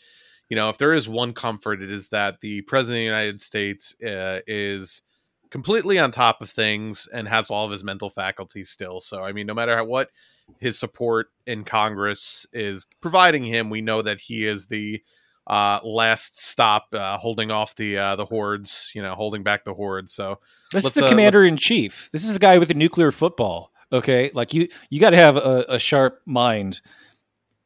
you 0.48 0.56
know, 0.56 0.68
if 0.68 0.78
there 0.78 0.92
is 0.92 1.08
one 1.08 1.32
comfort, 1.32 1.82
it 1.82 1.90
is 1.90 2.10
that 2.10 2.40
the 2.40 2.62
president 2.62 2.96
of 2.96 3.00
the 3.00 3.04
United 3.04 3.40
States 3.40 3.94
uh, 4.02 4.40
is 4.46 5.02
completely 5.50 5.98
on 5.98 6.10
top 6.10 6.42
of 6.42 6.50
things 6.50 7.08
and 7.12 7.28
has 7.28 7.50
all 7.50 7.64
of 7.64 7.70
his 7.70 7.84
mental 7.84 8.10
faculties 8.10 8.70
still. 8.70 9.00
So, 9.00 9.22
I 9.22 9.32
mean, 9.32 9.46
no 9.46 9.54
matter 9.54 9.76
how, 9.76 9.84
what 9.84 10.10
his 10.58 10.78
support 10.78 11.28
in 11.46 11.64
Congress 11.64 12.46
is 12.52 12.86
providing 13.00 13.42
him, 13.42 13.70
we 13.70 13.80
know 13.80 14.02
that 14.02 14.20
he 14.20 14.46
is 14.46 14.66
the 14.66 15.02
uh, 15.46 15.80
last 15.84 16.40
stop 16.40 16.86
uh, 16.92 17.18
holding 17.18 17.50
off 17.50 17.76
the 17.76 17.98
uh, 17.98 18.16
the 18.16 18.24
hordes, 18.24 18.90
you 18.94 19.02
know, 19.02 19.14
holding 19.14 19.44
back 19.44 19.64
the 19.64 19.74
hordes. 19.74 20.12
So, 20.12 20.40
This 20.72 20.84
is 20.84 20.92
the 20.92 21.04
uh, 21.04 21.08
commander 21.08 21.44
in 21.44 21.56
chief. 21.56 22.08
This 22.12 22.24
is 22.24 22.32
the 22.32 22.38
guy 22.40 22.58
with 22.58 22.68
the 22.68 22.74
nuclear 22.74 23.12
football. 23.12 23.72
Okay, 23.92 24.32
like 24.34 24.52
you, 24.52 24.68
you 24.90 24.98
got 24.98 25.10
to 25.10 25.16
have 25.16 25.36
a, 25.36 25.64
a 25.68 25.78
sharp 25.78 26.20
mind 26.26 26.80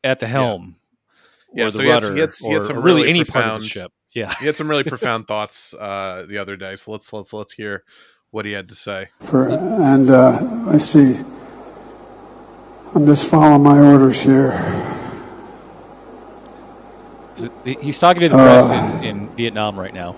at 0.04 0.20
the 0.20 0.26
helm 0.26 0.76
Yeah, 1.54 1.64
or 1.66 1.70
so 1.70 1.78
the 1.78 1.84
he 1.84 1.90
had- 1.90 2.02
he 2.04 2.18
had- 2.20 2.30
he 2.40 2.50
had 2.52 2.64
some 2.64 2.78
or 2.78 2.80
really, 2.80 3.00
really 3.02 3.10
any 3.10 3.24
part 3.24 3.44
of 3.44 3.50
profound- 3.50 3.62
the 3.62 3.68
ship. 3.68 3.92
Yeah, 4.12 4.34
he 4.40 4.46
had 4.46 4.56
some 4.56 4.68
really 4.68 4.84
profound 4.94 5.26
thoughts 5.28 5.72
uh, 5.74 6.26
the 6.28 6.38
other 6.38 6.56
day. 6.56 6.76
So 6.76 6.92
let's 6.92 7.12
let's 7.12 7.32
let's 7.32 7.52
hear 7.52 7.84
what 8.30 8.44
he 8.44 8.52
had 8.52 8.68
to 8.68 8.74
say. 8.74 9.08
For, 9.20 9.48
and 9.48 10.10
uh, 10.10 10.66
I 10.68 10.78
see. 10.78 11.16
I'm 12.94 13.06
just 13.06 13.28
following 13.30 13.62
my 13.62 13.78
orders 13.78 14.20
here. 14.20 14.50
he's 17.64 17.98
talking 17.98 18.20
to 18.22 18.28
the 18.28 18.34
press 18.36 18.70
Uh. 18.72 18.74
in, 19.02 19.04
in 19.04 19.28
Vietnam 19.36 19.78
right 19.78 19.94
now. 19.94 20.16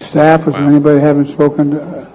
Staff, 0.00 0.46
was 0.46 0.54
there 0.54 0.64
anybody 0.64 1.00
haven't 1.00 1.26
spoken 1.26 1.70
to? 1.72 2.12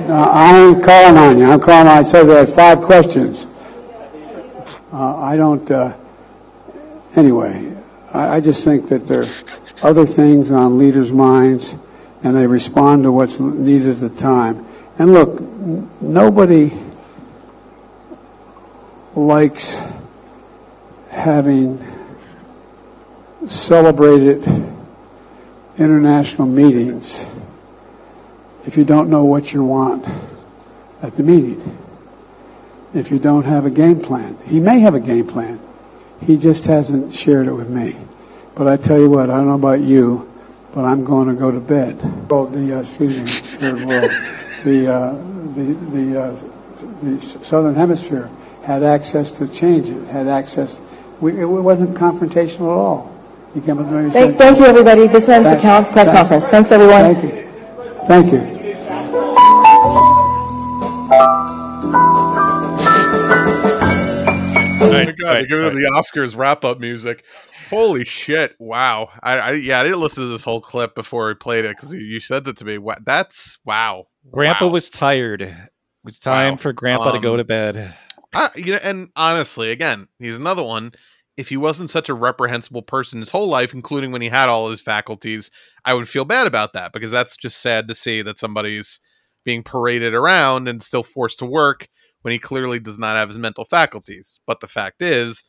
No, 0.00 0.14
I 0.14 0.58
ain't 0.58 0.82
calling 0.82 1.18
on 1.18 1.38
you. 1.38 1.44
I'm 1.44 1.60
calling 1.60 1.86
on, 1.86 1.98
I 1.98 2.02
said 2.02 2.28
I 2.30 2.38
had 2.38 2.48
five 2.48 2.80
questions. 2.80 3.46
Uh, 4.90 5.16
I 5.18 5.36
don't, 5.36 5.70
uh, 5.70 5.96
anyway, 7.14 7.74
I, 8.12 8.36
I 8.36 8.40
just 8.40 8.64
think 8.64 8.88
that 8.88 9.06
there 9.06 9.24
are 9.24 9.28
other 9.82 10.06
things 10.06 10.50
on 10.50 10.78
leaders' 10.78 11.12
minds 11.12 11.76
and 12.22 12.34
they 12.34 12.46
respond 12.46 13.02
to 13.02 13.12
what's 13.12 13.38
needed 13.38 13.90
at 13.90 14.00
the 14.00 14.08
time. 14.08 14.66
And 14.98 15.12
look, 15.12 15.40
n- 15.40 15.90
nobody 16.00 16.72
likes 19.14 19.78
having 21.10 21.84
celebrated 23.46 24.42
international 25.76 26.48
meetings 26.48 27.26
if 28.64 28.76
you 28.76 28.84
don't 28.84 29.08
know 29.10 29.24
what 29.24 29.52
you 29.52 29.64
want 29.64 30.04
at 31.02 31.14
the 31.14 31.22
meeting. 31.22 31.78
If 32.94 33.10
you 33.10 33.18
don't 33.18 33.44
have 33.44 33.64
a 33.66 33.70
game 33.70 34.00
plan. 34.00 34.38
He 34.44 34.60
may 34.60 34.80
have 34.80 34.94
a 34.94 35.00
game 35.00 35.26
plan. 35.26 35.58
He 36.20 36.36
just 36.36 36.66
hasn't 36.66 37.14
shared 37.14 37.46
it 37.48 37.52
with 37.54 37.68
me. 37.70 37.96
But 38.54 38.68
I 38.68 38.76
tell 38.76 38.98
you 38.98 39.08
what, 39.08 39.30
I 39.30 39.36
don't 39.36 39.46
know 39.46 39.54
about 39.54 39.80
you, 39.80 40.30
but 40.74 40.84
I'm 40.84 41.02
going 41.04 41.28
to 41.28 41.34
go 41.34 41.50
to 41.50 41.58
bed. 41.58 41.98
Oh, 42.30 42.46
the, 42.46 42.76
uh, 42.76 42.80
excuse 42.80 43.18
me, 43.18 43.26
third 43.26 43.84
world. 43.86 44.10
The, 44.64 44.92
uh, 44.92 45.12
the, 45.54 45.76
the, 45.90 46.20
uh, 46.20 46.40
the 47.02 47.20
Southern 47.22 47.74
Hemisphere 47.74 48.30
had 48.62 48.82
access 48.82 49.32
to 49.38 49.48
change 49.48 49.88
it, 49.88 50.06
had 50.08 50.28
access. 50.28 50.80
We, 51.20 51.40
it 51.40 51.46
wasn't 51.46 51.96
confrontational 51.96 52.70
at 52.72 52.78
all. 52.78 53.12
You 53.54 53.62
came 53.62 53.78
up 53.78 53.86
to 53.86 53.92
me 54.02 54.10
Thank, 54.10 54.36
thank 54.38 54.58
you, 54.58 54.66
everybody. 54.66 55.06
This 55.08 55.28
ends 55.28 55.48
the 55.48 55.56
Thank- 55.56 55.62
count 55.62 55.90
press 55.92 56.08
thank- 56.08 56.18
conference. 56.18 56.48
Thanks, 56.48 56.70
everyone. 56.72 57.14
Thank 57.14 57.24
you. 57.34 57.41
Thank 58.06 58.32
you. 58.32 58.42
Oh 64.84 64.90
my 64.90 65.04
god, 65.04 65.14
right, 65.22 65.46
they're 65.48 65.60
right. 65.60 65.74
the 65.74 65.90
Oscars 65.92 66.36
wrap 66.36 66.64
up 66.64 66.80
music. 66.80 67.24
Holy 67.70 68.04
shit! 68.04 68.54
Wow, 68.58 69.08
I, 69.22 69.38
I 69.38 69.50
yeah, 69.52 69.80
I 69.80 69.84
didn't 69.84 70.00
listen 70.00 70.24
to 70.24 70.28
this 70.28 70.42
whole 70.44 70.60
clip 70.60 70.94
before 70.94 71.28
we 71.28 71.34
played 71.34 71.64
it 71.64 71.76
because 71.76 71.92
you, 71.92 72.00
you 72.00 72.20
said 72.20 72.44
that 72.44 72.56
to 72.58 72.64
me. 72.64 72.78
Wa- 72.78 72.96
That's 73.04 73.58
wow. 73.64 74.06
Grandpa 74.30 74.66
Wow. 74.66 74.72
was 74.72 74.90
tired. 74.90 75.42
It 75.42 75.54
was 76.04 76.18
time 76.18 76.54
Wow. 76.54 76.56
for 76.58 76.72
Grandpa 76.72 77.12
to 77.12 77.18
go 77.20 77.32
Um, 77.32 77.38
to 77.38 77.44
bed. 77.44 77.94
I, 78.34 78.50
you 78.56 78.72
know, 78.72 78.80
and 78.82 79.08
honestly, 79.16 79.70
again, 79.70 80.08
he's 80.18 80.36
another 80.36 80.62
one. 80.64 80.92
If 81.36 81.48
he 81.48 81.56
wasn't 81.56 81.90
such 81.90 82.08
a 82.08 82.14
reprehensible 82.14 82.82
person 82.82 83.20
his 83.20 83.30
whole 83.30 83.48
life, 83.48 83.72
including 83.72 84.12
when 84.12 84.22
he 84.22 84.28
had 84.28 84.48
all 84.48 84.70
his 84.70 84.82
faculties, 84.82 85.50
I 85.84 85.94
would 85.94 86.08
feel 86.08 86.24
bad 86.24 86.46
about 86.46 86.74
that 86.74 86.92
because 86.92 87.10
that's 87.10 87.36
just 87.36 87.60
sad 87.60 87.88
to 87.88 87.94
see 87.94 88.22
that 88.22 88.38
somebody's 88.38 89.00
being 89.44 89.62
paraded 89.62 90.14
around 90.14 90.68
and 90.68 90.82
still 90.82 91.02
forced 91.02 91.38
to 91.40 91.46
work 91.46 91.88
when 92.20 92.32
he 92.32 92.38
clearly 92.38 92.78
does 92.78 92.98
not 92.98 93.16
have 93.16 93.28
his 93.28 93.38
mental 93.38 93.64
faculties. 93.64 94.40
But 94.46 94.60
the 94.60 94.68
fact 94.68 95.02
is 95.02 95.42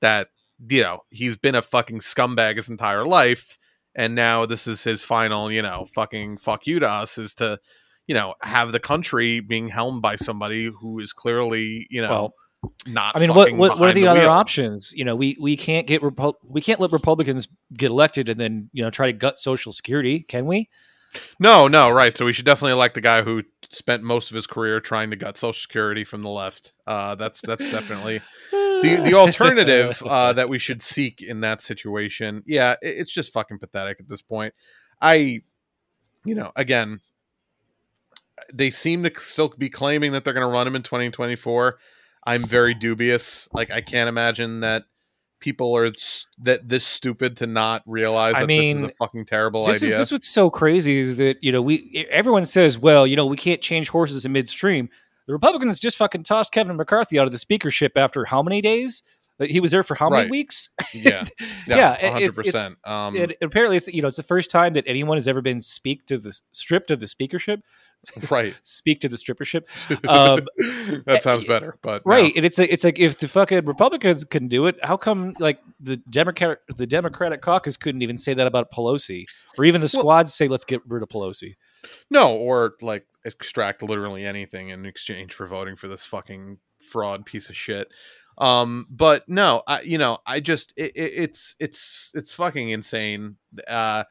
that, 0.00 0.28
you 0.68 0.82
know, 0.82 1.00
he's 1.10 1.36
been 1.36 1.54
a 1.54 1.62
fucking 1.62 2.00
scumbag 2.00 2.56
his 2.56 2.68
entire 2.68 3.04
life. 3.04 3.58
And 3.94 4.14
now 4.14 4.44
this 4.44 4.66
is 4.66 4.84
his 4.84 5.02
final, 5.02 5.50
you 5.50 5.62
know, 5.62 5.86
fucking 5.94 6.38
fuck 6.38 6.66
you 6.66 6.78
to 6.80 6.88
us 6.88 7.16
is 7.16 7.32
to, 7.34 7.58
you 8.06 8.14
know, 8.14 8.34
have 8.42 8.72
the 8.72 8.80
country 8.80 9.40
being 9.40 9.68
helmed 9.68 10.02
by 10.02 10.16
somebody 10.16 10.70
who 10.80 10.98
is 10.98 11.12
clearly, 11.12 11.86
you 11.90 12.02
know, 12.02 12.08
Well, 12.10 12.34
not. 12.86 13.16
I 13.16 13.20
mean, 13.20 13.34
what 13.34 13.52
what, 13.52 13.78
what 13.78 13.90
are 13.90 13.94
behind 13.94 13.96
the, 13.96 14.06
other 14.08 14.20
wheel. 14.20 14.30
options? 14.30 14.92
You 14.94 15.04
know, 15.04 15.16
we 15.16 15.36
we 15.40 15.56
can't 15.56 15.86
get 15.86 16.02
Repu- 16.02 16.34
we 16.44 16.60
can't 16.60 16.80
let 16.80 16.92
Republicans 16.92 17.48
get 17.72 17.90
elected 17.90 18.28
and 18.28 18.38
then 18.38 18.70
you 18.72 18.82
know 18.82 18.90
try 18.90 19.06
to 19.06 19.12
gut 19.12 19.38
Social 19.38 19.72
Security, 19.72 20.20
can 20.20 20.46
we? 20.46 20.68
No, 21.38 21.68
no, 21.68 21.90
right. 21.90 22.16
So 22.16 22.24
we 22.24 22.32
should 22.32 22.44
definitely 22.44 22.72
elect 22.72 22.94
the 22.94 23.00
guy 23.00 23.22
who 23.22 23.42
spent 23.70 24.02
most 24.02 24.30
of 24.30 24.34
his 24.34 24.46
career 24.46 24.80
trying 24.80 25.10
to 25.10 25.16
gut 25.16 25.38
Social 25.38 25.58
Security 25.58 26.04
from 26.04 26.22
the 26.22 26.28
left. 26.28 26.72
Uh, 26.86 27.14
that's 27.14 27.40
that's 27.40 27.64
definitely 27.70 28.20
the 28.50 29.00
the 29.04 29.14
alternative 29.14 30.02
uh, 30.04 30.32
that 30.34 30.48
we 30.48 30.58
should 30.58 30.82
seek 30.82 31.22
in 31.22 31.40
that 31.40 31.62
situation. 31.62 32.42
Yeah, 32.46 32.72
it, 32.82 32.98
it's 32.98 33.12
just 33.12 33.32
fucking 33.32 33.58
pathetic 33.58 34.00
at 34.00 34.08
this 34.08 34.22
point. 34.22 34.54
I, 35.00 35.42
you 36.24 36.34
know, 36.34 36.52
again, 36.56 37.00
they 38.52 38.70
seem 38.70 39.02
to 39.04 39.12
still 39.20 39.52
be 39.56 39.70
claiming 39.70 40.12
that 40.12 40.24
they're 40.24 40.34
going 40.34 40.46
to 40.46 40.52
run 40.52 40.66
him 40.66 40.76
in 40.76 40.82
2024. 40.82 41.78
I'm 42.28 42.44
very 42.44 42.74
dubious. 42.74 43.48
Like, 43.52 43.70
I 43.70 43.80
can't 43.80 44.08
imagine 44.08 44.60
that 44.60 44.84
people 45.40 45.76
are 45.76 45.86
s- 45.86 46.26
that 46.42 46.68
this 46.68 46.84
stupid 46.84 47.36
to 47.38 47.46
not 47.46 47.82
realize 47.86 48.34
I 48.36 48.40
that 48.40 48.48
this 48.48 48.76
is 48.76 48.82
a 48.82 48.88
fucking 48.90 49.24
terrible 49.26 49.64
this 49.66 49.78
idea. 49.82 49.94
is 49.94 50.00
this 50.00 50.12
what's 50.12 50.28
so 50.28 50.50
crazy 50.50 50.98
is 50.98 51.16
that 51.18 51.36
you 51.42 51.52
know 51.52 51.62
we 51.62 52.06
everyone 52.10 52.44
says 52.44 52.76
well 52.76 53.06
you 53.06 53.14
know 53.14 53.24
we 53.24 53.36
can't 53.36 53.60
change 53.60 53.88
horses 53.88 54.24
in 54.24 54.32
midstream. 54.32 54.88
The 55.26 55.32
Republicans 55.32 55.78
just 55.78 55.96
fucking 55.96 56.24
tossed 56.24 56.52
Kevin 56.52 56.76
McCarthy 56.76 57.18
out 57.18 57.26
of 57.26 57.32
the 57.32 57.38
speakership 57.38 57.92
after 57.96 58.24
how 58.24 58.42
many 58.42 58.60
days? 58.60 59.02
He 59.40 59.60
was 59.60 59.70
there 59.70 59.84
for 59.84 59.94
how 59.94 60.10
many 60.10 60.22
Right. 60.22 60.30
weeks? 60.30 60.70
yeah, 60.92 61.24
yeah, 61.68 61.96
yeah, 62.02 62.10
hundred 62.10 62.24
it's- 62.30 62.36
percent. 62.36 62.76
Um, 62.84 63.14
It, 63.14 63.36
apparently, 63.40 63.76
it's 63.76 63.86
you 63.86 64.02
know 64.02 64.08
it's 64.08 64.16
the 64.16 64.24
first 64.24 64.50
time 64.50 64.72
that 64.72 64.82
anyone 64.88 65.16
has 65.16 65.28
ever 65.28 65.40
been 65.40 65.60
speak 65.60 66.06
to 66.06 66.18
the 66.18 66.36
stripped 66.50 66.90
of 66.90 66.98
the 66.98 67.06
speakership, 67.06 67.60
right. 68.30 68.54
speak 68.62 69.00
to 69.00 69.08
the 69.08 69.16
strippership. 69.16 69.64
Um, 70.08 70.46
that 71.06 71.22
sounds 71.22 71.44
better, 71.44 71.76
but 71.82 72.04
no. 72.06 72.10
Right, 72.10 72.32
and 72.36 72.44
it's 72.44 72.58
like 72.58 72.70
it's 72.70 72.84
like 72.84 72.98
if 72.98 73.18
the 73.18 73.28
fucking 73.28 73.64
Republicans 73.66 74.24
couldn't 74.24 74.48
do 74.48 74.66
it, 74.66 74.76
how 74.82 74.96
come 74.96 75.34
like 75.38 75.60
the 75.80 75.96
Democrat 75.96 76.58
the 76.76 76.86
Democratic 76.86 77.42
caucus 77.42 77.76
couldn't 77.76 78.02
even 78.02 78.16
say 78.16 78.34
that 78.34 78.46
about 78.46 78.70
Pelosi, 78.70 79.24
or 79.56 79.64
even 79.64 79.80
the 79.80 79.90
Well- 79.92 80.02
squads 80.02 80.34
say 80.34 80.48
let's 80.48 80.64
get 80.64 80.80
rid 80.86 81.02
of 81.02 81.08
Pelosi? 81.08 81.56
No, 82.10 82.34
or 82.34 82.74
like 82.80 83.06
extract 83.24 83.82
literally 83.82 84.24
anything 84.24 84.70
in 84.70 84.86
exchange 84.86 85.34
for 85.34 85.46
voting 85.46 85.76
for 85.76 85.88
this 85.88 86.04
fucking 86.04 86.58
fraud 86.78 87.26
piece 87.26 87.48
of 87.48 87.56
shit. 87.56 87.88
Um, 88.38 88.86
but 88.88 89.28
no, 89.28 89.62
I 89.66 89.80
you 89.82 89.98
know 89.98 90.18
I 90.26 90.40
just 90.40 90.72
it, 90.76 90.92
it, 90.94 91.12
it's 91.16 91.56
it's 91.58 92.10
it's 92.14 92.32
fucking 92.32 92.70
insane. 92.70 93.36
Uh, 93.66 94.04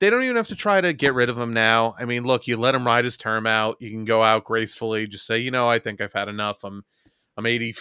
they 0.00 0.10
don't 0.10 0.22
even 0.22 0.36
have 0.36 0.48
to 0.48 0.56
try 0.56 0.80
to 0.80 0.92
get 0.92 1.14
rid 1.14 1.28
of 1.28 1.38
him 1.38 1.52
now. 1.52 1.94
I 1.98 2.04
mean, 2.04 2.24
look, 2.24 2.46
you 2.46 2.56
let 2.56 2.74
him 2.74 2.86
ride 2.86 3.04
his 3.04 3.16
term 3.16 3.46
out. 3.46 3.76
You 3.80 3.90
can 3.90 4.04
go 4.04 4.22
out 4.22 4.44
gracefully. 4.44 5.06
Just 5.06 5.26
say, 5.26 5.38
you 5.38 5.50
know, 5.50 5.68
I 5.68 5.78
think 5.78 6.00
I've 6.00 6.12
had 6.12 6.28
enough. 6.28 6.64
I'm 6.64 6.84
I'm 7.36 7.46
eighty 7.46 7.74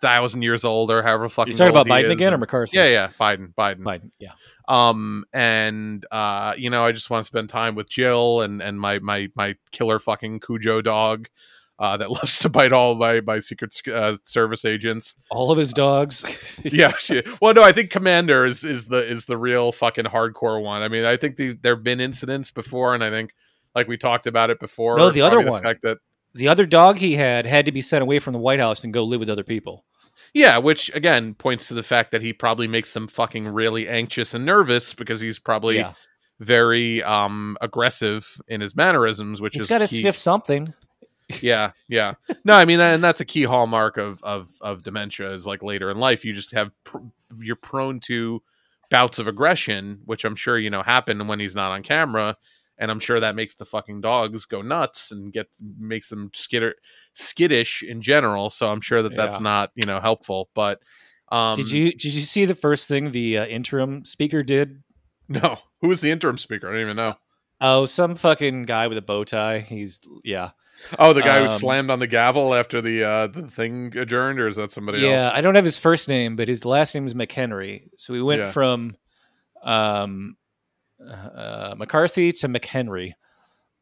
thousand 0.00 0.42
years 0.42 0.64
old 0.64 0.90
or 0.90 1.02
however 1.02 1.28
fucking. 1.28 1.52
You 1.52 1.58
talking 1.58 1.70
about 1.70 1.86
Biden 1.86 2.10
again 2.10 2.34
or 2.34 2.38
McCarthy? 2.38 2.76
Yeah, 2.76 2.88
yeah, 2.88 3.08
Biden, 3.20 3.54
Biden, 3.54 3.80
Biden. 3.80 4.10
Yeah, 4.18 4.32
um 4.68 5.24
and 5.32 6.06
uh 6.10 6.54
you 6.56 6.70
know 6.70 6.84
i 6.84 6.92
just 6.92 7.10
want 7.10 7.22
to 7.22 7.26
spend 7.26 7.48
time 7.48 7.74
with 7.74 7.88
jill 7.88 8.42
and 8.42 8.62
and 8.62 8.80
my 8.80 8.98
my 9.00 9.28
my 9.34 9.54
killer 9.72 9.98
fucking 9.98 10.40
cujo 10.40 10.80
dog 10.80 11.28
uh 11.78 11.96
that 11.96 12.10
loves 12.10 12.38
to 12.38 12.48
bite 12.48 12.72
all 12.72 12.94
my 12.94 13.20
my 13.22 13.38
secret 13.38 13.74
uh, 13.88 14.16
service 14.24 14.64
agents 14.64 15.16
all 15.30 15.50
of 15.50 15.58
his 15.58 15.72
dogs. 15.72 16.58
yeah 16.64 16.92
she, 16.98 17.22
well 17.40 17.54
no 17.54 17.62
i 17.62 17.72
think 17.72 17.90
commander 17.90 18.44
is 18.44 18.62
is 18.64 18.86
the 18.86 18.98
is 19.08 19.24
the 19.26 19.36
real 19.36 19.72
fucking 19.72 20.04
hardcore 20.04 20.62
one 20.62 20.82
i 20.82 20.88
mean 20.88 21.04
i 21.04 21.16
think 21.16 21.36
these 21.36 21.56
there 21.62 21.74
have 21.74 21.84
been 21.84 22.00
incidents 22.00 22.50
before 22.50 22.94
and 22.94 23.02
i 23.02 23.10
think 23.10 23.32
like 23.74 23.88
we 23.88 23.96
talked 23.96 24.26
about 24.26 24.50
it 24.50 24.60
before 24.60 24.98
No, 24.98 25.10
the 25.10 25.22
other 25.22 25.36
probably 25.36 25.50
one. 25.50 25.62
fact 25.62 25.82
that 25.82 25.98
the 26.34 26.48
other 26.48 26.66
dog 26.66 26.98
he 26.98 27.14
had 27.14 27.46
had 27.46 27.66
to 27.66 27.72
be 27.72 27.80
sent 27.82 28.02
away 28.02 28.18
from 28.18 28.32
the 28.32 28.38
White 28.38 28.58
House 28.60 28.84
and 28.84 28.92
go 28.92 29.04
live 29.04 29.20
with 29.20 29.28
other 29.28 29.44
people. 29.44 29.84
Yeah, 30.34 30.56
which 30.58 30.90
again 30.94 31.34
points 31.34 31.68
to 31.68 31.74
the 31.74 31.82
fact 31.82 32.10
that 32.12 32.22
he 32.22 32.32
probably 32.32 32.66
makes 32.66 32.94
them 32.94 33.06
fucking 33.08 33.48
really 33.48 33.86
anxious 33.88 34.32
and 34.32 34.46
nervous 34.46 34.94
because 34.94 35.20
he's 35.20 35.38
probably 35.38 35.76
Yeah, 35.76 35.92
very 36.40 37.02
um 37.02 37.56
aggressive 37.60 38.26
in 38.48 38.60
his 38.60 38.74
mannerisms, 38.74 39.40
which 39.40 39.54
he's 39.54 39.62
is 39.64 39.68
got 39.68 39.78
to 39.78 39.86
sniff 39.86 40.16
something. 40.16 40.72
Yeah 41.40 41.72
yeah 41.88 42.14
no 42.44 42.54
i 42.54 42.64
mean 42.64 42.78
and 42.80 43.02
that's 43.02 43.20
a 43.20 43.24
key 43.24 43.44
hallmark 43.44 43.96
of 43.96 44.22
of 44.22 44.48
of 44.60 44.82
dementia 44.82 45.32
is 45.32 45.46
like 45.46 45.62
later 45.62 45.90
in 45.90 45.98
life 45.98 46.24
you 46.24 46.32
just 46.34 46.50
have 46.52 46.70
pr- 46.84 46.98
you're 47.38 47.56
prone 47.56 48.00
to 48.00 48.42
bouts 48.90 49.18
of 49.18 49.26
aggression 49.26 50.00
which 50.04 50.24
i'm 50.24 50.36
sure 50.36 50.58
you 50.58 50.68
know 50.70 50.82
happen 50.82 51.26
when 51.26 51.40
he's 51.40 51.54
not 51.54 51.70
on 51.70 51.82
camera 51.82 52.36
and 52.78 52.90
i'm 52.90 53.00
sure 53.00 53.18
that 53.20 53.34
makes 53.34 53.54
the 53.54 53.64
fucking 53.64 54.00
dogs 54.00 54.44
go 54.44 54.60
nuts 54.60 55.10
and 55.12 55.32
get 55.32 55.46
makes 55.78 56.08
them 56.08 56.30
skitter 56.34 56.74
skittish 57.14 57.82
in 57.82 58.02
general 58.02 58.50
so 58.50 58.66
i'm 58.70 58.80
sure 58.80 59.02
that 59.02 59.14
that's 59.16 59.36
Yeah. 59.38 59.42
not 59.44 59.70
you 59.74 59.86
know 59.86 60.00
helpful 60.00 60.50
but 60.54 60.80
um 61.30 61.54
did 61.54 61.70
you 61.70 61.92
did 61.92 62.12
you 62.12 62.22
see 62.22 62.44
the 62.44 62.54
first 62.54 62.88
thing 62.88 63.12
the 63.12 63.38
uh, 63.38 63.46
interim 63.46 64.04
speaker 64.04 64.42
did? 64.42 64.82
no 65.28 65.56
who 65.80 65.88
was 65.88 66.00
the 66.02 66.10
interim 66.10 66.36
speaker 66.36 66.68
i 66.68 66.72
don't 66.72 66.80
even 66.82 66.96
know 66.96 67.14
Oh, 67.64 67.86
some 67.86 68.16
fucking 68.16 68.64
guy 68.64 68.88
with 68.88 68.98
a 68.98 69.02
bow 69.02 69.22
tie. 69.22 69.60
He's 69.60 70.00
yeah. 70.24 70.50
Oh 70.98 71.12
the 71.12 71.22
guy 71.22 71.38
who 71.40 71.44
Um, 71.46 71.58
slammed 71.60 71.90
on 71.90 71.98
the 71.98 72.06
gavel 72.06 72.54
after 72.54 72.80
the 72.80 73.04
uh 73.04 73.26
the 73.28 73.48
thing 73.48 73.96
adjourned 73.96 74.38
or 74.40 74.46
is 74.48 74.56
that 74.56 74.72
somebody 74.72 74.98
yeah, 75.00 75.08
else 75.08 75.32
Yeah, 75.32 75.38
I 75.38 75.40
don't 75.40 75.54
have 75.54 75.64
his 75.64 75.78
first 75.78 76.08
name, 76.08 76.36
but 76.36 76.48
his 76.48 76.64
last 76.64 76.94
name 76.94 77.06
is 77.06 77.14
McHenry. 77.14 77.88
So 77.96 78.12
we 78.12 78.22
went 78.22 78.40
Yeah. 78.42 78.50
from 78.52 78.96
um, 79.62 80.36
uh, 81.08 81.74
McCarthy 81.76 82.32
to 82.32 82.48
McHenry. 82.48 83.12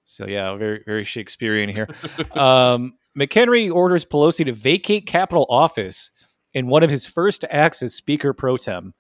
So 0.05 0.27
yeah, 0.27 0.55
very 0.57 0.83
very 0.85 1.05
Shakespearean 1.05 1.69
here. 1.69 1.89
um, 2.33 2.95
McHenry 3.19 3.73
orders 3.73 4.05
Pelosi 4.05 4.45
to 4.47 4.53
vacate 4.53 5.07
Capitol 5.07 5.47
office 5.49 6.11
in 6.55 6.67
one 6.67 6.83
of 6.83 6.91
his 6.91 7.07
first 7.07 7.45
acts 7.51 7.83
as 7.83 7.95
Speaker 7.95 8.33
pro 8.33 8.57
tem. 8.57 8.95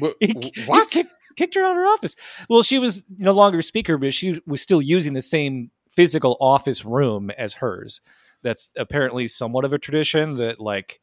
Wh- 0.00 0.10
He, 0.20 0.32
wh- 0.32 0.54
he 0.58 0.62
what? 0.64 0.90
kicked, 0.90 1.10
kicked 1.36 1.54
her 1.54 1.62
out 1.62 1.70
of 1.72 1.76
her 1.76 1.86
office. 1.86 2.14
Well, 2.48 2.62
she 2.62 2.78
was 2.78 3.04
no 3.18 3.32
longer 3.32 3.62
speaker, 3.62 3.98
but 3.98 4.12
she 4.14 4.40
was 4.46 4.60
still 4.62 4.82
using 4.82 5.12
the 5.12 5.22
same 5.22 5.70
physical 5.96 6.36
office 6.40 6.84
room 6.84 7.30
as 7.30 7.54
hers. 7.54 8.00
That's 8.42 8.70
apparently 8.76 9.26
somewhat 9.26 9.64
of 9.64 9.72
a 9.72 9.78
tradition 9.78 10.36
that, 10.36 10.60
like, 10.60 11.00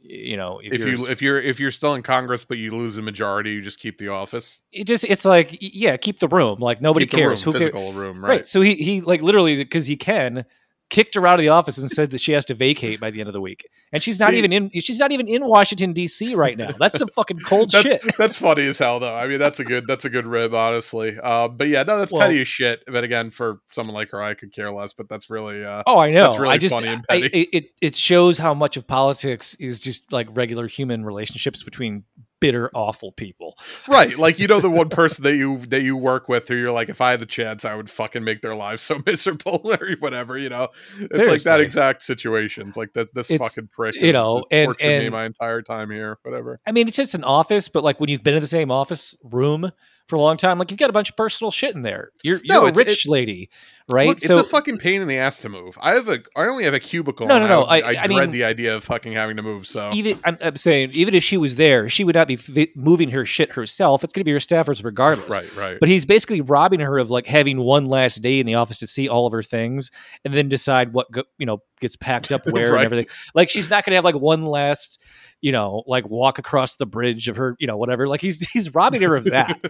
you 0.00 0.36
know, 0.36 0.60
if 0.62 0.78
you're- 0.78 0.92
you 0.92 1.06
if 1.08 1.20
you're 1.20 1.40
if 1.40 1.58
you're 1.58 1.72
still 1.72 1.94
in 1.94 2.02
Congress 2.02 2.44
but 2.44 2.56
you 2.56 2.70
lose 2.70 2.94
the 2.94 3.02
majority, 3.02 3.50
you 3.50 3.62
just 3.62 3.80
keep 3.80 3.98
the 3.98 4.08
office. 4.08 4.60
it 4.72 4.84
just 4.84 5.04
it's 5.04 5.24
like 5.24 5.56
yeah, 5.60 5.96
keep 5.96 6.20
the 6.20 6.28
room. 6.28 6.60
Like 6.60 6.80
nobody 6.80 7.04
keep 7.06 7.18
cares. 7.18 7.44
room, 7.44 7.52
Who 7.52 7.58
cares? 7.58 7.70
physical 7.72 7.92
room, 7.94 8.22
Right. 8.24 8.28
right? 8.30 8.46
So 8.46 8.60
he 8.60 8.74
he 8.76 9.00
like 9.00 9.22
literally 9.22 9.56
because 9.56 9.86
he 9.86 9.96
can 9.96 10.44
kicked 10.90 11.14
her 11.14 11.26
out 11.26 11.34
of 11.34 11.40
the 11.40 11.50
office 11.50 11.76
and 11.78 11.90
said 11.90 12.10
that 12.10 12.20
she 12.20 12.32
has 12.32 12.44
to 12.46 12.54
vacate 12.54 12.98
by 12.98 13.10
the 13.10 13.20
end 13.20 13.28
of 13.28 13.32
the 13.34 13.40
week. 13.40 13.68
And 13.92 14.02
she's 14.02 14.18
not 14.20 14.30
See- 14.30 14.38
even 14.38 14.52
in 14.52 14.70
she's 14.80 14.98
not 14.98 15.12
even 15.12 15.28
in 15.28 15.44
Washington 15.46 15.92
D.C. 15.92 16.34
right 16.34 16.56
now. 16.56 16.70
That's 16.78 16.98
some 16.98 17.08
fucking 17.08 17.40
cold 17.40 17.70
That's 17.70 17.82
shit. 17.86 18.16
that's 18.18 18.36
funny 18.36 18.66
as 18.66 18.78
hell 18.78 19.00
though. 19.00 19.14
I 19.14 19.26
mean, 19.26 19.38
that's 19.38 19.60
a 19.60 19.64
good 19.64 19.86
that's 19.86 20.04
a 20.04 20.10
good 20.10 20.26
rib, 20.26 20.54
honestly. 20.54 21.16
Uh, 21.22 21.48
but 21.48 21.68
yeah, 21.68 21.82
no, 21.82 21.98
that's 21.98 22.12
Well- 22.12 22.22
petty 22.22 22.40
as 22.40 22.48
shit. 22.48 22.82
But 22.86 23.04
again, 23.04 23.30
for 23.30 23.60
someone 23.72 23.94
like 23.94 24.10
her, 24.10 24.22
I 24.22 24.34
could 24.34 24.52
care 24.52 24.70
less. 24.72 24.92
But 24.92 25.08
that's 25.08 25.30
really 25.30 25.64
uh, 25.64 25.82
Oh, 25.86 25.98
I 25.98 26.10
know. 26.10 26.24
That's 26.24 26.38
really 26.38 26.54
I 26.54 26.58
just 26.58 26.74
funny 26.74 26.88
and 26.88 27.04
petty. 27.08 27.26
it, 27.26 27.48
it 27.52 27.70
it 27.80 27.94
shows 27.96 28.38
how 28.38 28.54
much 28.54 28.76
of 28.76 28.86
politics 28.86 29.54
is 29.56 29.80
just 29.80 30.12
like 30.12 30.28
regular 30.36 30.66
human 30.66 31.04
relationships 31.04 31.62
between 31.62 32.04
bitter, 32.40 32.70
awful 32.74 33.12
people. 33.12 33.56
right. 33.88 34.18
Like 34.18 34.38
you 34.38 34.46
know, 34.46 34.60
the 34.60 34.70
one 34.70 34.88
person 34.88 35.24
that 35.24 35.36
you 35.36 35.64
that 35.66 35.82
you 35.82 35.96
work 35.96 36.28
with, 36.28 36.48
who 36.48 36.54
you're 36.54 36.70
like, 36.72 36.88
if 36.88 37.00
I 37.00 37.10
had 37.12 37.20
the 37.20 37.26
chance, 37.26 37.64
I 37.64 37.74
would 37.74 37.90
fucking 37.90 38.24
make 38.24 38.42
their 38.42 38.54
lives 38.54 38.82
so 38.82 39.00
miserable 39.06 39.60
or 39.64 39.90
whatever. 40.00 40.36
You 40.38 40.48
know, 40.48 40.68
it's 40.98 41.28
like 41.28 41.42
that 41.42 41.60
exact 41.60 42.02
situation. 42.02 42.68
It's 42.68 42.76
like 42.76 42.92
that 42.94 43.14
this 43.14 43.30
It's- 43.30 43.54
fucking 43.54 43.68
prick, 43.72 43.94
you 43.96 44.12
know, 44.12 44.36
has 44.36 44.46
and- 44.50 44.66
tortured 44.68 44.86
me 44.86 45.04
and- 45.06 45.12
my 45.12 45.24
entire 45.26 45.62
time 45.62 45.90
here. 45.90 46.18
Whatever. 46.22 46.60
I 46.66 46.72
mean, 46.72 46.88
it's 46.88 46.96
just 46.96 47.14
an 47.14 47.24
office, 47.24 47.68
but 47.68 47.84
like 47.84 48.00
when 48.00 48.08
you've 48.10 48.22
been 48.22 48.34
in 48.34 48.40
the 48.40 48.46
same 48.46 48.70
office 48.70 49.16
room 49.24 49.70
for 50.08 50.16
a 50.16 50.20
long 50.20 50.36
time, 50.36 50.58
like 50.58 50.70
you've 50.70 50.80
got 50.80 50.90
a 50.90 50.92
bunch 50.92 51.10
of 51.10 51.16
personal 51.16 51.50
shit 51.50 51.74
in 51.74 51.82
there. 51.82 52.10
You're 52.22 52.40
No, 52.44 52.62
you're 52.62 52.70
a 52.70 52.72
rich 52.72 53.06
lady, 53.06 53.50
right? 53.90 54.08
Look, 54.08 54.20
so 54.20 54.38
it's 54.38 54.48
a 54.48 54.50
fucking 54.50 54.78
pain 54.78 55.02
in 55.02 55.06
the 55.08 55.18
ass 55.18 55.42
to 55.42 55.48
move. 55.50 55.76
I 55.80 55.94
have 55.94 56.08
a, 56.08 56.20
I 56.34 56.46
only 56.46 56.64
have 56.64 56.72
a 56.74 56.80
cubicle. 56.80 57.26
No, 57.26 57.38
no, 57.38 57.46
no, 57.46 57.62
I, 57.64 57.76
I- 57.78 57.80
I, 57.80 57.88
I 58.02 58.06
dread 58.06 58.08
mean- 58.08 58.30
the 58.32 58.44
idea 58.44 58.74
of 58.74 58.84
fucking 58.84 59.12
having 59.12 59.36
to 59.36 59.42
move. 59.42 59.66
So 59.66 59.90
even 59.92 60.18
I'm, 60.24 60.38
I'm 60.40 60.56
saying 60.56 60.90
even 60.94 61.14
if 61.14 61.22
she 61.22 61.36
was 61.36 61.56
there, 61.56 61.88
she 61.90 62.04
would 62.04 62.14
not 62.14 62.26
be 62.26 62.36
fi- 62.36 62.72
moving 62.74 63.10
her 63.10 63.24
shit 63.26 63.52
herself. 63.52 64.02
It's 64.02 64.12
going 64.14 64.20
to 64.22 64.24
be 64.24 64.32
her 64.32 64.38
staffers 64.38 64.82
regardless. 64.82 65.28
right, 65.30 65.56
right. 65.56 65.76
But 65.78 65.88
he's 65.90 66.06
basically 66.06 66.40
robbing 66.40 66.80
her 66.80 66.98
of 66.98 67.10
like 67.10 67.26
having 67.26 67.58
one 67.60 67.84
last 67.86 68.22
day 68.22 68.40
in 68.40 68.46
the 68.46 68.54
office 68.54 68.78
to 68.80 68.86
see 68.86 69.08
all 69.08 69.26
of 69.26 69.32
her 69.32 69.42
things 69.42 69.90
and 70.24 70.32
then 70.32 70.48
decide 70.48 70.92
what 70.94 71.10
go, 71.12 71.22
you 71.38 71.44
know 71.46 71.62
gets 71.80 71.96
packed 71.96 72.32
up 72.32 72.46
where 72.50 72.72
Right. 72.72 72.78
and 72.78 72.92
everything. 72.92 73.10
Like 73.34 73.50
she's 73.50 73.68
not 73.70 73.84
going 73.84 73.92
to 73.92 73.96
have 73.96 74.04
like 74.04 74.16
one 74.16 74.46
last 74.46 75.00
you 75.40 75.52
know 75.52 75.82
like 75.86 76.08
walk 76.08 76.38
across 76.38 76.76
the 76.76 76.86
bridge 76.86 77.28
of 77.28 77.36
her 77.36 77.56
you 77.58 77.66
know 77.66 77.76
whatever. 77.76 78.08
Like 78.08 78.20
he's 78.20 78.48
he's 78.52 78.74
robbing 78.74 79.02
her 79.02 79.16
of 79.16 79.24
that. 79.30 79.60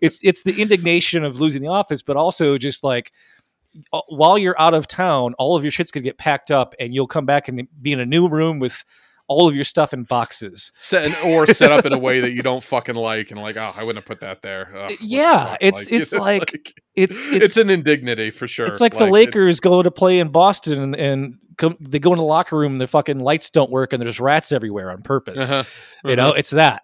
it's 0.00 0.20
it's 0.22 0.42
the 0.42 0.60
indignation 0.60 1.24
of 1.24 1.40
losing 1.40 1.62
the 1.62 1.68
office, 1.68 2.02
but 2.02 2.16
also 2.16 2.58
just 2.58 2.84
like 2.84 3.12
while 4.08 4.36
you're 4.36 4.60
out 4.60 4.74
of 4.74 4.86
town, 4.86 5.34
all 5.38 5.56
of 5.56 5.64
your 5.64 5.70
shit's 5.70 5.90
gonna 5.90 6.04
get 6.04 6.18
packed 6.18 6.50
up, 6.50 6.74
and 6.78 6.94
you'll 6.94 7.06
come 7.06 7.26
back 7.26 7.48
and 7.48 7.66
be 7.80 7.92
in 7.92 8.00
a 8.00 8.06
new 8.06 8.28
room 8.28 8.58
with 8.58 8.84
all 9.32 9.48
of 9.48 9.54
your 9.54 9.64
stuff 9.64 9.92
in 9.92 10.04
boxes. 10.04 10.70
set 10.78 11.24
or 11.24 11.46
set 11.46 11.72
up 11.72 11.84
in 11.86 11.92
a 11.92 11.98
way 11.98 12.20
that 12.20 12.32
you 12.32 12.42
don't 12.42 12.62
fucking 12.62 12.94
like, 12.94 13.30
and 13.30 13.40
like, 13.40 13.56
oh, 13.56 13.72
I 13.74 13.80
wouldn't 13.80 13.96
have 13.96 14.06
put 14.06 14.20
that 14.20 14.42
there. 14.42 14.70
The 14.72 14.96
Yeah, 15.00 15.56
it's- 15.60 15.88
it's 15.90 16.12
like- 16.28 16.52
It's 16.94 17.24
it's, 17.24 17.42
it's 17.44 17.56
an 17.56 17.70
indignity 17.70 18.30
for 18.30 18.46
sure. 18.46 18.66
it's 18.66 18.80
like, 18.80 18.96
the 18.96 19.06
it- 19.06 19.10
Lakers 19.12 19.60
go 19.60 19.82
to 19.82 19.90
play 19.90 20.18
in 20.18 20.28
Boston 20.28 20.80
and, 20.82 20.94
and 20.96 21.34
come, 21.56 21.76
they 21.80 21.98
go 21.98 22.12
in 22.12 22.18
the 22.18 22.24
locker 22.24 22.56
room, 22.58 22.72
and 22.72 22.80
the 22.80 22.86
fucking 22.86 23.18
lights 23.20 23.50
don't 23.50 23.70
work, 23.70 23.92
and 23.92 24.02
there's 24.02 24.20
rats 24.20 24.52
everywhere 24.52 24.90
on 24.90 25.02
purpose. 25.02 25.50
uh-huh, 25.50 25.64
You 26.08 26.16
know, 26.16 26.32
it's 26.32 26.50
that. 26.50 26.82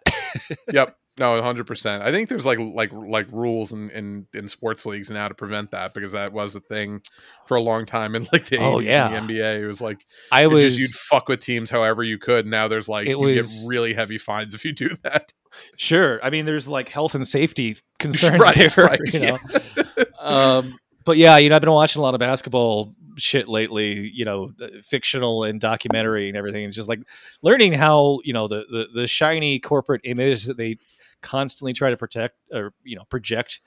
Yep. 0.73 0.97
No, 1.19 1.41
hundred 1.43 1.67
percent. 1.67 2.03
I 2.03 2.13
think 2.13 2.29
there's 2.29 2.47
like 2.47 2.59
like 2.61 2.93
like 2.93 3.27
rules 3.33 3.73
in, 3.73 3.91
in 3.91 4.27
in 4.35 4.49
sports 4.49 4.87
leagues 4.87 5.11
now 5.11 5.29
to 5.29 5.35
prevent 5.35 5.71
that 5.73 5.95
because 5.95 6.13
that 6.13 6.33
was 6.33 6.55
a 6.55 6.61
thing 6.61 7.01
for 7.47 7.57
a 7.57 7.61
long 7.61 7.87
time 7.87 8.15
in 8.15 8.27
like 8.33 8.47
the 8.47 8.59
80s 8.59 8.63
Oh, 8.63 8.79
in 8.79 8.87
yeah. 8.87 9.09
the 9.09 9.17
NBA. 9.35 9.61
It 9.63 9.67
was 9.67 9.81
like 9.81 10.07
I 10.31 10.47
was 10.47 10.77
just 10.77 10.81
you'd 10.81 10.91
fuck 10.99 11.29
with 11.29 11.41
teams 11.41 11.71
however 11.71 12.03
you 12.03 12.19
could. 12.19 12.47
Now 12.47 12.69
there's 12.69 12.89
like 12.89 13.07
It 13.07 13.13
you 13.13 13.19
was- 13.21 13.63
get 13.63 13.69
really 13.69 13.95
heavy 13.95 14.19
fines 14.19 14.55
if 14.55 14.65
you 14.65 14.73
do 14.73 14.89
that. 15.05 15.33
Sure. 15.77 16.21
I 16.23 16.31
mean, 16.31 16.45
there's 16.45 16.69
like 16.69 16.89
health 16.89 17.15
and 17.15 17.27
safety 17.27 17.77
concerns 17.99 18.39
Right, 18.41 18.55
there, 18.55 18.71
right, 18.85 19.01
you 19.13 19.21
know. 19.21 19.39
um, 20.21 20.79
but 21.05 21.17
yeah, 21.17 21.37
you 21.39 21.49
know, 21.49 21.57
I've 21.57 21.63
been 21.63 21.71
watching 21.73 22.01
a 22.01 22.03
lot 22.03 22.15
of 22.15 22.21
basketball 22.21 22.95
shit 23.17 23.49
lately. 23.49 24.11
You 24.15 24.25
know, 24.27 24.53
uh, 24.63 24.67
fictional 24.83 25.45
and 25.45 25.61
documentary 25.61 26.29
and 26.29 26.37
everything. 26.37 26.65
It's 26.65 26.77
just 26.77 26.89
like 26.89 27.01
learning 27.43 27.73
how 27.73 28.21
you 28.25 28.33
know 28.35 28.47
the 28.47 28.67
the, 28.71 28.87
the 28.95 29.07
shiny 29.09 29.59
corporate 29.59 30.03
image 30.05 30.45
that 30.45 30.59
they 30.59 30.77
constantly 31.23 31.73
try 31.73 31.91
to 31.91 31.97
protect 31.97 32.37
or 32.53 32.73
you 32.83 32.97
know 32.97 33.05
project, 33.11 33.61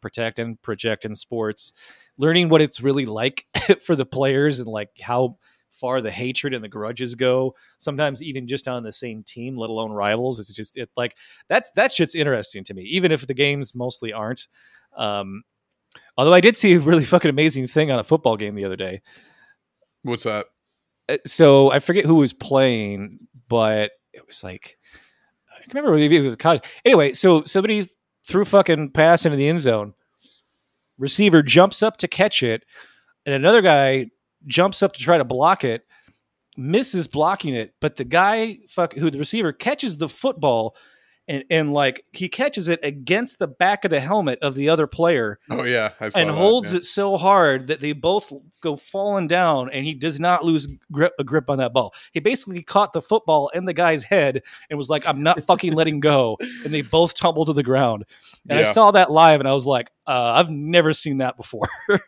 protect 0.00 0.38
and 0.38 0.60
project 0.62 1.04
in 1.04 1.14
sports. 1.14 1.72
Learning 2.18 2.48
what 2.48 2.62
it's 2.62 2.80
really 2.80 3.06
like 3.06 3.46
for 3.84 3.94
the 3.94 4.06
players 4.06 4.58
and 4.58 4.68
like 4.68 4.90
how 5.00 5.38
far 5.76 6.00
the 6.00 6.10
hatred 6.10 6.54
and 6.54 6.64
the 6.64 6.68
grudges 6.68 7.14
go 7.14 7.54
sometimes 7.78 8.22
even 8.22 8.48
just 8.48 8.66
on 8.66 8.82
the 8.82 8.92
same 8.92 9.22
team 9.22 9.56
let 9.56 9.70
alone 9.70 9.92
rivals 9.92 10.40
it's 10.40 10.52
just 10.52 10.76
it 10.76 10.88
like 10.96 11.16
that's 11.48 11.70
that 11.76 11.92
shit's 11.92 12.14
interesting 12.14 12.64
to 12.64 12.74
me 12.74 12.82
even 12.82 13.12
if 13.12 13.26
the 13.26 13.34
games 13.34 13.74
mostly 13.74 14.12
aren't 14.12 14.48
um 14.96 15.42
although 16.16 16.32
i 16.32 16.40
did 16.40 16.56
see 16.56 16.74
a 16.74 16.78
really 16.78 17.04
fucking 17.04 17.28
amazing 17.28 17.66
thing 17.66 17.90
on 17.90 17.98
a 17.98 18.02
football 18.02 18.36
game 18.36 18.54
the 18.54 18.64
other 18.64 18.76
day 18.76 19.00
What's 20.02 20.24
that? 20.24 20.46
Uh, 21.08 21.18
so 21.26 21.70
i 21.70 21.78
forget 21.78 22.04
who 22.04 22.16
was 22.16 22.32
playing 22.32 23.18
but 23.48 23.92
it 24.12 24.26
was 24.26 24.42
like 24.42 24.78
i 25.66 25.70
can 25.70 25.84
remember 25.84 25.98
it 25.98 26.20
was 26.20 26.36
college. 26.36 26.62
Anyway 26.84 27.12
so 27.12 27.44
somebody 27.44 27.88
threw 28.24 28.44
fucking 28.44 28.90
pass 28.90 29.24
into 29.24 29.36
the 29.36 29.48
end 29.48 29.60
zone. 29.60 29.94
Receiver 30.98 31.42
jumps 31.42 31.82
up 31.82 31.96
to 31.98 32.08
catch 32.08 32.42
it 32.42 32.64
and 33.24 33.34
another 33.34 33.60
guy 33.60 34.06
jumps 34.46 34.82
up 34.82 34.92
to 34.92 35.00
try 35.00 35.18
to 35.18 35.24
block 35.24 35.64
it 35.64 35.84
misses 36.56 37.06
blocking 37.06 37.54
it 37.54 37.74
but 37.80 37.96
the 37.96 38.04
guy 38.04 38.58
fuck 38.68 38.94
who 38.94 39.10
the 39.10 39.18
receiver 39.18 39.52
catches 39.52 39.96
the 39.96 40.08
football 40.08 40.74
and 41.28 41.44
and 41.50 41.72
like 41.72 42.04
he 42.12 42.28
catches 42.28 42.68
it 42.68 42.80
against 42.82 43.38
the 43.38 43.46
back 43.46 43.84
of 43.84 43.90
the 43.90 44.00
helmet 44.00 44.38
of 44.42 44.54
the 44.54 44.68
other 44.68 44.86
player 44.86 45.38
Oh 45.50 45.64
yeah, 45.64 45.92
I 46.00 46.08
saw 46.08 46.18
and 46.18 46.30
that, 46.30 46.34
holds 46.34 46.72
yeah. 46.72 46.78
it 46.78 46.84
so 46.84 47.16
hard 47.16 47.68
that 47.68 47.80
they 47.80 47.92
both 47.92 48.32
go 48.60 48.76
falling 48.76 49.26
down 49.26 49.70
and 49.70 49.84
he 49.84 49.94
does 49.94 50.18
not 50.18 50.44
lose 50.44 50.68
grip, 50.90 51.14
a 51.18 51.24
grip 51.24 51.48
on 51.48 51.58
that 51.58 51.72
ball. 51.72 51.94
He 52.12 52.20
basically 52.20 52.62
caught 52.62 52.92
the 52.92 53.02
football 53.02 53.48
in 53.48 53.64
the 53.64 53.74
guy's 53.74 54.02
head 54.02 54.42
and 54.70 54.78
was 54.78 54.90
like, 54.90 55.06
I'm 55.06 55.22
not 55.22 55.42
fucking 55.44 55.72
letting 55.72 56.00
go. 56.00 56.36
And 56.64 56.72
they 56.72 56.82
both 56.82 57.14
tumble 57.14 57.44
to 57.44 57.52
the 57.52 57.62
ground. 57.62 58.04
And 58.48 58.58
I 58.58 58.64
saw 58.64 58.90
that 58.92 59.10
live 59.10 59.40
and 59.40 59.48
I 59.48 59.54
was 59.54 59.66
like, 59.66 59.90
uh, 60.06 60.34
I've 60.36 60.50
never 60.50 60.92
seen 60.92 61.18
that 61.18 61.36
before. 61.36 61.68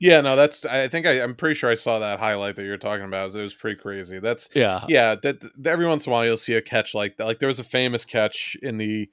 Yeah, 0.00 0.20
no, 0.20 0.36
that's. 0.36 0.64
I 0.64 0.86
think 0.86 1.06
I, 1.06 1.20
I'm 1.20 1.34
pretty 1.34 1.56
sure 1.56 1.68
I 1.68 1.74
saw 1.74 1.98
that 1.98 2.20
highlight 2.20 2.54
that 2.56 2.64
you're 2.64 2.76
talking 2.76 3.04
about. 3.04 3.34
It 3.34 3.40
was 3.40 3.54
pretty 3.54 3.80
crazy. 3.80 4.20
That's 4.20 4.48
yeah. 4.54 4.84
yeah. 4.88 5.16
That, 5.16 5.40
that 5.40 5.66
every 5.66 5.86
once 5.88 6.06
in 6.06 6.10
a 6.10 6.12
while 6.12 6.24
you'll 6.24 6.36
see 6.36 6.54
a 6.54 6.62
catch 6.62 6.94
like 6.94 7.16
that. 7.16 7.24
Like 7.24 7.40
there 7.40 7.48
was 7.48 7.58
a 7.58 7.64
famous 7.64 8.04
catch 8.04 8.56
in 8.62 8.78
the, 8.78 9.10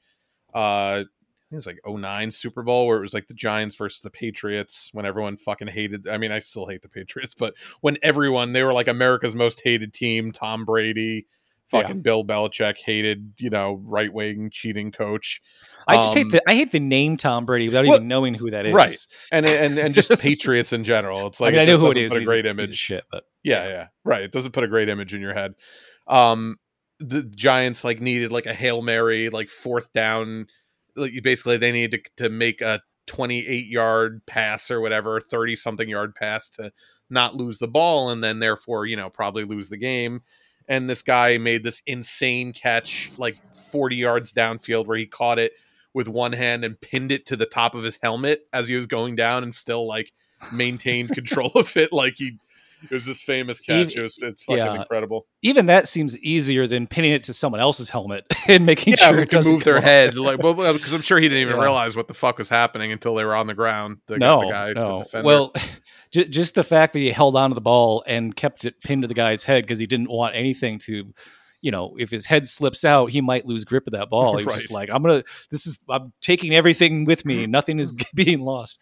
uh, 0.53 0.57
I 0.57 1.05
think 1.49 1.53
it 1.53 1.55
was 1.55 1.65
like 1.65 1.79
09 1.87 2.31
Super 2.31 2.61
Bowl 2.61 2.85
where 2.85 2.99
it 2.99 3.01
was 3.01 3.15
like 3.15 3.27
the 3.27 3.33
Giants 3.33 3.75
versus 3.75 4.01
the 4.01 4.11
Patriots 4.11 4.89
when 4.93 5.07
everyone 5.07 5.37
fucking 5.37 5.69
hated. 5.69 6.07
I 6.07 6.19
mean, 6.19 6.31
I 6.31 6.39
still 6.39 6.67
hate 6.67 6.83
the 6.83 6.89
Patriots, 6.89 7.33
but 7.33 7.55
when 7.81 7.97
everyone 8.03 8.53
they 8.53 8.63
were 8.63 8.73
like 8.73 8.87
America's 8.87 9.33
most 9.35 9.61
hated 9.63 9.93
team, 9.93 10.31
Tom 10.31 10.65
Brady. 10.65 11.25
Fucking 11.71 12.01
Bill 12.01 12.23
Belichick 12.23 12.77
hated, 12.77 13.33
you 13.39 13.49
know, 13.49 13.81
right 13.83 14.13
wing 14.13 14.49
cheating 14.51 14.91
coach. 14.91 15.41
I 15.87 15.95
just 15.95 16.13
hate 16.13 16.25
Um, 16.25 16.29
the 16.29 16.41
I 16.49 16.55
hate 16.55 16.71
the 16.71 16.79
name 16.79 17.17
Tom 17.17 17.45
Brady 17.45 17.67
without 17.67 17.85
well, 17.85 17.95
even 17.95 18.07
knowing 18.07 18.33
who 18.35 18.51
that 18.51 18.65
is. 18.65 18.73
right. 18.73 18.95
and 19.31 19.45
and 19.45 19.77
and 19.77 19.95
just 19.95 20.09
Patriots 20.21 20.73
in 20.73 20.83
general. 20.83 21.27
It's 21.27 21.39
like 21.39 21.49
I 21.49 21.57
mean, 21.57 21.61
I 21.61 21.65
know 21.71 21.77
who 21.77 21.91
it 21.91 21.97
is. 21.97 22.11
Put 22.11 22.17
a 22.17 22.19
He's 22.21 22.27
great 22.29 22.45
a, 22.45 22.49
image. 22.49 22.71
A 22.71 22.75
shit, 22.75 23.03
but 23.11 23.23
Yeah, 23.43 23.67
yeah, 23.67 23.87
right. 24.03 24.21
It 24.23 24.31
doesn't 24.31 24.51
put 24.51 24.63
a 24.63 24.67
great 24.67 24.89
image 24.89 25.13
in 25.13 25.21
your 25.21 25.33
head. 25.33 25.55
Um, 26.07 26.57
the 26.99 27.23
Giants 27.23 27.83
like 27.83 27.99
needed 27.99 28.31
like 28.31 28.45
a 28.45 28.53
hail 28.53 28.81
mary, 28.81 29.29
like 29.29 29.49
fourth 29.49 29.91
down. 29.91 30.47
Like 30.95 31.13
you- 31.13 31.21
basically, 31.21 31.57
they 31.57 31.71
needed 31.71 32.05
to, 32.17 32.23
to 32.23 32.29
make 32.29 32.61
a 32.61 32.81
28 33.07 33.65
yard 33.67 34.21
pass 34.25 34.71
or 34.71 34.81
whatever, 34.81 35.19
30 35.19 35.55
something 35.55 35.89
yard 35.89 36.15
pass 36.15 36.49
to 36.51 36.71
not 37.09 37.35
lose 37.35 37.59
the 37.59 37.67
ball, 37.67 38.09
and 38.11 38.23
then 38.23 38.39
therefore 38.39 38.85
you 38.85 38.95
know 38.95 39.09
probably 39.09 39.43
lose 39.45 39.69
the 39.69 39.77
game. 39.77 40.21
And 40.67 40.89
this 40.89 41.01
guy 41.01 41.37
made 41.37 41.63
this 41.63 41.81
insane 41.85 42.53
catch, 42.53 43.11
like 43.17 43.37
40 43.71 43.95
yards 43.95 44.33
downfield, 44.33 44.87
where 44.87 44.97
he 44.97 45.05
caught 45.05 45.39
it 45.39 45.53
with 45.93 46.07
one 46.07 46.33
hand 46.33 46.65
and 46.65 46.79
pinned 46.79 47.11
it 47.11 47.25
to 47.27 47.35
the 47.35 47.45
top 47.45 47.75
of 47.75 47.83
his 47.83 47.99
helmet 48.01 48.47
as 48.51 48.67
he 48.67 48.75
was 48.75 48.87
going 48.87 49.15
down, 49.15 49.43
and 49.43 49.53
still 49.53 49.87
like 49.87 50.11
maintained 50.51 51.09
control 51.13 51.51
of 51.55 51.75
it. 51.77 51.93
Like 51.93 52.15
he, 52.17 52.39
it 52.83 52.91
was 52.91 53.05
this 53.05 53.21
famous 53.21 53.59
catch. 53.59 53.91
Even- 53.91 53.99
it 53.99 54.03
was 54.03 54.17
it's 54.21 54.43
fucking 54.43 54.57
yeah. 54.57 54.75
incredible. 54.75 55.25
even 55.41 55.65
that 55.67 55.87
seems 55.87 56.17
easier 56.19 56.67
than 56.67 56.87
pinning 56.87 57.11
it 57.11 57.23
to 57.23 57.33
someone 57.33 57.61
else's 57.61 57.89
helmet 57.89 58.25
and 58.47 58.65
making 58.65 58.93
Yeah, 58.99 59.09
sure 59.09 59.19
it 59.21 59.29
doesn't 59.31 59.51
move 59.51 59.63
their 59.63 59.81
head, 59.81 60.15
like 60.15 60.41
well, 60.41 60.53
because 60.73 60.93
I'm 60.93 61.01
sure 61.01 61.17
he 61.19 61.27
didn't 61.29 61.41
even 61.41 61.55
Yeah. 61.57 61.63
realize 61.63 61.95
what 61.95 62.07
the 62.07 62.13
fuck 62.13 62.37
was 62.37 62.49
happening 62.49 62.91
until 62.91 63.15
they 63.15 63.23
were 63.25 63.35
on 63.35 63.47
the 63.47 63.53
ground. 63.53 63.97
The, 64.07 64.17
no, 64.17 64.41
the 64.41 64.49
guy, 64.51 64.67
the 64.69 64.73
no. 64.75 64.99
defender. 65.03 65.25
well, 65.25 65.53
j- 66.11 66.27
just 66.27 66.55
the 66.55 66.63
fact 66.63 66.93
that 66.93 66.99
he 66.99 67.11
held 67.11 67.35
on 67.35 67.49
to 67.49 67.55
the 67.55 67.61
ball 67.61 68.03
and 68.05 68.35
kept 68.35 68.65
it 68.65 68.79
pinned 68.81 69.01
to 69.03 69.07
the 69.07 69.13
guy's 69.13 69.43
head 69.43 69.63
because 69.63 69.79
he 69.79 69.87
didn't 69.87 70.09
want 70.09 70.35
anything 70.35 70.77
to, 70.79 71.13
you 71.61 71.71
know, 71.71 71.95
if 71.97 72.11
his 72.11 72.25
head 72.25 72.47
slips 72.47 72.85
out, 72.85 73.09
he 73.09 73.21
might 73.21 73.45
lose 73.47 73.63
grip 73.65 73.87
of 73.87 73.93
that 73.93 74.09
ball. 74.09 74.37
He's 74.37 74.45
was 74.45 74.55
just 74.57 74.71
like, 74.71 74.89
I'm 74.91 75.01
gonna. 75.01 75.23
This 75.49 75.65
is. 75.65 75.79
I'm 75.89 76.13
taking 76.21 76.53
everything 76.53 77.05
with 77.05 77.25
me. 77.25 77.47
Nothing 77.47 77.79
is 77.79 77.91
being 78.13 78.41
lost. 78.41 78.79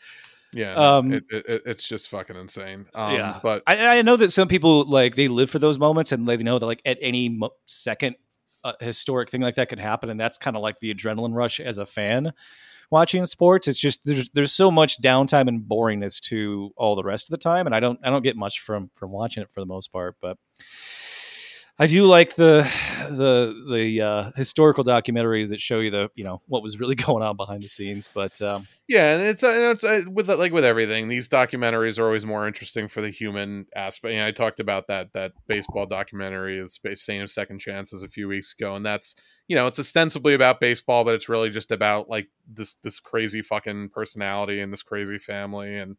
Yeah, 0.53 0.75
Um, 0.75 1.13
it, 1.13 1.23
it, 1.29 1.45
it- 1.47 1.61
it's 1.65 1.87
just 1.87 2.09
fucking 2.09 2.35
insane. 2.35 2.85
Um, 2.93 3.13
yeah, 3.15 3.39
but 3.41 3.63
I, 3.67 3.97
I 3.97 4.01
know 4.01 4.15
that 4.17 4.31
some 4.31 4.47
people 4.47 4.85
like 4.85 5.15
they 5.15 5.27
live 5.27 5.49
for 5.49 5.59
those 5.59 5.79
moments 5.79 6.11
and 6.11 6.27
they 6.27 6.37
know 6.37 6.59
that 6.59 6.65
like 6.65 6.81
at 6.85 6.97
any 7.01 7.29
mo- 7.29 7.51
second 7.65 8.15
a 8.63 8.73
historic 8.83 9.29
thing 9.29 9.41
like 9.41 9.55
that 9.55 9.67
could 9.69 9.79
happen, 9.79 10.09
and 10.09 10.19
that's 10.19 10.37
kind 10.37 10.55
of 10.55 10.63
like 10.63 10.79
the 10.79 10.93
adrenaline 10.93 11.33
rush 11.33 11.59
as 11.59 11.77
a 11.79 11.85
fan 11.85 12.31
watching 12.91 13.25
sports. 13.25 13.67
It's 13.67 13.79
just 13.79 13.99
there's 14.05 14.29
there's 14.29 14.53
so 14.53 14.71
much 14.71 15.01
downtime 15.01 15.47
and 15.47 15.63
boringness 15.63 16.21
to 16.29 16.71
all 16.77 16.95
the 16.95 17.03
rest 17.03 17.25
of 17.27 17.31
the 17.31 17.37
time, 17.37 17.65
and 17.65 17.75
I 17.75 17.79
don't 17.81 17.99
I 18.03 18.09
don't 18.09 18.23
get 18.23 18.37
much 18.37 18.59
from 18.61 18.89
from 18.93 19.11
watching 19.11 19.43
it 19.43 19.49
for 19.51 19.59
the 19.59 19.65
most 19.65 19.91
part, 19.91 20.15
but. 20.21 20.37
I 21.79 21.87
do 21.87 22.05
like 22.05 22.35
the 22.35 22.69
the 23.09 23.73
the 23.75 24.01
uh, 24.01 24.31
historical 24.35 24.83
documentaries 24.83 25.49
that 25.49 25.59
show 25.59 25.79
you 25.79 25.89
the 25.89 26.11
you 26.13 26.23
know 26.23 26.41
what 26.47 26.61
was 26.61 26.79
really 26.79 26.93
going 27.07 27.23
on 27.23 27.35
behind 27.35 27.63
the 27.63 27.67
scenes, 27.67 28.09
but 28.13 28.39
um, 28.43 28.67
yeah, 28.87 29.15
and 29.15 29.23
it's, 29.23 29.43
uh, 29.43 29.71
it's 29.73 29.83
uh, 29.83 30.01
with 30.07 30.29
like 30.29 30.51
with 30.53 30.65
everything. 30.65 31.07
These 31.07 31.27
documentaries 31.27 31.97
are 31.97 32.05
always 32.05 32.27
more 32.27 32.47
interesting 32.47 32.87
for 32.87 33.01
the 33.01 33.09
human 33.09 33.65
aspect. 33.75 34.11
You 34.11 34.19
know, 34.19 34.27
I 34.27 34.31
talked 34.31 34.59
about 34.59 34.87
that 34.87 35.13
that 35.13 35.31
baseball 35.47 35.87
documentary, 35.87 36.61
the 36.61 36.69
Space 36.69 37.01
Saint 37.01 37.23
of 37.23 37.31
Second 37.31 37.57
Chances, 37.57 38.03
a 38.03 38.07
few 38.07 38.27
weeks 38.27 38.53
ago, 38.57 38.75
and 38.75 38.85
that's 38.85 39.15
you 39.47 39.55
know 39.55 39.65
it's 39.65 39.79
ostensibly 39.79 40.35
about 40.35 40.59
baseball, 40.59 41.03
but 41.03 41.15
it's 41.15 41.27
really 41.27 41.49
just 41.49 41.71
about 41.71 42.07
like 42.07 42.27
this 42.47 42.75
this 42.83 42.99
crazy 42.99 43.41
fucking 43.41 43.89
personality 43.89 44.61
and 44.61 44.71
this 44.71 44.83
crazy 44.83 45.17
family, 45.17 45.75
and 45.75 45.97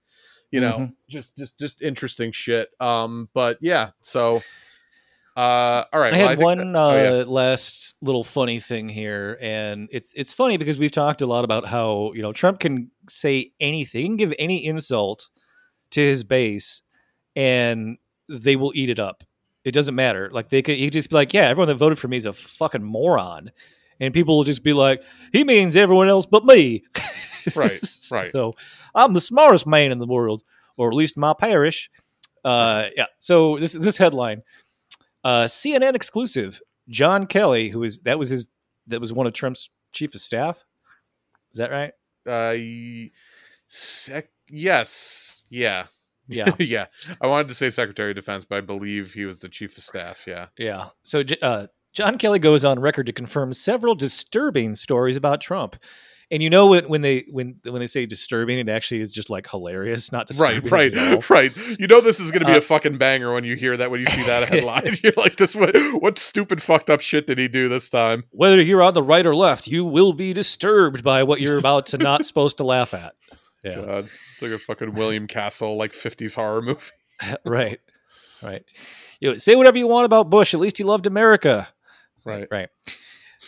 you 0.52 0.60
know 0.60 0.78
Mhm. 0.78 0.92
just 1.10 1.36
just 1.36 1.58
just 1.58 1.82
interesting 1.82 2.30
shit. 2.30 2.68
Um, 2.80 3.28
but 3.34 3.58
yeah, 3.60 3.90
so. 4.02 4.40
Uh, 5.36 5.84
all 5.92 6.00
right. 6.00 6.14
I 6.14 6.18
well, 6.18 6.28
had 6.28 6.38
think 6.38 6.44
one 6.44 6.72
that- 6.72 6.78
oh, 6.78 7.02
yeah. 7.02 7.22
uh, 7.22 7.24
last 7.24 7.94
little 8.00 8.22
funny 8.22 8.60
thing 8.60 8.88
here, 8.88 9.36
and 9.40 9.88
it's 9.90 10.12
it's 10.14 10.32
funny 10.32 10.56
because 10.56 10.78
we've 10.78 10.92
talked 10.92 11.22
a 11.22 11.26
lot 11.26 11.44
about 11.44 11.66
how 11.66 12.12
you 12.14 12.22
know 12.22 12.32
Trump 12.32 12.60
can 12.60 12.90
say 13.08 13.52
anything, 13.58 14.02
he 14.02 14.08
can 14.08 14.16
give 14.16 14.34
any 14.38 14.64
insult 14.64 15.28
to 15.90 16.00
his 16.00 16.22
base, 16.22 16.82
and 17.34 17.98
they 18.28 18.54
will 18.54 18.72
eat 18.76 18.90
it 18.90 19.00
up. 19.00 19.24
It 19.64 19.72
doesn't 19.72 19.94
matter. 19.94 20.30
Like 20.32 20.50
they 20.50 20.62
could, 20.62 20.76
he 20.76 20.86
could 20.86 20.92
just 20.92 21.10
be 21.10 21.16
like, 21.16 21.34
"Yeah, 21.34 21.48
everyone 21.48 21.68
that 21.68 21.76
voted 21.76 21.98
for 21.98 22.06
me 22.06 22.16
is 22.16 22.26
a 22.26 22.32
fucking 22.32 22.84
moron," 22.84 23.50
and 23.98 24.14
people 24.14 24.36
will 24.36 24.44
just 24.44 24.62
be 24.62 24.72
like, 24.72 25.02
"He 25.32 25.42
means 25.42 25.74
everyone 25.74 26.08
else 26.08 26.26
but 26.26 26.44
me." 26.44 26.84
Right, 27.54 27.78
right. 28.10 28.32
So 28.32 28.54
I'm 28.94 29.12
the 29.12 29.20
smartest 29.20 29.66
man 29.66 29.92
in 29.92 29.98
the 29.98 30.06
world, 30.06 30.42
or 30.78 30.88
at 30.88 30.94
least 30.94 31.18
my 31.18 31.34
parish. 31.34 31.90
Uh, 32.42 32.86
yeah. 32.96 33.04
So 33.18 33.58
this 33.58 33.74
this 33.74 33.98
headline. 33.98 34.42
Uh, 35.24 35.44
CNN 35.44 35.94
exclusive. 35.94 36.60
John 36.88 37.26
Kelly, 37.26 37.70
who 37.70 37.82
is 37.82 38.00
that 38.00 38.18
was 38.18 38.28
his 38.28 38.48
that 38.86 39.00
was 39.00 39.12
one 39.12 39.26
of 39.26 39.32
Trump's 39.32 39.70
chief 39.92 40.14
of 40.14 40.20
staff. 40.20 40.64
Is 41.52 41.58
that 41.58 41.70
right? 41.70 41.92
Uh, 42.26 43.08
sec- 43.68 44.30
yes, 44.48 45.44
yeah, 45.50 45.86
Yeah, 46.26 46.54
yeah. 46.58 46.86
I 47.20 47.26
wanted 47.26 47.48
to 47.48 47.54
say 47.54 47.70
Secretary 47.70 48.10
of 48.10 48.16
Defense, 48.16 48.44
but 48.44 48.58
I 48.58 48.60
believe 48.60 49.12
he 49.12 49.24
was 49.24 49.38
the 49.40 49.48
chief 49.48 49.76
of 49.78 49.84
staff. 49.84 50.24
Yeah. 50.26 50.46
yeah. 50.58 50.88
So 51.02 51.22
uh, 51.42 51.68
John 51.92 52.18
Kelly 52.18 52.38
goes 52.38 52.64
on 52.64 52.80
record 52.80 53.06
to 53.06 53.12
confirm 53.12 53.52
several 53.52 53.94
disturbing 53.94 54.74
stories 54.74 55.16
about 55.16 55.40
Trump. 55.40 55.76
And 56.30 56.42
you 56.42 56.48
know 56.50 56.68
when, 56.68 56.88
when 56.88 57.02
they 57.02 57.26
when 57.30 57.56
when 57.64 57.80
they 57.80 57.86
say 57.86 58.06
disturbing, 58.06 58.58
it 58.58 58.68
actually 58.68 59.00
is 59.00 59.12
just 59.12 59.28
like 59.30 59.48
hilarious, 59.48 60.10
not 60.10 60.26
disturbing. 60.26 60.68
Right, 60.70 60.94
right, 60.96 61.30
right. 61.30 61.56
You 61.78 61.86
know 61.86 62.00
this 62.00 62.18
is 62.18 62.30
going 62.30 62.40
to 62.40 62.46
be 62.46 62.54
Uh, 62.54 62.58
a 62.58 62.62
fucking 62.62 62.96
banger 62.98 63.32
when 63.34 63.44
you 63.44 63.56
hear 63.56 63.76
that. 63.76 63.90
When 63.90 64.00
you 64.00 64.06
see 64.06 64.22
that 64.24 64.48
headline, 64.48 64.96
you're 65.02 65.12
like, 65.16 65.36
"This 65.36 65.54
what? 65.54 65.74
What 66.00 66.18
stupid 66.18 66.62
fucked 66.62 66.88
up 66.90 67.00
shit 67.00 67.26
did 67.26 67.38
he 67.38 67.46
do 67.48 67.68
this 67.68 67.88
time?" 67.88 68.24
Whether 68.30 68.60
you're 68.62 68.82
on 68.82 68.94
the 68.94 69.02
right 69.02 69.24
or 69.26 69.34
left, 69.36 69.66
you 69.66 69.84
will 69.84 70.12
be 70.14 70.32
disturbed 70.32 71.04
by 71.04 71.22
what 71.22 71.40
you're 71.40 71.58
about 71.58 71.86
to 71.86 71.98
not 71.98 72.24
supposed 72.24 72.56
to 72.56 72.64
laugh 72.64 72.94
at. 72.94 73.14
Yeah. 73.62 73.76
God, 73.76 74.08
it's 74.32 74.42
like 74.42 74.50
a 74.52 74.58
fucking 74.58 74.94
William 74.94 75.26
Castle 75.26 75.76
like 75.76 75.92
'50s 75.92 76.34
horror 76.34 76.62
movie. 76.62 76.80
right. 77.44 77.80
Right. 78.42 78.64
You 79.20 79.32
know, 79.32 79.38
say 79.38 79.54
whatever 79.56 79.78
you 79.78 79.86
want 79.86 80.04
about 80.06 80.28
Bush. 80.30 80.52
At 80.54 80.60
least 80.60 80.78
he 80.78 80.84
loved 80.84 81.06
America. 81.06 81.68
Right. 82.24 82.48
Right. 82.50 82.68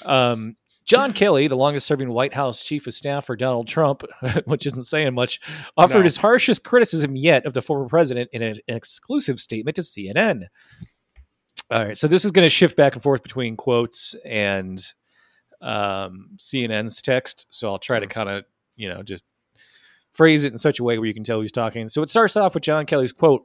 Um, 0.04 0.56
John 0.86 1.12
Kelly, 1.12 1.48
the 1.48 1.56
longest 1.56 1.86
serving 1.86 2.08
White 2.10 2.32
House 2.32 2.62
chief 2.62 2.86
of 2.86 2.94
staff 2.94 3.26
for 3.26 3.34
Donald 3.36 3.66
Trump, 3.66 4.04
which 4.44 4.66
isn't 4.66 4.84
saying 4.84 5.14
much, 5.14 5.40
offered 5.76 5.98
No. 5.98 6.04
his 6.04 6.16
harshest 6.16 6.62
criticism 6.62 7.16
yet 7.16 7.44
of 7.44 7.52
the 7.54 7.60
former 7.62 7.88
president 7.88 8.30
in 8.32 8.40
an, 8.42 8.56
exclusive 8.68 9.40
statement 9.40 9.74
to 9.76 9.82
CNN. 9.82 10.44
All 11.72 11.84
right. 11.84 11.98
So 11.98 12.06
this 12.06 12.24
is 12.24 12.30
going 12.30 12.44
to 12.46 12.50
shift 12.50 12.76
back 12.76 12.94
and 12.94 13.02
forth 13.02 13.24
between 13.24 13.56
quotes 13.56 14.14
and 14.24 14.80
um, 15.60 16.28
CNN's 16.38 17.02
text. 17.02 17.46
So 17.50 17.68
I'll 17.68 17.78
try 17.80 17.98
to 17.98 18.06
kind 18.06 18.28
of, 18.28 18.44
you 18.76 18.88
know, 18.88 19.02
just 19.02 19.24
phrase 20.12 20.44
it 20.44 20.52
in 20.52 20.58
such 20.58 20.78
a 20.78 20.84
way 20.84 20.98
where 20.98 21.08
you 21.08 21.14
can 21.14 21.24
tell 21.24 21.40
who's 21.40 21.50
talking. 21.50 21.88
So 21.88 22.02
it 22.02 22.08
starts 22.08 22.36
off 22.36 22.54
with 22.54 22.62
John 22.62 22.86
Kelly's 22.86 23.12
quote 23.12 23.44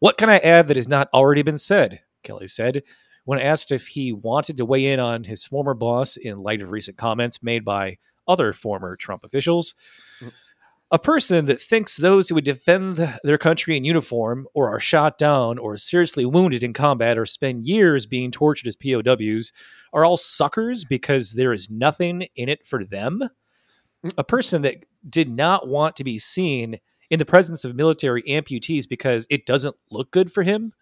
What 0.00 0.16
can 0.16 0.28
I 0.28 0.38
add 0.38 0.66
that 0.66 0.76
has 0.76 0.88
not 0.88 1.08
already 1.14 1.42
been 1.42 1.58
said? 1.58 2.00
Kelly 2.24 2.48
said. 2.48 2.82
When 3.24 3.38
asked 3.38 3.72
if 3.72 3.88
he 3.88 4.12
wanted 4.12 4.56
to 4.58 4.64
weigh 4.64 4.86
in 4.86 5.00
on 5.00 5.24
his 5.24 5.44
former 5.44 5.74
boss 5.74 6.16
in 6.16 6.42
light 6.42 6.62
of 6.62 6.70
recent 6.70 6.96
comments 6.96 7.42
made 7.42 7.64
by 7.64 7.98
other 8.28 8.52
former 8.52 8.96
Trump 8.96 9.24
officials, 9.24 9.74
a 10.90 10.98
person 10.98 11.46
that 11.46 11.60
thinks 11.60 11.96
those 11.96 12.28
who 12.28 12.34
would 12.34 12.44
defend 12.44 13.18
their 13.24 13.38
country 13.38 13.76
in 13.76 13.84
uniform 13.84 14.46
or 14.54 14.68
are 14.68 14.80
shot 14.80 15.18
down 15.18 15.58
or 15.58 15.76
seriously 15.76 16.24
wounded 16.24 16.62
in 16.62 16.72
combat 16.72 17.18
or 17.18 17.26
spend 17.26 17.66
years 17.66 18.06
being 18.06 18.30
tortured 18.30 18.68
as 18.68 18.76
POWs 18.76 19.52
are 19.92 20.04
all 20.04 20.16
suckers 20.16 20.84
because 20.84 21.32
there 21.32 21.52
is 21.52 21.70
nothing 21.70 22.28
in 22.36 22.48
it 22.48 22.66
for 22.66 22.84
them. 22.84 23.28
Mm. 24.04 24.12
A 24.18 24.24
person 24.24 24.62
that 24.62 24.84
did 25.08 25.28
not 25.28 25.66
want 25.66 25.96
to 25.96 26.04
be 26.04 26.18
seen 26.18 26.78
in 27.10 27.18
the 27.18 27.24
presence 27.24 27.64
of 27.64 27.74
military 27.74 28.22
amputees 28.22 28.88
because 28.88 29.26
it 29.30 29.46
doesn't 29.46 29.76
look 29.90 30.10
good 30.10 30.32
for 30.32 30.42
him. 30.42 30.72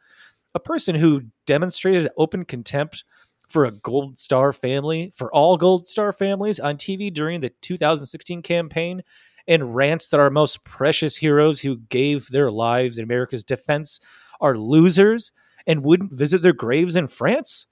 A 0.54 0.60
person 0.60 0.94
who 0.94 1.22
demonstrated 1.46 2.10
open 2.16 2.44
contempt 2.44 3.04
for 3.48 3.64
a 3.64 3.70
Gold 3.70 4.18
Star 4.18 4.52
family, 4.52 5.12
for 5.14 5.32
all 5.32 5.56
Gold 5.56 5.86
Star 5.86 6.12
families 6.12 6.58
on 6.58 6.76
TV 6.76 7.12
during 7.12 7.40
the 7.40 7.50
2016 7.60 8.42
campaign, 8.42 9.02
and 9.46 9.74
rants 9.74 10.08
that 10.08 10.20
our 10.20 10.30
most 10.30 10.64
precious 10.64 11.16
heroes 11.16 11.60
who 11.60 11.76
gave 11.76 12.28
their 12.28 12.50
lives 12.50 12.98
in 12.98 13.04
America's 13.04 13.44
defense 13.44 14.00
are 14.40 14.56
losers 14.56 15.32
and 15.66 15.84
wouldn't 15.84 16.12
visit 16.12 16.42
their 16.42 16.52
graves 16.52 16.96
in 16.96 17.08
France? 17.08 17.66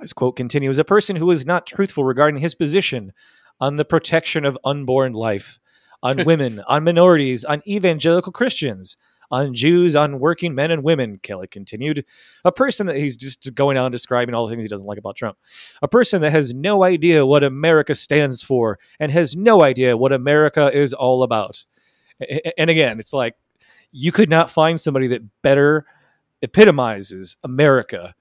This 0.00 0.12
quote 0.12 0.36
continues 0.36 0.78
A 0.78 0.84
person 0.84 1.16
who 1.16 1.30
is 1.30 1.46
not 1.46 1.66
truthful 1.66 2.04
regarding 2.04 2.40
his 2.40 2.54
position 2.54 3.12
on 3.60 3.76
the 3.76 3.84
protection 3.84 4.44
of 4.44 4.58
unborn 4.64 5.12
life, 5.12 5.60
on 6.02 6.24
women, 6.26 6.60
on 6.66 6.84
minorities, 6.84 7.44
on 7.44 7.62
evangelical 7.66 8.32
Christians, 8.32 8.96
on 9.32 9.54
Jews, 9.54 9.96
on 9.96 10.20
working 10.20 10.54
men 10.54 10.70
and 10.70 10.84
women, 10.84 11.18
Kelly 11.22 11.48
continued. 11.48 12.04
A 12.44 12.52
person 12.52 12.86
that 12.86 12.96
he's 12.96 13.16
just 13.16 13.52
going 13.54 13.76
on 13.78 13.90
describing 13.90 14.34
all 14.34 14.46
the 14.46 14.52
things 14.52 14.64
he 14.64 14.68
doesn't 14.68 14.86
like 14.86 14.98
about 14.98 15.16
Trump. 15.16 15.38
A 15.82 15.88
person 15.88 16.20
that 16.20 16.30
has 16.30 16.54
no 16.54 16.84
idea 16.84 17.26
what 17.26 17.42
America 17.42 17.94
stands 17.96 18.42
for 18.42 18.78
and 19.00 19.10
has 19.10 19.34
no 19.34 19.62
idea 19.64 19.96
what 19.96 20.12
America 20.12 20.70
is 20.72 20.92
all 20.92 21.24
about. 21.24 21.64
A- 22.20 22.46
a- 22.48 22.60
And 22.60 22.70
again, 22.70 23.00
it's 23.00 23.12
like 23.12 23.34
you 23.90 24.12
could 24.12 24.30
not 24.30 24.48
find 24.50 24.80
somebody 24.80 25.08
that 25.08 25.22
better 25.42 25.86
epitomizes 26.42 27.36
America 27.42 28.14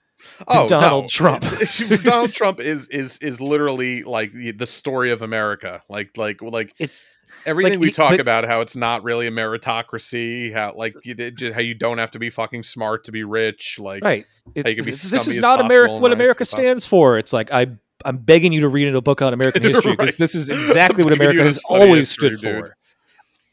Oh, 0.48 0.68
Donald 0.68 1.06
no. 1.06 1.08
Trump. 1.08 1.44
Donald 2.04 2.32
Trump 2.32 2.60
is 2.60 2.88
is 2.90 3.18
is 3.24 3.42
literally 3.42 4.04
like 4.04 4.32
the 4.32 4.52
the 4.52 4.68
story 4.68 5.12
of 5.12 5.24
America. 5.24 5.82
Like 5.90 6.16
like 6.16 6.44
like 6.44 6.76
It's 6.78 7.08
everything 7.46 7.74
Like, 7.74 7.80
we 7.80 7.92
talk 7.92 8.20
about 8.20 8.46
how 8.46 8.62
it's 8.62 8.76
not 8.76 9.04
really 9.04 9.28
a 9.28 9.32
meritocracy 9.32 10.54
how 10.54 10.74
like 10.76 10.96
you 11.04 11.14
did 11.14 11.38
ju- 11.38 11.54
how 11.54 11.62
you 11.62 11.74
don't 11.74 11.98
have 11.98 12.12
to 12.12 12.20
be 12.20 12.30
fucking 12.30 12.64
smart 12.64 13.04
to 13.06 13.12
be 13.12 13.24
rich 13.24 13.78
like 13.80 14.04
right. 14.04 14.26
It's, 14.56 14.70
you 14.70 14.76
can 14.76 14.86
be 14.86 14.92
this 14.92 15.28
is 15.28 15.38
not 15.38 15.60
America. 15.62 15.94
What 15.98 16.10
nice 16.10 16.16
America 16.16 16.46
stands 16.46 16.86
for. 16.86 17.18
It's 17.18 17.34
like 17.34 17.52
I. 17.52 17.68
I'm 18.04 18.18
begging 18.18 18.52
you 18.52 18.62
to 18.62 18.68
read 18.68 18.94
a 18.96 19.00
book 19.00 19.22
on 19.22 19.32
American 19.32 19.62
history 19.72 19.92
because 19.92 20.14
Right. 20.14 20.18
this 20.18 20.34
is 20.34 20.50
exactly 20.50 21.04
what 21.04 21.14
America 21.14 21.44
has 21.44 21.60
always 21.70 22.10
history, 22.10 22.30
stood 22.34 22.42
dude. 22.42 22.64
for. 22.66 22.76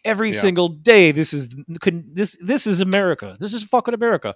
Every 0.06 0.30
Yeah. 0.30 0.40
single 0.40 0.68
day, 0.68 1.12
this 1.12 1.34
is 1.34 1.54
couldn't 1.82 2.14
this 2.16 2.38
this 2.42 2.66
is 2.66 2.80
America. 2.80 3.36
This 3.38 3.52
is 3.52 3.62
fucking 3.64 3.92
America. 3.92 4.34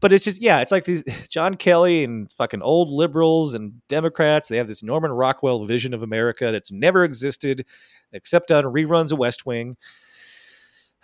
But 0.00 0.12
it's 0.12 0.24
just 0.24 0.40
yeah, 0.40 0.60
it's 0.60 0.72
like 0.72 0.84
these 0.84 1.04
John 1.28 1.54
Kelly 1.54 2.04
and 2.04 2.30
fucking 2.32 2.62
old 2.62 2.90
liberals 2.90 3.54
and 3.54 3.86
Democrats. 3.88 4.48
They 4.48 4.56
have 4.56 4.68
this 4.68 4.82
Norman 4.82 5.10
Rockwell 5.12 5.64
vision 5.64 5.94
of 5.94 6.02
America 6.02 6.50
that's 6.50 6.72
never 6.72 7.04
existed 7.04 7.64
except 8.12 8.50
on 8.50 8.64
reruns 8.64 9.12
of 9.12 9.18
West 9.18 9.46
Wing. 9.46 9.76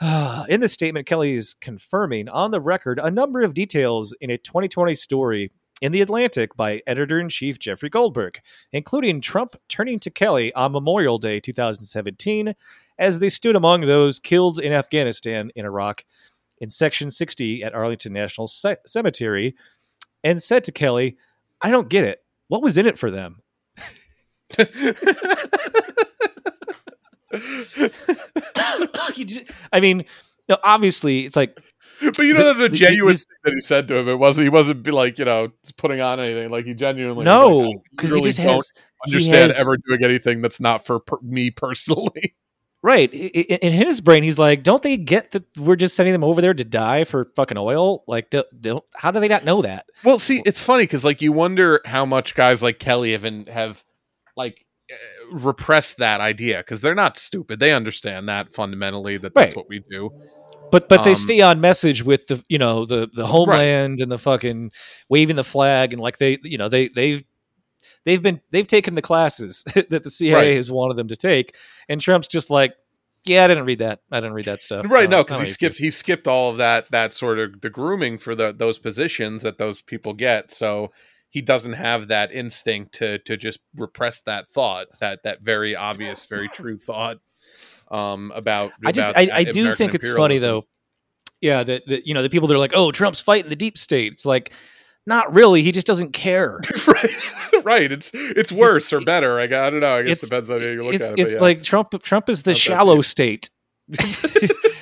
In 0.49 0.61
this 0.61 0.72
statement, 0.72 1.07
Kelly 1.07 1.35
is 1.35 1.55
confirming 1.55 2.28
on 2.28 2.51
the 2.51 2.61
record 2.61 2.99
a 3.03 3.11
number 3.11 3.43
of 3.43 3.55
details 3.55 4.14
in 4.20 4.30
a 4.30 4.39
2020 4.39 4.95
story 4.95 5.51
in 5.80 5.93
The 5.93 6.01
Atlantic 6.01 6.57
by 6.57 6.80
editor 6.87 7.20
in 7.20 7.28
chief 7.28 7.59
Jeffrey 7.59 7.91
Goldberg, 7.91 8.41
including 8.72 9.20
Trump 9.20 9.57
turning 9.68 9.99
to 10.01 10.11
Kelly 10.11 10.53
on 10.55 10.72
Memorial 10.72 11.18
Day 11.18 11.41
2017 11.41 12.55
as 12.99 13.18
they 13.18 13.28
stood 13.28 13.57
among 13.57 13.82
those 13.82 14.18
killed 14.18 14.61
in 14.61 14.72
Afghanistan 14.72 15.51
in 15.55 15.64
Iraq 15.64 16.05
in 16.61 16.71
Section 16.71 17.11
60 17.11 17.63
at 17.63 17.75
Arlington 17.75 18.13
National 18.13 18.47
Ce- 18.49 18.77
Cemetery 18.87 19.55
and 20.23 20.43
said 20.43 20.65
to 20.65 20.73
Kelly, 20.73 21.17
I 21.61 21.71
don't 21.71 21.89
get 21.89 22.05
it. 22.05 22.23
What 22.49 22.63
was 22.63 22.77
in 22.77 22.87
it 22.87 22.99
for 22.99 23.11
them? 23.11 23.41
Just- 29.15 29.43
I 29.73 29.81
mean, 29.81 30.05
no, 30.49 30.59
obviously, 30.63 31.25
it's 31.25 31.37
like 31.37 31.59
But 32.01 32.19
you 32.21 32.35
know, 32.35 32.45
that's 32.45 32.61
a 32.61 32.69
genuine 32.69 33.13
this- 33.13 33.25
thing 33.25 33.37
that 33.45 33.55
he 33.55 33.61
said 33.63 33.89
to 33.89 33.97
him. 33.97 34.09
It 34.09 34.19
wasn't. 34.19 34.45
He 34.45 34.49
wasn't 34.49 34.83
be 34.83 34.91
like 34.91 35.19
you 35.19 35.25
know 35.25 35.49
putting 35.77 36.01
on 36.01 36.21
anything. 36.21 36.51
Like 36.51 36.65
he 36.67 36.75
genuinely 36.75 37.25
no, 37.25 37.71
"I 37.71 37.75
because 37.91 38.11
he 38.11 38.17
really 38.17 38.29
just 38.31 38.39
don't 38.39 38.53
has 38.55 38.73
he 39.07 39.13
understand 39.13 39.53
has- 39.53 39.61
ever 39.61 39.77
doing 39.89 40.05
anything 40.05 40.43
that's 40.43 40.61
not 40.61 40.85
for 40.85 41.01
per- 41.01 41.21
me 41.23 41.51
personally. 41.51 42.35
Right 42.85 43.12
in 43.12 43.72
his 43.72 44.01
brain. 44.03 44.22
He's 44.22 44.39
like, 44.39 44.62
don't 44.62 44.82
they 44.82 44.97
get 44.99 45.30
that 45.32 45.45
we're 45.57 45.74
just 45.74 45.97
sending 45.97 46.12
them 46.12 46.22
over 46.22 46.41
there 46.41 46.53
to 46.55 46.64
die 46.64 47.05
for 47.05 47.24
fucking 47.35 47.57
oil? 47.57 48.05
Like, 48.07 48.30
do, 48.30 48.45
don't, 48.61 48.85
how 48.95 49.11
do 49.11 49.18
they 49.18 49.28
not 49.28 49.45
know 49.45 49.62
that? 49.62 49.87
Well, 50.05 50.18
see, 50.18 50.41
it's 50.45 50.62
funny 50.62 50.82
because 50.85 51.03
like 51.05 51.22
you 51.22 51.32
wonder 51.32 51.80
how 51.87 52.05
much 52.05 52.35
guys 52.35 52.62
like 52.62 52.78
Kelly 52.78 53.14
even 53.14 53.47
have 53.47 53.82
like 54.37 54.64
eh, 54.91 54.95
repressed 55.32 55.97
that 55.99 56.20
idea 56.20 56.59
because 56.59 56.80
they're 56.82 56.95
not 56.95 57.16
stupid. 57.16 57.59
They 57.59 57.72
understand 57.72 58.28
that 58.28 58.53
fundamentally 58.53 59.16
that 59.16 59.32
that's 59.35 59.55
Right. 59.55 59.57
what 59.57 59.68
we 59.68 59.82
do. 59.91 60.11
But 60.70 60.89
but 60.89 61.05
they 61.05 61.11
Um, 61.11 61.16
stay 61.16 61.41
on 61.41 61.61
message 61.61 62.03
with 62.03 62.26
the 62.26 62.43
you 62.49 62.59
know 62.59 62.85
the 62.85 63.09
the 63.12 63.26
homeland 63.26 64.01
and 64.01 64.11
the 64.11 64.18
fucking 64.18 64.72
waving 65.09 65.37
the 65.37 65.45
flag 65.45 65.93
and 65.93 66.03
like 66.03 66.18
they 66.18 66.39
you 66.43 66.59
know 66.59 66.68
they 66.68 66.89
they've 66.89 67.22
they've 68.05 68.23
been 68.23 68.41
they've 68.51 68.67
taken 68.67 68.95
the 68.95 69.03
classes 69.03 69.65
that 69.75 70.03
the 70.03 70.11
CIA 70.11 70.35
Right. 70.35 70.57
has 70.57 70.71
wanted 70.71 70.97
them 70.97 71.09
to 71.09 71.17
take, 71.17 71.57
and 71.89 72.01
Trump's 72.01 72.29
just 72.29 72.51
like, 72.51 72.75
yeah, 73.25 73.45
I 73.45 73.49
didn't 73.49 73.65
read 73.65 73.79
that. 73.79 74.01
I 74.11 74.21
didn't 74.21 74.35
read 74.35 74.45
that 74.47 74.61
stuff. 74.61 74.87
Right? 74.91 75.09
No, 75.09 75.25
because 75.25 75.41
he 75.41 75.47
skipped 75.47 75.79
he 75.79 75.91
skipped 75.91 76.29
all 76.29 76.51
of 76.51 76.59
that 76.59 76.91
that 76.91 77.15
sort 77.15 77.39
of 77.39 77.61
the 77.61 77.71
grooming 77.71 78.19
for 78.19 78.35
the 78.35 78.53
those 78.53 78.79
positions 78.79 79.43
that 79.43 79.59
those 79.59 79.83
people 79.83 80.13
get. 80.13 80.51
So 80.51 80.91
he 81.31 81.41
doesn't 81.41 81.73
have 81.73 82.09
that 82.09 82.33
instinct 82.33 82.95
to 82.97 83.19
to 83.21 83.37
just 83.37 83.61
repress 83.75 84.21
that 84.23 84.49
thought 84.51 84.87
that 85.01 85.23
that 85.25 85.43
very 85.43 85.75
obvious, 85.75 86.27
very 86.27 86.49
true 86.49 86.79
thought 86.79 87.19
um 87.91 88.33
about. 88.35 88.73
I 88.85 88.93
just 88.93 89.11
about, 89.11 89.23
I, 89.33 89.39
I 89.39 89.45
do 89.45 89.75
think 89.75 89.95
it's 89.95 90.13
funny 90.15 90.39
though. 90.39 90.67
Yeah, 91.41 91.63
that 91.63 91.87
that 91.87 92.07
you 92.07 92.15
know 92.15 92.23
the 92.23 92.31
people 92.31 92.49
that 92.49 92.55
are 92.55 92.59
like, 92.59 92.73
oh, 92.75 92.91
Trump's 92.93 93.21
fighting 93.21 93.51
the 93.51 93.57
deep 93.57 93.77
state. 93.77 94.13
It's 94.13 94.25
like, 94.25 94.53
not 95.07 95.35
really. 95.35 95.63
He 95.63 95.73
just 95.73 95.87
doesn't 95.87 96.13
care. 96.13 96.61
right, 96.87 97.65
right. 97.65 97.93
It's 97.93 98.11
it's 98.15 98.51
worse 98.53 98.93
or 98.93 99.01
better. 99.01 99.39
I, 99.39 99.45
I 99.45 99.47
don't 99.47 99.81
know. 99.81 99.97
I 99.97 100.03
guess 100.03 100.19
It's- 100.19 100.29
depends 100.29 100.51
on 100.51 100.61
how 100.61 100.67
you 100.67 100.83
look 100.83 100.95
it's 100.95 101.05
at 101.05 101.19
it. 101.19 101.23
it's 101.23 101.33
yeah, 101.35 101.41
like 101.41 101.63
Trump. 101.63 102.03
Trump 102.03 102.29
is 102.29 102.43
the 102.43 102.55
shallow 102.55 103.01
state. 103.01 103.51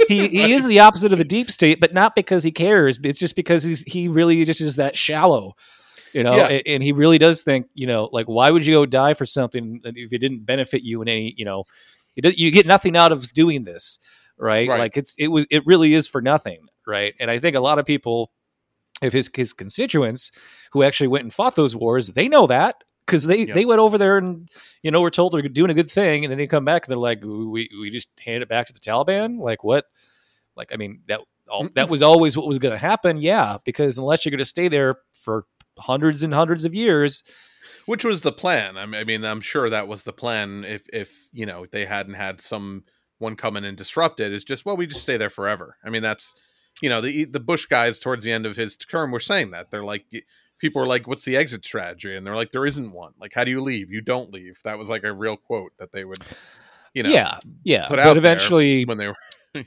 he 0.08 0.28
he 0.28 0.52
is 0.52 0.66
the 0.68 0.78
opposite 0.78 1.12
of 1.12 1.18
the 1.18 1.24
deep 1.24 1.50
state, 1.50 1.80
but 1.80 1.92
not 1.92 2.14
because 2.14 2.44
he 2.44 2.52
cares. 2.52 2.98
It's 3.02 3.18
just 3.18 3.34
because 3.34 3.64
he's 3.64 3.82
he 3.82 4.08
really 4.08 4.44
just 4.44 4.60
is 4.60 4.76
that 4.76 4.96
shallow, 4.96 5.54
you 6.12 6.22
know. 6.22 6.36
Yeah. 6.36 6.46
And, 6.46 6.62
and 6.66 6.82
he 6.82 6.92
really 6.92 7.18
does 7.18 7.42
think, 7.42 7.66
you 7.74 7.88
know, 7.88 8.08
like 8.12 8.26
why 8.26 8.50
would 8.50 8.64
you 8.64 8.74
go 8.74 8.86
die 8.86 9.14
for 9.14 9.26
something 9.26 9.80
if 9.84 10.12
it 10.12 10.18
didn't 10.18 10.46
benefit 10.46 10.82
you 10.82 11.02
in 11.02 11.08
any, 11.08 11.34
you 11.36 11.44
know, 11.44 11.64
it, 12.14 12.38
you 12.38 12.52
get 12.52 12.64
nothing 12.66 12.96
out 12.96 13.10
of 13.10 13.32
doing 13.32 13.64
this, 13.64 13.98
right? 14.38 14.68
Right. 14.68 14.78
Like 14.78 14.96
it's 14.96 15.16
it 15.18 15.28
was 15.28 15.46
it 15.50 15.66
really 15.66 15.94
is 15.94 16.06
for 16.06 16.22
nothing, 16.22 16.66
right? 16.86 17.14
And 17.18 17.28
I 17.28 17.40
think 17.40 17.56
a 17.56 17.60
lot 17.60 17.80
of 17.80 17.86
people, 17.86 18.30
if 19.02 19.12
his 19.12 19.30
his 19.34 19.52
constituents 19.52 20.30
who 20.72 20.82
actually 20.82 21.08
went 21.08 21.24
and 21.24 21.32
fought 21.32 21.56
those 21.56 21.76
wars, 21.76 22.08
they 22.08 22.28
know 22.28 22.46
that 22.46 22.76
because 23.06 23.24
they 23.24 23.44
Yeah. 23.46 23.54
they 23.54 23.64
went 23.64 23.80
over 23.80 23.98
there 23.98 24.18
and 24.18 24.48
you 24.82 24.90
know 24.90 25.00
were 25.00 25.10
told 25.10 25.32
they're 25.32 25.42
doing 25.42 25.70
a 25.70 25.74
good 25.74 25.90
thing, 25.90 26.24
and 26.24 26.30
then 26.30 26.38
they 26.38 26.46
come 26.46 26.64
back 26.64 26.86
and 26.86 26.90
they're 26.92 26.98
like, 26.98 27.22
we 27.22 27.68
we 27.80 27.90
just 27.90 28.08
hand 28.24 28.42
it 28.42 28.48
back 28.48 28.66
to 28.68 28.72
the 28.72 28.80
Taliban, 28.80 29.38
like 29.40 29.64
what? 29.64 29.86
Like 30.56 30.72
I 30.72 30.76
mean 30.76 31.02
that 31.08 31.20
all, 31.48 31.68
that 31.74 31.88
was 31.88 32.02
always 32.02 32.36
what 32.36 32.46
was 32.46 32.58
going 32.58 32.72
to 32.72 32.78
happen, 32.78 33.20
yeah, 33.20 33.58
because 33.64 33.98
unless 33.98 34.24
you're 34.24 34.30
going 34.30 34.38
to 34.38 34.44
stay 34.44 34.68
there 34.68 34.96
for 35.12 35.44
hundreds 35.78 36.22
and 36.22 36.32
hundreds 36.32 36.64
of 36.64 36.74
years, 36.74 37.24
which 37.86 38.04
was 38.04 38.20
the 38.20 38.32
plan. 38.32 38.76
I 38.76 38.86
mean, 38.86 39.00
I 39.00 39.04
mean, 39.04 39.24
I'm 39.24 39.40
sure 39.40 39.68
that 39.68 39.88
was 39.88 40.04
the 40.04 40.12
plan. 40.12 40.64
If 40.64 40.82
if 40.92 41.28
you 41.32 41.46
know 41.46 41.66
they 41.70 41.84
hadn't 41.84 42.14
had 42.14 42.40
some 42.40 42.84
one 43.18 43.36
come 43.36 43.56
in 43.56 43.64
and 43.64 43.76
disrupt 43.76 44.20
it, 44.20 44.32
is 44.32 44.44
just 44.44 44.64
well, 44.64 44.76
we 44.76 44.86
just 44.86 45.02
stay 45.02 45.16
there 45.16 45.30
forever. 45.30 45.76
I 45.84 45.90
mean, 45.90 46.02
that's 46.02 46.34
you 46.80 46.88
know 46.88 47.00
the 47.00 47.24
the 47.24 47.40
Bush 47.40 47.66
guys 47.66 47.98
towards 47.98 48.24
the 48.24 48.32
end 48.32 48.46
of 48.46 48.56
his 48.56 48.76
term 48.76 49.10
were 49.10 49.20
saying 49.20 49.50
that 49.50 49.70
they're 49.70 49.84
like 49.84 50.04
people 50.62 50.80
are 50.80 50.86
like, 50.86 51.06
"What's 51.06 51.24
the 51.24 51.36
exit 51.36 51.64
strategy?" 51.66 52.16
And 52.16 52.26
they're 52.26 52.36
like, 52.36 52.52
"There 52.52 52.64
isn't 52.64 52.92
one. 52.92 53.12
Like, 53.20 53.34
how 53.34 53.44
do 53.44 53.50
you 53.50 53.60
leave? 53.60 53.90
You 53.90 54.00
don't 54.00 54.32
leave." 54.32 54.60
That 54.64 54.78
was 54.78 54.88
like 54.88 55.04
a 55.04 55.12
real 55.12 55.36
quote 55.36 55.72
that 55.78 55.92
they 55.92 56.04
would, 56.04 56.18
you 56.94 57.02
know, 57.02 57.10
yeah, 57.10 57.40
yeah. 57.64 57.88
put 57.88 57.96
but 57.96 58.16
eventually, 58.16 58.86
when 58.86 58.96
they 58.96 59.08
were 59.08 59.16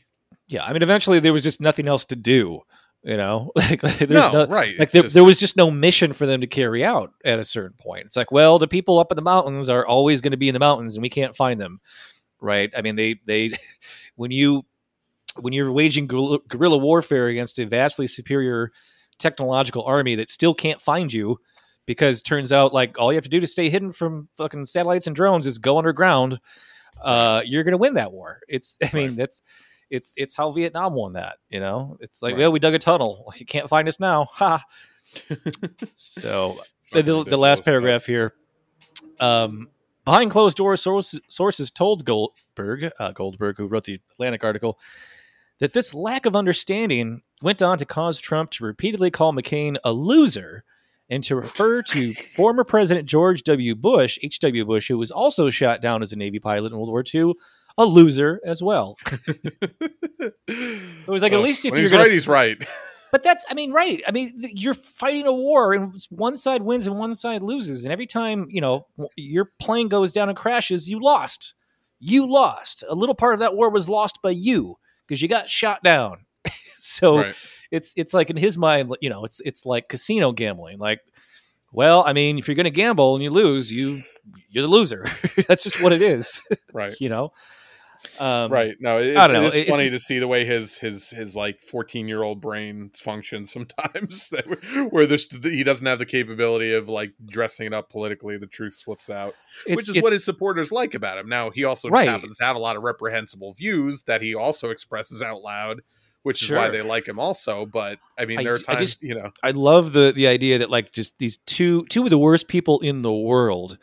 yeah, 0.48 0.64
I 0.64 0.74
mean, 0.74 0.82
eventually 0.82 1.20
there 1.20 1.34
was 1.34 1.44
just 1.44 1.62
nothing 1.62 1.88
else 1.88 2.06
to 2.06 2.16
do. 2.16 2.62
You 3.04 3.18
know, 3.18 3.52
like 3.56 3.82
there's 3.82 4.10
no, 4.10 4.32
no, 4.32 4.48
right. 4.48 4.80
like 4.80 4.90
there, 4.90 5.04
just- 5.04 5.14
there 5.14 5.24
was 5.24 5.40
just 5.40 5.56
no 5.56 5.70
mission 5.70 6.12
for 6.12 6.26
them 6.26 6.42
to 6.42 6.48
carry 6.48 6.84
out 6.84 7.14
at 7.24 7.38
a 7.38 7.44
certain 7.44 7.78
point. 7.78 8.08
It's 8.08 8.16
like, 8.16 8.32
well, 8.32 8.58
the 8.58 8.68
people 8.68 8.98
up 8.98 9.12
in 9.12 9.16
the 9.16 9.22
mountains 9.22 9.70
are 9.70 9.86
always 9.86 10.22
going 10.22 10.32
to 10.32 10.38
be 10.38 10.50
in 10.50 10.54
the 10.54 10.60
mountains, 10.60 10.96
and 10.96 11.04
we 11.04 11.10
can't 11.10 11.36
find 11.36 11.62
them, 11.62 11.82
right? 12.40 12.72
I 12.76 12.82
mean, 12.82 12.96
they 12.96 13.20
they 13.26 13.52
when 14.16 14.32
you 14.32 14.66
when 15.40 15.54
you're 15.54 15.72
waging 15.72 16.08
guerrilla, 16.08 16.78
warfare 16.78 17.28
against 17.28 17.60
a 17.60 17.66
vastly 17.66 18.08
superior 18.08 18.72
technological 19.18 19.84
army 19.84 20.16
that 20.16 20.30
still 20.30 20.54
can't 20.54 20.82
find 20.82 21.12
you 21.12 21.40
because 21.86 22.22
turns 22.22 22.52
out 22.52 22.74
like 22.74 23.00
all 23.00 23.12
you 23.12 23.18
have 23.18 23.24
to 23.24 23.30
do 23.30 23.40
to 23.40 23.48
stay 23.48 23.70
hidden 23.70 23.92
from 23.92 24.28
fucking 24.36 24.66
satellites 24.66 25.08
and 25.08 25.16
drones 25.16 25.48
is 25.48 25.58
go 25.58 25.78
underground 25.78 26.40
uh 27.04 27.42
you're 27.46 27.64
gonna 27.64 27.78
win 27.78 27.94
that 27.94 28.12
war. 28.12 28.42
It's 28.48 28.78
i 28.84 28.90
mean 28.94 29.10
Right. 29.10 29.18
that's 29.18 29.42
it's 29.90 30.12
it's 30.18 30.36
how 30.36 30.52
vietnam 30.52 30.94
won 30.94 31.14
that 31.14 31.38
you 31.50 31.60
know? 31.60 31.98
It's 32.02 32.22
like 32.22 32.34
Right. 32.34 32.40
well 32.40 32.52
we 32.52 32.60
dug 32.60 32.74
a 32.74 32.80
tunnel. 32.80 33.32
You 33.38 33.46
can't 33.46 33.70
find 33.70 33.88
us 33.88 34.00
now. 34.00 34.28
Ha. 34.34 34.64
So 35.96 36.60
the, 36.92 37.24
the, 37.24 37.38
last 37.38 37.64
paragraph 37.64 38.06
here 38.06 38.34
um 39.20 39.70
behind 40.04 40.30
closed 40.32 40.58
doors 40.58 40.82
sources, 40.82 41.22
sources 41.30 41.72
told 41.72 42.04
goldberg 42.06 42.92
uh, 43.00 43.12
goldberg 43.12 43.58
who 43.58 43.68
wrote 43.68 43.86
the 43.86 44.02
atlantic 44.12 44.44
article 44.44 44.78
that 45.60 45.74
this 45.74 45.94
lack 45.94 46.26
of 46.26 46.36
understanding 46.36 47.22
went 47.42 47.62
on 47.62 47.78
to 47.78 47.86
cause 47.86 48.20
Trump 48.20 48.52
to 48.52 48.66
repeatedly 48.66 49.12
call 49.12 49.34
McCain 49.34 49.78
a 49.84 49.92
loser 49.92 50.64
and 51.10 51.24
to 51.24 51.36
refer 51.36 51.82
to 51.84 52.14
former 52.14 52.64
President 52.64 53.08
George 53.08 53.44
W. 53.44 53.76
Bush, 53.76 54.18
H.W. 54.24 54.66
Bush, 54.66 54.88
who 54.88 54.98
was 54.98 55.12
also 55.12 55.50
shot 55.50 55.82
down 55.82 56.02
as 56.02 56.12
a 56.12 56.16
Navy 56.16 56.40
pilot 56.40 56.72
in 56.72 56.78
World 56.78 56.90
War 56.90 57.04
II, 57.14 57.34
a 57.78 57.86
loser 57.86 58.42
as 58.44 58.64
well. 58.64 58.98
it 60.48 61.08
was 61.08 61.22
like, 61.22 61.34
at 61.34 61.42
least 61.42 61.66
if 61.66 61.76
you're 61.76 61.90
right, 61.90 62.12
he's 62.12 62.28
right. 62.28 62.58
But 63.12 63.22
that's, 63.22 63.46
I 63.50 63.54
mean, 63.54 63.72
right. 63.72 64.02
I 64.08 64.12
mean, 64.12 64.32
you're 64.36 64.74
fighting 64.74 65.28
a 65.28 65.34
war 65.34 65.74
and 65.74 65.94
one 66.10 66.38
side 66.38 66.64
wins 66.64 66.88
and 66.88 66.98
one 66.98 67.14
side 67.14 67.44
loses. 67.44 67.86
And 67.86 67.94
every 67.94 68.08
time, 68.08 68.48
you 68.50 68.62
know, 68.62 68.88
your 69.16 69.52
plane 69.60 69.88
goes 69.88 70.12
down 70.12 70.30
and 70.30 70.38
crashes, 70.38 70.90
you 70.90 71.00
lost. 71.00 71.54
You 72.00 72.30
lost. 72.30 72.84
A 72.90 72.96
little 72.96 73.16
part 73.16 73.36
of 73.36 73.40
that 73.40 73.56
war 73.56 73.70
was 73.70 73.88
lost 73.88 74.22
by 74.22 74.32
you 74.32 74.78
because 75.08 75.22
you 75.22 75.28
got 75.28 75.50
shot 75.50 75.84
down. 75.84 76.26
so 76.76 77.18
right. 77.18 77.36
it's 77.72 77.94
it's 77.96 78.14
like 78.14 78.30
in 78.30 78.38
his 78.38 78.58
mind, 78.58 78.96
you 79.02 79.10
know, 79.10 79.26
it's 79.26 79.42
it's 79.46 79.66
like 79.66 79.88
casino 79.88 80.32
gambling. 80.32 80.80
Like, 80.80 81.02
well, 81.72 82.04
I 82.06 82.14
mean, 82.14 82.38
if 82.38 82.48
you're 82.48 82.56
going 82.56 82.66
to 82.66 82.72
gamble 82.72 83.16
and 83.16 83.24
you 83.24 83.30
lose, 83.30 83.72
you 83.72 84.04
you're 84.50 84.64
the 84.64 84.68
loser. 84.68 85.06
That's 85.48 85.64
just 85.64 85.82
what 85.82 85.94
it 85.94 86.02
is, 86.02 86.42
Right. 86.74 86.94
you 87.00 87.10
know. 87.10 87.32
Um, 88.20 88.52
right. 88.52 88.76
No, 88.80 89.00
it, 89.00 89.18
I 89.18 89.28
don't 89.28 89.34
know. 89.34 89.44
it 89.44 89.48
is 89.48 89.56
It's 89.56 89.70
funny 89.70 89.90
just- 89.90 89.94
to 90.06 90.14
see 90.14 90.20
the 90.20 90.28
way 90.28 90.46
his 90.46 90.78
his 90.78 91.10
his 91.10 91.36
like 91.36 91.62
fourteen 91.62 92.08
year 92.08 92.24
old 92.24 92.42
brain 92.42 92.92
functions 92.98 93.52
sometimes, 93.52 94.28
that- 94.32 94.90
where 94.92 95.06
there's 95.06 95.26
he 95.44 95.64
doesn't 95.64 95.86
have 95.86 96.00
the 96.00 96.06
capability 96.06 96.74
of 96.74 96.88
like 96.90 97.12
dressing 97.26 97.68
it 97.68 97.74
up 97.74 97.90
politically. 97.90 98.38
The 98.38 98.48
truth 98.48 98.74
slips 98.74 99.10
out, 99.10 99.36
It's, 99.66 99.76
which 99.76 99.86
is 99.86 99.90
it's- 99.90 100.04
what 100.04 100.14
his 100.14 100.24
supporters 100.26 100.72
like 100.72 100.94
about 100.94 101.18
him. 101.18 101.28
Now 101.30 101.50
he 101.52 101.64
also 101.64 101.90
Right. 101.90 102.08
happens 102.08 102.38
to 102.38 102.44
have 102.46 102.56
a 102.56 102.60
lot 102.60 102.76
of 102.76 102.84
reprehensible 102.84 103.54
views 103.54 104.04
that 104.04 104.22
he 104.22 104.36
also 104.36 104.70
expresses 104.70 105.22
out 105.22 105.42
loud, 105.42 105.82
which 106.24 106.42
is 106.44 106.52
why 106.52 106.70
they 106.70 106.82
like 106.82 107.08
him 107.08 107.20
also. 107.20 107.66
But 107.66 108.00
I 108.18 108.26
mean, 108.26 108.40
I 108.40 108.44
there 108.44 108.54
are 108.54 108.58
times 108.58 108.80
just- 108.80 109.04
you 109.04 109.16
know, 109.16 109.32
I 109.44 109.52
love 109.52 109.94
the 109.94 110.12
the 110.16 110.28
idea 110.28 110.60
that 110.60 110.70
like 110.70 110.92
just 110.92 111.18
these 111.20 111.38
two 111.46 111.86
two 111.90 112.04
of 112.06 112.10
the 112.10 112.18
worst 112.18 112.48
people 112.48 112.80
in 112.80 113.02
the 113.02 113.14
world, 113.14 113.78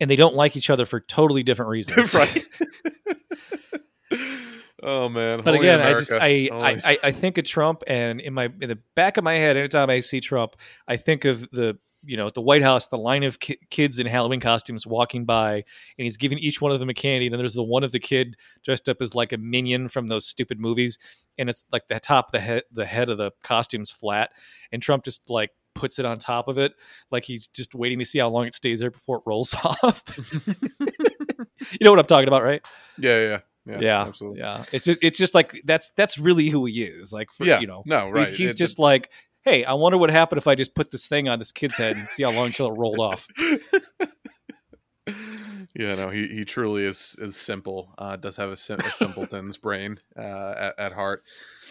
and 0.00 0.10
they 0.10 0.16
don't 0.16 0.34
like 0.34 0.56
each 0.56 0.70
other 0.70 0.86
for 0.86 1.00
totally 1.00 1.42
different 1.42 1.68
reasons. 1.70 2.14
right? 2.14 2.48
oh 4.82 5.08
man! 5.08 5.38
But 5.42 5.54
Holy 5.54 5.58
again, 5.68 5.80
I 5.80 5.94
just 5.94 6.10
America. 6.10 6.24
I, 6.24 6.48
Holy- 6.52 6.82
I 6.84 6.92
I 6.92 6.98
I 7.04 7.10
think 7.12 7.38
of 7.38 7.44
Trump, 7.44 7.82
and 7.86 8.20
in 8.20 8.34
my 8.34 8.44
in 8.60 8.68
the 8.68 8.78
back 8.94 9.16
of 9.16 9.24
my 9.24 9.36
head, 9.38 9.56
anytime 9.56 9.90
I 9.90 10.00
see 10.00 10.20
Trump, 10.20 10.56
I 10.86 10.96
think 10.96 11.24
of 11.24 11.48
the 11.50 11.78
you 12.04 12.16
know 12.16 12.26
at 12.28 12.34
the 12.34 12.42
White 12.42 12.62
House, 12.62 12.86
the 12.86 12.98
line 12.98 13.24
of 13.24 13.40
ki- 13.40 13.58
kids 13.70 13.98
in 13.98 14.06
Halloween 14.06 14.40
costumes 14.40 14.86
walking 14.86 15.24
by, 15.24 15.54
and 15.54 15.64
he's 16.04 16.16
giving 16.16 16.38
each 16.38 16.60
one 16.60 16.70
of 16.72 16.78
them 16.78 16.88
a 16.88 16.94
candy. 16.94 17.26
And 17.26 17.32
then 17.34 17.38
there's 17.38 17.54
the 17.54 17.64
one 17.64 17.82
of 17.84 17.92
the 17.92 17.98
kid 17.98 18.36
dressed 18.64 18.88
up 18.88 18.98
as 19.02 19.14
like 19.14 19.32
a 19.32 19.38
minion 19.38 19.88
from 19.88 20.06
those 20.06 20.26
stupid 20.26 20.60
movies, 20.60 20.98
and 21.38 21.48
it's 21.50 21.64
like 21.72 21.88
the 21.88 21.98
top, 21.98 22.32
the 22.32 22.40
head, 22.40 22.62
the 22.70 22.86
head 22.86 23.10
of 23.10 23.18
the 23.18 23.32
costume's 23.42 23.90
flat, 23.90 24.30
and 24.70 24.80
Trump 24.82 25.04
just 25.04 25.28
like 25.30 25.50
puts 25.76 25.98
it 25.98 26.04
on 26.04 26.18
top 26.18 26.48
of 26.48 26.58
it, 26.58 26.72
like 27.10 27.24
he's 27.24 27.46
just 27.48 27.74
waiting 27.74 27.98
to 28.00 28.04
see 28.04 28.18
how 28.18 28.28
long 28.28 28.46
it 28.46 28.54
stays 28.54 28.80
there 28.80 28.90
before 28.90 29.18
it 29.18 29.22
rolls 29.26 29.54
off. 29.64 30.02
you 30.46 31.78
know 31.82 31.90
what 31.90 31.98
I'm 32.00 32.06
talking 32.06 32.28
about, 32.28 32.42
right? 32.42 32.66
yeah, 32.98 33.18
yeah, 33.20 33.38
yeah, 33.66 33.78
yeah, 33.80 34.02
absolutely. 34.06 34.40
yeah. 34.40 34.64
It's 34.72 34.84
just 34.84 34.98
it's 35.02 35.18
just 35.18 35.34
like 35.34 35.60
that's 35.64 35.90
that's 35.96 36.18
really 36.18 36.48
who 36.48 36.64
he 36.66 36.82
is. 36.82 37.12
Like 37.12 37.30
for, 37.32 37.44
yeah, 37.44 37.60
you 37.60 37.66
know, 37.66 37.82
no, 37.86 38.10
right. 38.10 38.26
he's, 38.28 38.36
he's 38.38 38.50
It- 38.52 38.56
just 38.56 38.78
like, 38.78 39.10
hey, 39.42 39.64
I 39.64 39.74
wonder 39.74 39.98
what 39.98 40.10
happened 40.10 40.38
if 40.38 40.46
I 40.46 40.54
just 40.54 40.74
put 40.74 40.90
this 40.90 41.06
thing 41.06 41.28
on 41.28 41.38
this 41.38 41.52
kid's 41.52 41.76
head 41.76 41.96
and 41.96 42.08
see 42.08 42.22
how 42.24 42.30
long 42.32 42.46
until 42.46 42.68
it 42.68 42.76
rolled 42.78 42.98
off. 43.00 43.26
Yeah, 45.78 45.94
no, 45.94 46.08
he, 46.08 46.26
he 46.28 46.44
truly 46.46 46.84
is 46.84 47.14
is 47.18 47.36
simple. 47.36 47.92
Uh, 47.98 48.16
does 48.16 48.36
have 48.36 48.50
a, 48.50 48.56
sim- 48.56 48.80
a 48.80 48.90
simpleton's 48.90 49.58
brain 49.58 49.98
uh, 50.18 50.54
at, 50.56 50.78
at 50.78 50.92
heart. 50.92 51.22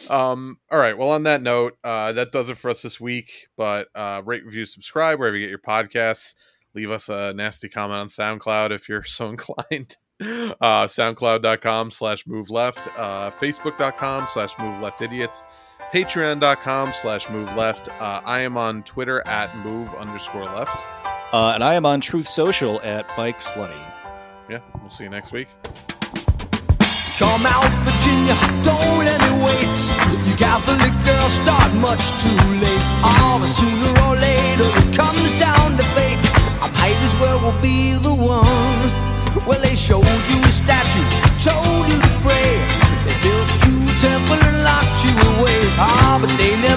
Um, 0.09 0.59
all 0.71 0.77
right. 0.77 0.95
Well, 0.95 1.09
on 1.09 1.23
that 1.23 1.41
note, 1.41 1.77
uh, 1.83 2.11
that 2.11 2.31
does 2.31 2.49
it 2.49 2.57
for 2.57 2.69
us 2.69 2.83
this 2.83 3.01
week. 3.01 3.47
But 3.57 3.87
uh, 3.95 4.21
rate, 4.23 4.45
review, 4.45 4.65
subscribe 4.65 5.17
wherever 5.17 5.35
you 5.35 5.45
get 5.45 5.49
your 5.49 5.57
podcasts. 5.59 6.35
Leave 6.75 6.91
us 6.91 7.09
a 7.09 7.33
nasty 7.33 7.67
comment 7.67 7.99
on 7.99 8.07
SoundCloud 8.07 8.71
if 8.71 8.87
you're 8.87 9.03
so 9.05 9.29
inclined. 9.29 9.97
Uh, 10.21 10.85
SoundCloud.com 10.85 11.91
slash 11.91 12.27
move 12.27 12.49
left, 12.51 12.87
uh, 12.97 13.31
Facebook.com 13.31 14.27
slash 14.31 14.53
move 14.59 14.79
left 14.81 15.01
idiots, 15.01 15.43
Patreon.com 15.91 16.93
slash 16.93 17.29
move 17.29 17.53
left. 17.55 17.89
Uh, 17.89 18.21
I 18.23 18.41
am 18.41 18.55
on 18.55 18.83
Twitter 18.83 19.25
at 19.27 19.57
move 19.57 19.93
underscore 19.95 20.45
left. 20.45 20.77
Uh, 21.33 21.51
and 21.53 21.63
I 21.63 21.73
am 21.73 21.85
on 21.85 21.99
Truth 22.01 22.27
Social 22.27 22.79
at 22.81 23.07
Bike 23.17 23.39
Slutty. 23.39 23.94
Yeah, 24.47 24.59
we'll 24.79 24.91
see 24.91 25.05
you 25.05 25.09
next 25.09 25.31
week. 25.31 25.47
Come 27.17 27.45
out, 27.49 27.65
Virginia, 27.81 28.37
don't 28.61 29.01
let 29.01 29.17
me 29.25 29.31
wait. 29.41 29.77
You 30.27 30.35
Catholic 30.37 30.93
girls 31.01 31.33
start 31.33 31.73
much 31.81 32.13
too 32.21 32.37
late. 32.61 32.85
All 33.01 33.39
the 33.39 33.47
sooner 33.47 33.89
or 34.05 34.13
later 34.13 34.69
it 34.69 34.93
comes 34.93 35.33
down 35.39 35.77
to 35.77 35.83
fate. 35.97 36.21
I 36.61 36.69
might 36.77 36.99
as 37.01 37.15
well 37.17 37.41
will 37.41 37.59
be 37.59 37.95
the 37.95 38.13
one. 38.13 38.85
Well, 39.47 39.59
they 39.61 39.73
showed 39.73 40.05
you 40.05 40.37
a 40.45 40.51
statue, 40.53 41.05
told 41.41 41.87
you 41.89 41.97
to 41.97 42.13
pray. 42.21 42.53
They 43.09 43.17
built 43.25 43.49
you 43.65 43.81
a 43.81 43.95
temple 43.97 44.37
and 44.45 44.61
locked 44.61 45.01
you 45.01 45.13
away. 45.41 45.57
Ah, 45.81 46.19
but 46.21 46.29
they 46.37 46.53
never 46.61 46.74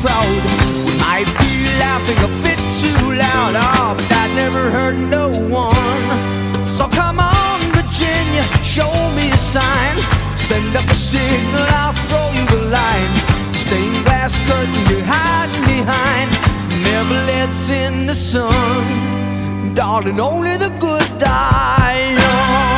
proud. 0.00 0.42
We 0.86 0.92
might 0.98 1.28
be 1.42 1.52
laughing 1.78 2.18
a 2.22 2.30
bit 2.42 2.58
too 2.80 3.00
loud, 3.14 3.54
oh, 3.56 3.94
but 3.96 4.08
that 4.08 4.30
never 4.34 4.70
hurt 4.70 4.96
no 4.96 5.28
one. 5.50 6.04
So 6.68 6.86
come 6.88 7.18
on, 7.20 7.58
Virginia, 7.74 8.44
show 8.62 8.90
me 9.16 9.30
a 9.30 9.38
sign. 9.38 9.96
Send 10.36 10.74
up 10.76 10.84
a 10.84 10.94
signal, 10.94 11.66
I'll 11.80 11.96
throw 12.08 12.28
you 12.38 12.44
the 12.54 12.62
line. 12.70 13.12
The 13.52 13.58
Stained 13.58 14.04
glass 14.06 14.38
curtain 14.48 14.82
you're 14.90 15.04
hiding 15.04 15.64
behind 15.66 16.30
never 16.82 17.14
lets 17.30 17.68
in 17.68 18.06
the 18.06 18.14
sun. 18.14 19.74
Darling, 19.74 20.20
only 20.20 20.56
the 20.56 20.70
good 20.80 21.06
die 21.18 22.16
young. 22.18 22.77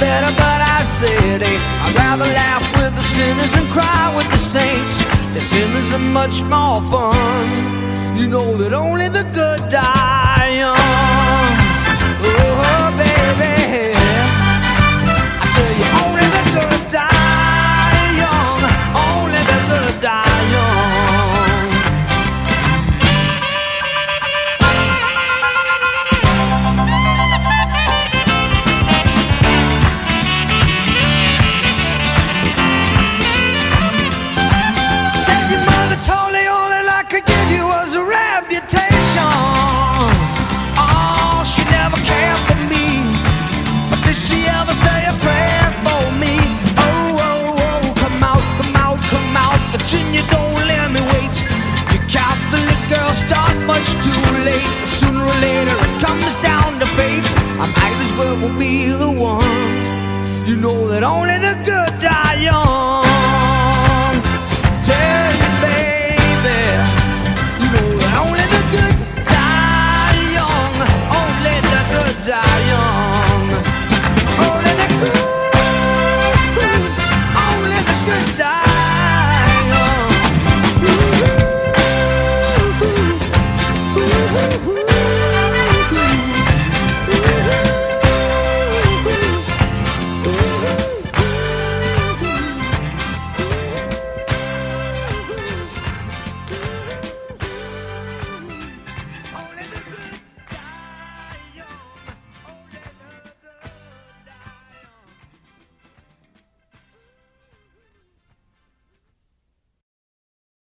Better, 0.00 0.32
but 0.36 0.60
I 0.62 0.78
it 1.02 1.42
ain't. 1.42 1.62
I'd 1.84 1.94
rather 1.94 2.26
laugh 2.26 2.64
with 2.76 2.94
the 2.94 3.06
sinners 3.14 3.52
than 3.52 3.66
cry 3.70 4.12
with 4.16 4.28
the 4.30 4.38
saints. 4.38 4.96
The 5.34 5.40
sinners 5.40 5.92
are 5.92 6.06
much 6.20 6.42
more 6.42 6.80
fun. 6.90 8.16
You 8.16 8.26
know 8.26 8.56
that 8.56 8.72
only 8.72 9.08
the 9.08 9.22
good 9.34 9.60
die 9.70 10.07